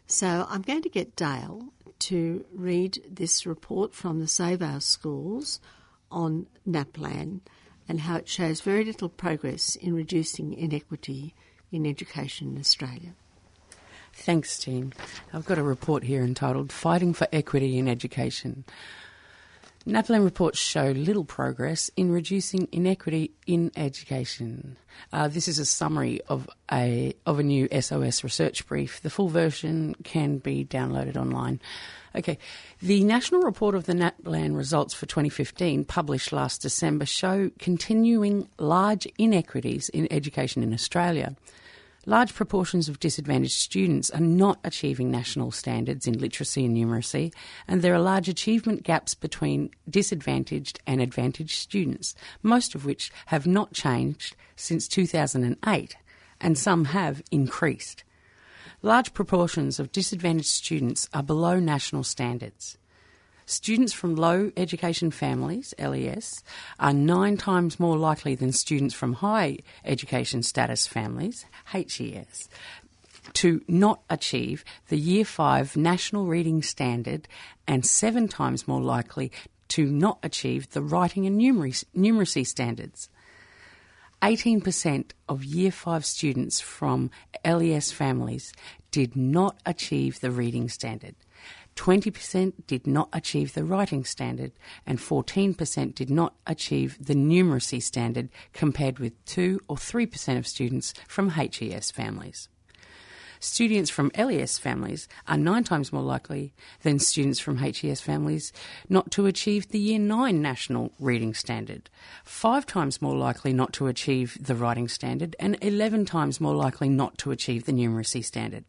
So 0.08 0.48
I'm 0.50 0.64
going 0.64 0.82
to 0.82 0.90
get 0.90 1.16
Dale 1.16 1.66
to 2.00 2.46
read 2.54 3.04
this 3.08 3.46
report 3.46 3.94
from 3.94 4.20
the 4.20 4.28
Save 4.28 4.62
Our 4.62 4.80
Schools 4.80 5.60
on 6.10 6.48
NAPLAN 6.68 7.42
and 7.88 8.00
how 8.00 8.16
it 8.16 8.28
shows 8.28 8.62
very 8.62 8.86
little 8.86 9.10
progress 9.10 9.76
in 9.76 9.94
reducing 9.94 10.54
inequity 10.54 11.36
in 11.72 11.86
education 11.86 12.54
in 12.54 12.60
Australia. 12.60 13.14
Thanks, 14.14 14.58
Jean. 14.60 14.94
I've 15.34 15.46
got 15.46 15.58
a 15.58 15.64
report 15.64 16.04
here 16.04 16.24
entitled 16.24 16.72
Fighting 16.72 17.14
for 17.14 17.28
Equity 17.32 17.78
in 17.78 17.88
Education. 17.88 18.64
NAPLAN 19.90 20.24
reports 20.24 20.60
show 20.60 20.92
little 20.92 21.26
progress 21.26 21.90
in 21.98 22.12
reducing 22.12 22.68
inequity 22.72 23.32
in 23.48 23.72
education. 23.76 24.78
Uh, 25.12 25.28
this 25.28 25.48
is 25.48 25.58
a 25.58 25.66
summary 25.66 26.22
of 26.30 26.48
a 26.72 27.16
of 27.26 27.40
a 27.40 27.44
new 27.44 27.68
SOS 27.72 28.24
research 28.24 28.68
brief. 28.68 29.02
The 29.02 29.10
full 29.10 29.30
version 29.30 29.96
can 30.04 30.38
be 30.38 30.64
downloaded 30.64 31.18
online. 31.18 31.60
Okay, 32.16 32.38
the 32.84 33.04
national 33.04 33.42
report 33.42 33.74
of 33.74 33.86
the 33.86 33.96
NAPLAN 33.96 34.56
results 34.56 34.94
for 34.94 35.08
2015, 35.08 35.86
published 35.86 36.32
last 36.32 36.62
December, 36.62 37.08
show 37.08 37.50
continuing 37.58 38.48
large 38.60 39.08
inequities 39.18 39.90
in 39.90 40.08
education 40.12 40.62
in 40.62 40.72
Australia. 40.72 41.36
Large 42.10 42.34
proportions 42.34 42.90
of 42.90 43.00
disadvantaged 43.00 43.60
students 43.60 44.10
are 44.10 44.20
not 44.20 44.58
achieving 44.64 45.12
national 45.12 45.52
standards 45.52 46.08
in 46.08 46.18
literacy 46.18 46.66
and 46.66 46.76
numeracy, 46.76 47.32
and 47.68 47.84
there 47.84 47.94
are 47.94 48.00
large 48.00 48.28
achievement 48.28 48.82
gaps 48.82 49.14
between 49.14 49.70
disadvantaged 49.88 50.80
and 50.88 51.02
advantaged 51.02 51.60
students, 51.60 52.16
most 52.42 52.74
of 52.74 52.84
which 52.84 53.12
have 53.28 53.46
not 53.46 53.74
changed 53.74 54.36
since 54.56 54.88
2008, 54.88 55.98
and 56.42 56.58
some 56.58 56.86
have 56.86 57.22
increased. 57.30 58.04
Large 58.82 59.14
proportions 59.14 59.80
of 59.80 59.92
disadvantaged 59.92 60.48
students 60.48 61.08
are 61.14 61.22
below 61.22 61.60
national 61.60 62.04
standards. 62.04 62.80
Students 63.50 63.94
from 63.94 64.16
low 64.16 64.52
education 64.56 65.10
families, 65.10 65.74
LES, 65.80 66.44
are 66.80 66.94
nine 66.94 67.36
times 67.36 67.80
more 67.80 67.98
likely 67.98 68.36
than 68.36 68.52
students 68.52 68.94
from 68.94 69.14
high 69.14 69.58
education 69.84 70.44
status 70.44 70.86
families, 70.86 71.48
HES, 71.66 72.48
to 73.34 73.64
not 73.68 74.02
achieve 74.08 74.64
the 74.90 75.00
Year 75.00 75.26
5 75.26 75.76
National 75.76 76.28
Reading 76.28 76.62
Standard 76.62 77.28
and 77.68 77.84
seven 77.84 78.28
times 78.28 78.68
more 78.68 78.82
likely 78.82 79.32
to 79.70 79.84
not 79.88 80.20
achieve 80.22 80.70
the 80.70 80.84
writing 80.84 81.26
and 81.26 81.42
numeracy, 81.42 81.86
numeracy 81.98 82.46
standards. 82.46 83.10
18% 84.22 85.10
of 85.28 85.44
Year 85.44 85.72
5 85.72 86.06
students 86.06 86.62
from 86.62 87.10
LES 87.44 87.92
families 87.92 88.54
did 88.92 89.16
not 89.16 89.58
achieve 89.66 90.20
the 90.20 90.30
reading 90.30 90.70
standard. 90.70 91.16
20% 91.80 92.52
did 92.68 92.86
not 92.86 93.08
achieve 93.14 93.54
the 93.54 93.64
writing 93.64 94.04
standard, 94.04 94.52
and 94.86 95.00
14% 95.00 95.96
did 95.96 96.10
not 96.10 96.36
achieve 96.46 96.98
the 97.00 97.14
numeracy 97.14 97.82
standard, 97.82 98.28
compared 98.52 99.00
with 99.00 99.14
2 99.24 99.62
or 99.70 99.78
3% 99.78 100.38
of 100.38 100.46
students 100.46 100.94
from 101.08 101.30
HES 101.30 101.90
families. 101.90 102.50
Students 103.40 103.90
from 103.90 104.12
LES 104.18 104.58
families 104.58 105.08
are 105.26 105.38
nine 105.38 105.64
times 105.64 105.94
more 105.94 106.04
likely 106.04 106.54
than 106.82 107.00
students 107.00 107.40
from 107.40 107.56
HES 107.56 108.02
families 108.02 108.52
not 108.90 109.10
to 109.12 109.26
achieve 109.26 109.70
the 109.70 109.80
Year 109.80 110.00
9 110.00 110.42
National 110.42 110.92
Reading 111.00 111.34
Standard, 111.34 111.90
five 112.26 112.66
times 112.66 113.02
more 113.02 113.16
likely 113.16 113.54
not 113.54 113.72
to 113.72 113.88
achieve 113.88 114.38
the 114.42 114.56
Writing 114.56 114.90
Standard, 114.90 115.34
and 115.40 115.58
11 115.62 116.04
times 116.04 116.42
more 116.42 116.56
likely 116.56 116.90
not 116.90 117.18
to 117.20 117.32
achieve 117.32 117.64
the 117.64 117.72
Numeracy 117.72 118.26
Standard. 118.26 118.66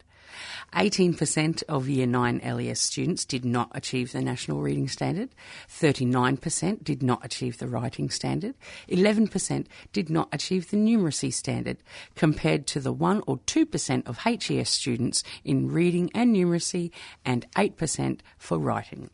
18% 0.75 1.63
of 1.69 1.89
Year 1.89 2.07
9 2.07 2.41
LES 2.45 2.81
students 2.81 3.25
did 3.25 3.45
not 3.45 3.71
achieve 3.75 4.13
the 4.13 4.21
National 4.21 4.61
Reading 4.61 4.89
Standard, 4.89 5.31
39% 5.69 6.85
did 6.85 7.03
not 7.03 7.25
achieve 7.25 7.59
the 7.59 7.69
Writing 7.69 8.11
Standard, 8.11 8.55
11% 8.89 9.67
did 9.93 10.11
not 10.11 10.29
achieve 10.33 10.71
the 10.71 10.77
Numeracy 10.77 11.33
Standard, 11.33 11.79
compared 12.15 12.67
to 12.69 12.81
the 12.81 12.93
1 12.93 13.23
or 13.27 13.39
2% 13.39 14.07
of 14.07 14.19
HES 14.19 14.69
students 14.69 15.23
in 15.45 15.71
reading 15.71 16.11
and 16.15 16.35
numeracy 16.35 16.91
and 17.25 17.51
8% 17.53 18.21
for 18.39 18.59
writing. 18.59 19.11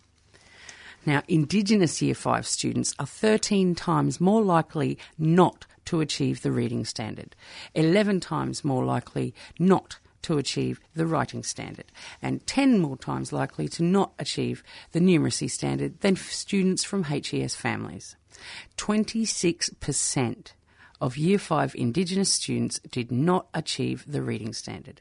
Now, 1.06 1.22
Indigenous 1.28 2.02
Year 2.02 2.16
5 2.16 2.46
students 2.46 2.94
are 2.98 3.06
13 3.06 3.76
times 3.76 4.20
more 4.20 4.42
likely 4.42 4.98
not 5.16 5.66
to 5.86 6.00
achieve 6.00 6.42
the 6.42 6.50
reading 6.50 6.84
standard, 6.84 7.36
11 7.74 8.18
times 8.20 8.64
more 8.64 8.84
likely 8.84 9.32
not 9.58 9.98
to 10.22 10.38
achieve 10.38 10.80
the 10.94 11.06
writing 11.06 11.42
standard, 11.42 11.86
and 12.20 12.46
10 12.46 12.78
more 12.78 12.96
times 12.96 13.32
likely 13.32 13.68
to 13.68 13.82
not 13.82 14.12
achieve 14.18 14.62
the 14.92 15.00
numeracy 15.00 15.50
standard 15.50 16.00
than 16.00 16.16
students 16.16 16.84
from 16.84 17.04
HES 17.04 17.54
families. 17.54 18.16
26% 18.76 20.52
of 21.00 21.16
Year 21.16 21.38
5 21.38 21.74
Indigenous 21.74 22.32
students 22.32 22.80
did 22.90 23.10
not 23.12 23.46
achieve 23.54 24.04
the 24.06 24.22
reading 24.22 24.52
standard. 24.52 25.00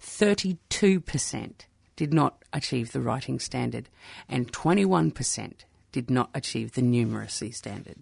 32% 0.00 1.52
did 1.96 2.12
not 2.12 2.42
achieve 2.52 2.92
the 2.92 3.00
writing 3.00 3.38
standard, 3.38 3.88
and 4.28 4.52
21% 4.52 5.52
did 5.92 6.10
not 6.10 6.30
achieve 6.34 6.72
the 6.72 6.82
numeracy 6.82 7.54
standard. 7.54 7.96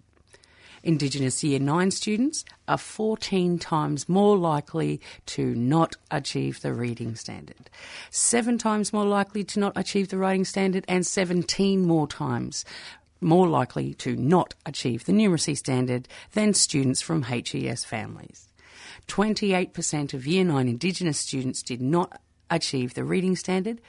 Indigenous 0.83 1.43
Year 1.43 1.59
9 1.59 1.91
students 1.91 2.43
are 2.67 2.77
14 2.77 3.57
times 3.57 4.09
more 4.09 4.37
likely 4.37 4.99
to 5.27 5.55
not 5.55 5.95
achieve 6.11 6.61
the 6.61 6.73
reading 6.73 7.15
standard, 7.15 7.69
seven 8.11 8.57
times 8.57 8.91
more 8.91 9.05
likely 9.05 9.45
to 9.45 9.59
not 9.61 9.73
achieve 9.77 10.09
the 10.09 10.17
writing 10.17 10.43
standard, 10.43 10.83
and 10.89 11.05
17 11.05 11.85
more 11.85 12.07
times 12.07 12.65
more 13.21 13.47
likely 13.47 13.93
to 13.93 14.17
not 14.17 14.53
achieve 14.65 15.05
the 15.05 15.13
numeracy 15.13 15.57
standard 15.57 16.09
than 16.33 16.53
students 16.53 17.01
from 17.01 17.23
HES 17.23 17.85
families. 17.85 18.49
28% 19.07 20.13
of 20.13 20.27
Year 20.27 20.43
9 20.43 20.67
Indigenous 20.67 21.17
students 21.17 21.63
did 21.63 21.81
not 21.81 22.19
achieve 22.49 22.93
the 22.93 23.05
reading 23.05 23.37
standard. 23.37 23.79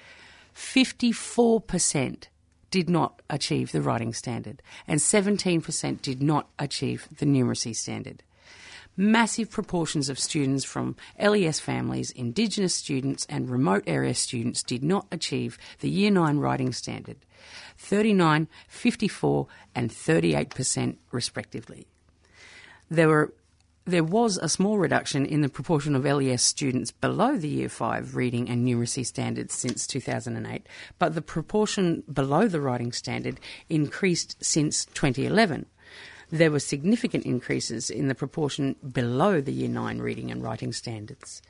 54% 0.55 2.29
did 2.75 2.91
not 2.91 3.23
achieve 3.31 3.71
the 3.71 3.81
writing 3.81 4.13
standard, 4.13 4.61
and 4.89 4.99
17% 4.99 6.03
did 6.03 6.21
not 6.21 6.49
achieve 6.59 7.07
the 7.19 7.25
numeracy 7.25 7.73
standard. 7.73 8.25
Massive 8.97 9.49
proportions 9.49 10.09
of 10.09 10.19
students 10.19 10.65
from 10.65 10.97
LES 11.17 11.61
families, 11.61 12.11
Indigenous 12.11 12.75
students, 12.75 13.27
and 13.29 13.49
remote 13.49 13.85
area 13.87 14.13
students 14.13 14.65
did 14.65 14.83
not 14.83 15.07
achieve 15.13 15.57
the 15.79 15.89
Year 15.89 16.11
9 16.11 16.39
writing 16.39 16.73
standard 16.73 17.19
39, 17.79 18.49
54, 18.67 19.47
and 19.77 19.89
38% 19.89 20.97
respectively. 21.13 21.87
There 22.91 23.07
were 23.07 23.35
there 23.87 24.05
was 24.05 24.39
a 24.39 24.49
small 24.49 24.79
reduction 24.79 25.27
in 25.27 25.43
the 25.43 25.49
proportion 25.49 25.95
of 25.95 26.05
LES 26.07 26.43
students 26.43 26.91
below 26.91 27.37
the 27.37 27.49
Year 27.49 27.69
5 27.69 28.17
reading 28.17 28.49
and 28.49 28.67
numeracy 28.67 29.05
standards 29.05 29.53
since 29.53 29.87
2008, 29.87 30.67
but 30.99 31.15
the 31.15 31.21
proportion 31.21 32.03
below 32.11 32.49
the 32.49 32.63
writing 32.63 32.93
standard 32.93 33.39
increased 33.69 34.43
since 34.43 34.87
2011. 34.87 35.67
There 36.31 36.51
were 36.51 36.61
significant 36.61 37.27
increases 37.27 37.91
in 37.91 38.09
the 38.09 38.15
proportion 38.15 38.77
below 38.91 39.43
the 39.43 39.53
Year 39.53 39.69
9 39.69 39.99
reading 39.99 40.31
and 40.31 40.43
writing 40.43 40.73
standards. 40.73 41.43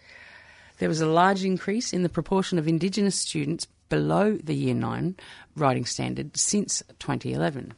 There 0.78 0.88
was 0.88 1.00
a 1.00 1.06
large 1.06 1.44
increase 1.44 1.92
in 1.92 2.02
the 2.02 2.08
proportion 2.08 2.58
of 2.58 2.66
Indigenous 2.66 3.14
students 3.14 3.68
below 3.88 4.36
the 4.42 4.56
Year 4.56 4.74
9 4.74 5.14
writing 5.54 5.84
standard 5.84 6.36
since 6.36 6.82
2011. 6.98 7.74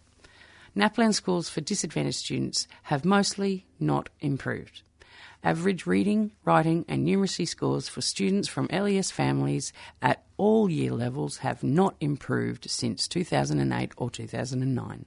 NAPLAN 0.76 1.14
schools 1.14 1.48
for 1.48 1.62
disadvantaged 1.62 2.18
students 2.18 2.68
have 2.82 3.02
mostly 3.02 3.64
not 3.80 4.10
improved. 4.20 4.82
Average 5.42 5.86
reading, 5.86 6.32
writing, 6.44 6.84
and 6.86 7.06
numeracy 7.06 7.48
scores 7.48 7.88
for 7.88 8.02
students 8.02 8.46
from 8.46 8.68
LES 8.70 9.10
families 9.10 9.72
at 10.02 10.22
all 10.36 10.68
year 10.68 10.92
levels 10.92 11.38
have 11.38 11.64
not 11.64 11.94
improved 11.98 12.70
since 12.70 13.08
2008 13.08 13.92
or 13.96 14.10
2009. 14.10 15.06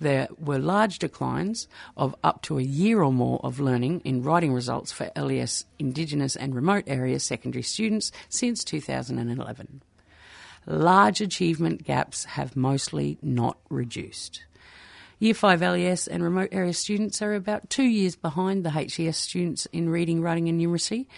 There 0.00 0.26
were 0.40 0.58
large 0.58 0.98
declines 0.98 1.68
of 1.96 2.16
up 2.24 2.42
to 2.42 2.58
a 2.58 2.62
year 2.62 3.00
or 3.00 3.12
more 3.12 3.38
of 3.44 3.60
learning 3.60 4.00
in 4.00 4.24
writing 4.24 4.52
results 4.52 4.90
for 4.90 5.12
LES 5.14 5.66
Indigenous 5.78 6.34
and 6.34 6.52
remote 6.52 6.84
area 6.88 7.20
secondary 7.20 7.62
students 7.62 8.10
since 8.28 8.64
2011. 8.64 9.82
Large 10.66 11.20
achievement 11.20 11.84
gaps 11.84 12.24
have 12.24 12.56
mostly 12.56 13.18
not 13.22 13.56
reduced. 13.68 14.42
Year 15.22 15.34
5 15.34 15.60
LES 15.60 16.06
and 16.06 16.24
remote 16.24 16.48
area 16.50 16.72
students 16.72 17.20
are 17.20 17.34
about 17.34 17.68
two 17.68 17.82
years 17.82 18.16
behind 18.16 18.64
the 18.64 18.70
HES 18.70 19.18
students 19.18 19.66
in 19.66 19.90
reading, 19.90 20.22
writing, 20.22 20.48
and 20.48 20.58
numeracy. 20.58 21.08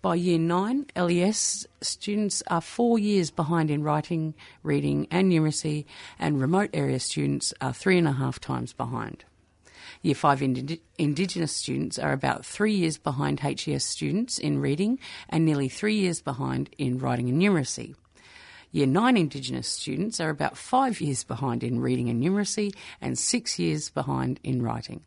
By 0.00 0.14
year 0.14 0.38
9, 0.38 0.86
LES 0.94 1.66
students 1.80 2.40
are 2.46 2.60
four 2.60 3.00
years 3.00 3.32
behind 3.32 3.72
in 3.72 3.82
writing, 3.82 4.34
reading, 4.62 5.08
and 5.10 5.32
numeracy, 5.32 5.86
and 6.20 6.40
remote 6.40 6.70
area 6.72 7.00
students 7.00 7.52
are 7.60 7.72
three 7.72 7.98
and 7.98 8.06
a 8.06 8.12
half 8.12 8.38
times 8.38 8.72
behind. 8.72 9.24
Year 10.02 10.14
5 10.14 10.40
Indi- 10.40 10.82
Indigenous 10.96 11.50
students 11.50 11.98
are 11.98 12.12
about 12.12 12.46
three 12.46 12.74
years 12.74 12.96
behind 12.96 13.40
HES 13.40 13.84
students 13.84 14.38
in 14.38 14.60
reading 14.60 15.00
and 15.28 15.44
nearly 15.44 15.68
three 15.68 15.96
years 15.96 16.20
behind 16.20 16.70
in 16.78 17.00
writing 17.00 17.28
and 17.28 17.42
numeracy. 17.42 17.96
Year 18.70 18.86
9 18.86 19.16
Indigenous 19.16 19.66
students 19.66 20.20
are 20.20 20.28
about 20.28 20.58
five 20.58 21.00
years 21.00 21.24
behind 21.24 21.64
in 21.64 21.80
reading 21.80 22.10
and 22.10 22.22
numeracy 22.22 22.74
and 23.00 23.18
six 23.18 23.58
years 23.58 23.88
behind 23.88 24.40
in 24.44 24.60
writing. 24.60 25.00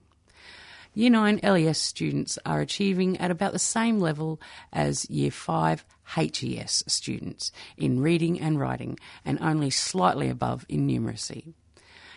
Year 0.95 1.11
9 1.11 1.41
LES 1.43 1.77
students 1.77 2.39
are 2.43 2.59
achieving 2.59 3.17
at 3.17 3.29
about 3.29 3.53
the 3.53 3.59
same 3.59 3.99
level 3.99 4.41
as 4.73 5.09
Year 5.11 5.29
5 5.29 5.85
HES 6.15 6.83
students 6.87 7.51
in 7.77 8.01
reading 8.01 8.41
and 8.41 8.59
writing 8.59 8.97
and 9.23 9.39
only 9.39 9.69
slightly 9.69 10.27
above 10.27 10.65
in 10.67 10.87
numeracy. 10.87 11.53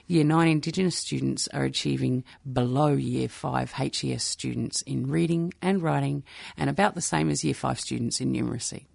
Year 0.07 0.25
9 0.25 0.49
Indigenous 0.49 0.97
students 0.97 1.47
are 1.49 1.65
achieving 1.65 2.25
below 2.51 2.95
Year 2.95 3.29
5 3.29 3.73
HES 3.73 4.25
students 4.25 4.81
in 4.83 5.09
reading 5.09 5.53
and 5.61 5.83
writing, 5.83 6.25
and 6.57 6.69
about 6.69 6.95
the 6.95 7.01
same 7.03 7.29
as 7.29 7.45
Year 7.45 7.55
5 7.55 7.79
students 7.79 8.21
in 8.21 8.33
numeracy. 8.33 8.87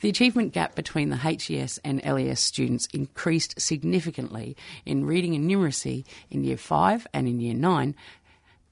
The 0.00 0.08
achievement 0.08 0.54
gap 0.54 0.74
between 0.74 1.10
the 1.10 1.18
HES 1.18 1.78
and 1.84 2.02
LES 2.04 2.40
students 2.40 2.88
increased 2.94 3.60
significantly 3.60 4.56
in 4.86 5.04
reading 5.04 5.34
and 5.34 5.48
numeracy 5.48 6.04
in 6.30 6.42
Year 6.42 6.56
5 6.56 7.06
and 7.12 7.28
in 7.28 7.38
Year 7.40 7.54
9 7.54 7.94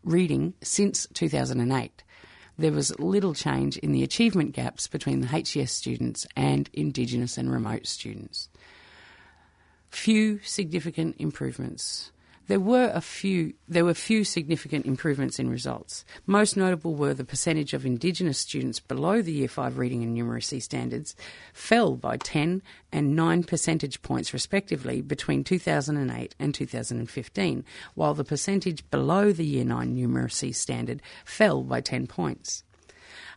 reading 0.05 0.55
since 0.63 1.07
2008. 1.13 2.03
There 2.59 2.73
was 2.73 2.99
little 2.99 3.35
change 3.35 3.77
in 3.77 3.93
the 3.93 4.03
achievement 4.03 4.53
gaps 4.53 4.89
between 4.89 5.21
the 5.21 5.29
HES 5.29 5.71
students 5.71 6.27
and 6.35 6.71
Indigenous 6.73 7.37
and 7.37 7.53
remote 7.53 7.87
students. 7.87 8.49
Few 9.91 10.41
significant 10.43 11.17
improvements 11.19 12.11
there 12.49 12.59
were 12.59 12.91
a 12.93 13.01
few 13.01 13.55
there 13.69 13.85
were 13.85 13.95
few 13.95 14.25
significant 14.25 14.87
improvements 14.87 15.39
in 15.39 15.49
results. 15.49 16.05
Most 16.27 16.57
notable 16.57 16.95
were 16.95 17.15
the 17.15 17.25
percentage 17.25 17.75
of 17.75 17.87
Indigenous 17.87 18.39
students 18.39 18.81
below 18.81 19.23
the 19.23 19.33
Year 19.33 19.49
5 19.49 19.79
reading 19.79 20.03
and 20.03 20.17
numeracy 20.17 20.61
standards 20.61 21.15
fell 21.53 21.95
by 21.95 22.17
10 22.17 22.63
and 22.91 23.15
9 23.15 23.45
percentage 23.45 24.03
points 24.03 24.33
respectively 24.33 25.03
between 25.03 25.45
2008 25.45 26.35
and 26.39 26.55
2015, 26.55 27.65
while 27.95 28.15
the 28.15 28.25
percentage 28.25 28.91
below 28.91 29.31
the 29.31 29.45
Year 29.45 29.65
9 29.65 29.95
numeracy 29.95 30.55
standard 30.55 31.03
fell 31.25 31.63
by 31.63 31.81
10 31.81 32.07
points 32.07 32.65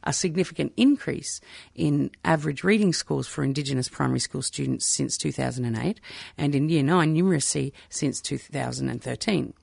a 0.03 0.13
significant 0.13 0.73
increase 0.77 1.41
in 1.75 2.11
average 2.25 2.63
reading 2.63 2.93
scores 2.93 3.27
for 3.27 3.43
Indigenous 3.43 3.89
primary 3.89 4.19
school 4.19 4.41
students 4.41 4.85
since 4.85 5.17
2008 5.17 5.99
and 6.37 6.55
in 6.55 6.69
Year 6.69 6.83
9 6.83 7.15
numeracy 7.15 7.71
since 7.89 8.21
2013 8.21 9.53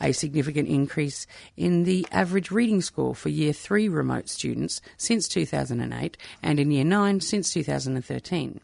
a 0.00 0.12
significant 0.12 0.68
increase 0.68 1.26
in 1.56 1.84
the 1.84 2.06
average 2.12 2.50
reading 2.50 2.80
score 2.80 3.14
for 3.14 3.28
Year 3.28 3.52
3 3.52 3.88
remote 3.88 4.28
students 4.28 4.80
since 4.96 5.28
2008 5.28 6.16
and 6.42 6.60
in 6.60 6.70
Year 6.70 6.84
9 6.84 7.20
since 7.20 7.52
2013. 7.52 8.60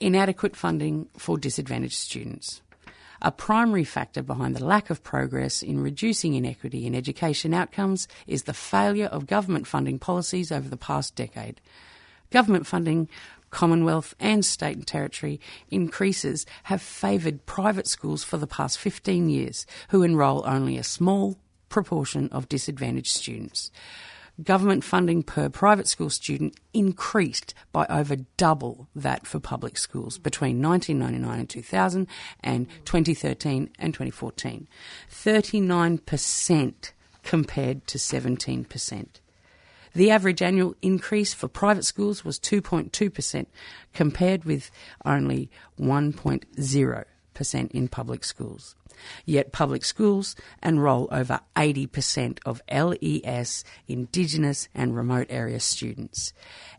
Inadequate 0.00 0.56
funding 0.56 1.08
for 1.16 1.38
disadvantaged 1.38 1.94
students. 1.94 2.60
A 3.24 3.30
primary 3.30 3.84
factor 3.84 4.20
behind 4.20 4.56
the 4.56 4.64
lack 4.64 4.90
of 4.90 5.04
progress 5.04 5.62
in 5.62 5.80
reducing 5.80 6.34
inequity 6.34 6.88
in 6.88 6.94
education 6.94 7.54
outcomes 7.54 8.08
is 8.26 8.42
the 8.42 8.52
failure 8.52 9.06
of 9.06 9.28
government 9.28 9.68
funding 9.68 10.00
policies 10.00 10.50
over 10.50 10.68
the 10.68 10.76
past 10.76 11.14
decade. 11.14 11.60
Government 12.30 12.66
funding 12.66 13.08
Commonwealth 13.50 14.14
and 14.18 14.44
state 14.44 14.76
and 14.76 14.86
territory 14.86 15.38
increases 15.70 16.46
have 16.64 16.82
favoured 16.82 17.46
private 17.46 17.86
schools 17.86 18.24
for 18.24 18.38
the 18.38 18.46
past 18.46 18.78
15 18.78 19.28
years, 19.28 19.66
who 19.90 20.02
enrol 20.02 20.42
only 20.46 20.78
a 20.78 20.82
small 20.82 21.38
proportion 21.68 22.28
of 22.32 22.48
disadvantaged 22.48 23.12
students 23.12 23.70
government 24.44 24.84
funding 24.84 25.22
per 25.22 25.48
private 25.48 25.86
school 25.86 26.10
student 26.10 26.58
increased 26.72 27.54
by 27.72 27.86
over 27.86 28.16
double 28.36 28.88
that 28.94 29.26
for 29.26 29.40
public 29.40 29.78
schools 29.78 30.18
between 30.18 30.62
1999 30.62 31.40
and 31.40 31.48
2000 31.48 32.06
and 32.42 32.68
2013 32.84 33.70
and 33.78 33.94
2014. 33.94 34.68
39% 35.10 36.92
compared 37.22 37.86
to 37.86 37.98
17%. 37.98 39.06
The 39.94 40.10
average 40.10 40.40
annual 40.40 40.74
increase 40.80 41.34
for 41.34 41.48
private 41.48 41.84
schools 41.84 42.24
was 42.24 42.38
2.2%, 42.38 43.46
compared 43.92 44.44
with 44.44 44.70
only 45.04 45.50
1.0% 45.78 47.70
in 47.70 47.88
public 47.88 48.24
schools. 48.24 48.74
Yet 49.24 49.52
public 49.52 49.84
schools 49.84 50.36
enrol 50.62 51.08
over 51.10 51.40
80% 51.56 52.38
of 52.44 52.62
LES 52.70 53.64
Indigenous 53.88 54.68
and 54.74 54.96
remote 54.96 55.26
area 55.30 55.60
students. 55.60 56.32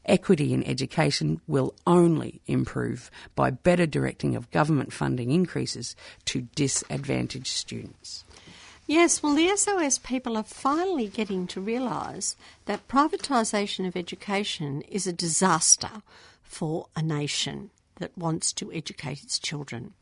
Equity 0.06 0.54
in 0.54 0.64
education 0.64 1.42
will 1.48 1.74
only 1.88 2.42
improve 2.46 3.10
by 3.36 3.50
better 3.50 3.86
directing 3.86 4.36
of 4.36 4.52
government 4.52 4.92
funding 4.92 5.32
increases 5.32 5.96
to 6.26 6.42
disadvantaged 6.56 7.48
students. 7.48 8.26
Yes, 8.86 9.24
well, 9.24 9.34
the 9.34 9.56
SOS 9.56 9.98
people 9.98 10.36
are 10.36 10.44
finally 10.44 11.08
getting 11.08 11.48
to 11.48 11.62
realise 11.62 12.36
that 12.66 12.90
privatisation 12.90 13.88
of 13.88 13.96
education 13.96 14.82
is 14.82 15.08
a 15.08 15.14
disaster 15.14 16.02
for 16.44 16.88
a 16.94 17.02
nation 17.02 17.70
that 18.00 18.18
wants 18.18 18.52
to 18.54 18.74
educate 18.74 19.24
its 19.24 19.40
children. 19.40 19.94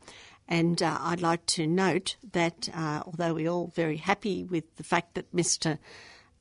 And 0.52 0.82
uh, 0.82 0.98
I'd 1.00 1.22
like 1.22 1.46
to 1.46 1.66
note 1.66 2.16
that 2.32 2.68
uh, 2.74 3.02
although 3.06 3.32
we're 3.32 3.48
all 3.48 3.72
very 3.74 3.96
happy 3.96 4.44
with 4.44 4.76
the 4.76 4.84
fact 4.84 5.14
that 5.14 5.34
Mr. 5.34 5.78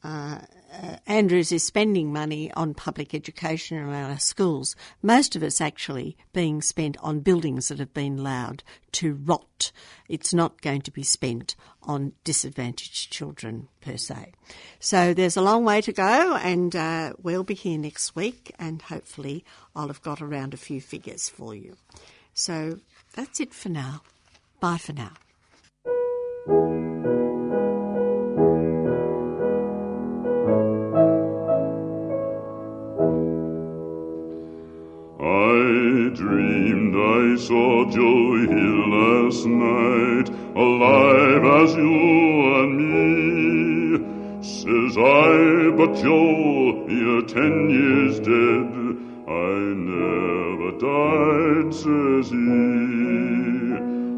Uh, 0.03 0.39
uh, 0.73 0.97
Andrews 1.07 1.53
is 1.53 1.63
spending 1.63 2.11
money 2.11 2.51
on 2.51 2.73
public 2.73 3.13
education 3.13 3.77
around 3.77 4.11
our 4.11 4.19
schools, 4.19 4.75
most 5.01 5.37
of 5.37 5.43
it's 5.43 5.61
actually 5.61 6.17
being 6.33 6.61
spent 6.61 6.97
on 6.99 7.21
buildings 7.21 7.69
that 7.69 7.79
have 7.79 7.93
been 7.93 8.19
allowed 8.19 8.63
to 8.91 9.13
rot. 9.13 9.71
It's 10.09 10.33
not 10.33 10.61
going 10.61 10.81
to 10.81 10.91
be 10.91 11.03
spent 11.03 11.55
on 11.81 12.11
disadvantaged 12.25 13.13
children 13.13 13.69
per 13.79 13.95
se. 13.95 14.33
So 14.81 15.13
there's 15.13 15.37
a 15.37 15.41
long 15.41 15.63
way 15.63 15.79
to 15.79 15.93
go, 15.93 16.35
and 16.35 16.75
uh, 16.75 17.13
we'll 17.21 17.45
be 17.45 17.53
here 17.53 17.77
next 17.77 18.13
week, 18.13 18.53
and 18.59 18.81
hopefully 18.81 19.45
I'll 19.73 19.87
have 19.87 20.01
got 20.01 20.21
around 20.21 20.53
a 20.53 20.57
few 20.57 20.81
figures 20.81 21.29
for 21.29 21.55
you. 21.55 21.77
So 22.33 22.79
that's 23.13 23.39
it 23.39 23.53
for 23.53 23.69
now. 23.69 24.01
Bye 24.59 24.77
for 24.77 24.93
now. 24.93 25.11
I 35.19 36.09
dreamed 36.15 36.95
I 36.95 37.35
saw 37.41 37.85
Joe 37.89 38.37
Hill 38.51 38.89
last 38.97 39.45
night, 39.45 40.29
alive 40.55 41.43
as 41.61 41.75
you 41.75 42.55
and 42.59 42.73
me. 42.91 44.41
Says 44.41 44.97
I, 44.97 45.71
but 45.77 45.93
Joe, 45.95 46.87
you're 46.87 47.23
ten 47.23 47.69
years 47.69 48.19
dead. 48.19 49.10
I 49.31 49.73
never 49.93 50.71
died, 50.77 51.73
says 51.73 52.29
he. 52.31 52.37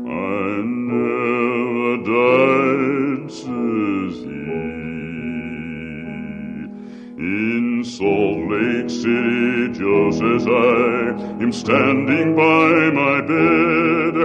I 0.09 0.61
never 0.93 1.97
died, 2.14 3.32
says 3.32 4.16
he. 4.26 4.43
In 7.20 7.84
Salt 7.86 8.39
Lake 8.53 8.89
City, 8.89 9.68
just 9.82 10.22
as 10.36 10.47
I 10.47 11.43
am 11.43 11.51
standing 11.51 12.36
by 12.36 12.89
my 13.01 13.22
bed. 13.22 14.16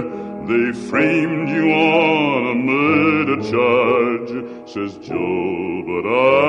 They 0.49 0.71
framed 0.89 1.49
you 1.49 1.65
on 1.71 2.47
a 2.47 2.55
murder 2.55 3.37
charge, 3.51 4.31
says 4.67 4.97
Joe, 5.07 5.83
but 5.85 6.05
I 6.09 6.48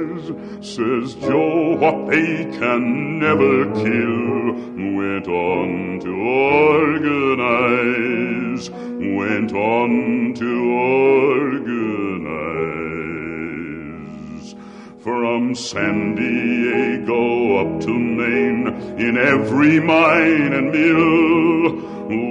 says 0.61 1.15
Joe, 1.15 1.75
what 1.77 2.07
they 2.07 2.45
can 2.59 3.19
never 3.19 3.65
kill, 3.73 4.53
went 4.95 5.27
on 5.27 5.99
to 6.01 6.11
organize, 7.01 7.89
went 8.69 9.53
on 9.53 10.33
to 10.35 10.71
organize. 10.73 12.21
From 15.03 15.55
San 15.55 16.15
Diego 16.15 17.57
up 17.57 17.81
to 17.81 17.89
Maine, 17.89 18.67
in 18.99 19.17
every 19.17 19.79
mine 19.79 20.53
and 20.53 20.71
mill, 20.71 21.71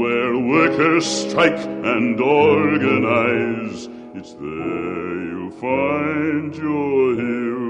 where 0.01 0.39
workers 0.39 1.07
strike 1.07 1.59
and 1.59 2.21
organize, 2.21 3.89
it's 4.15 4.35
there 4.35 5.15
you 5.25 5.41
you'll 5.41 5.51
find 5.53 6.55
your 6.57 7.15
hill. 7.17 7.70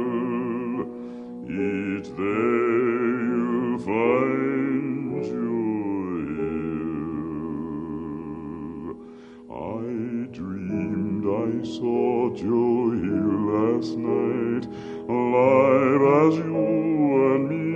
Each 2.01 2.09
there 2.16 3.24
you'll 3.28 3.78
find 3.78 5.12
your 5.26 6.12
hill. 6.38 6.64
I 9.51 9.84
dreamed 10.32 11.24
I 11.26 11.62
saw 11.62 12.30
Joe 12.34 12.90
Hill 13.03 13.36
last 13.53 13.92
night, 13.98 14.64
alive 15.11 16.03
as 16.22 16.34
you 16.38 16.64
and 17.34 17.44
me. 17.51 17.68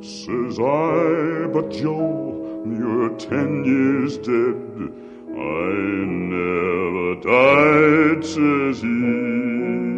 Says 0.00 0.56
I, 0.60 1.48
but 1.52 1.66
Joe, 1.72 2.62
you're 2.66 3.10
ten 3.18 3.64
years 3.64 4.16
dead. 4.18 4.58
I 5.36 5.74
never 6.06 7.16
died, 7.16 8.24
says 8.24 8.80
he. 8.80 9.89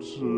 Died, 0.00 0.29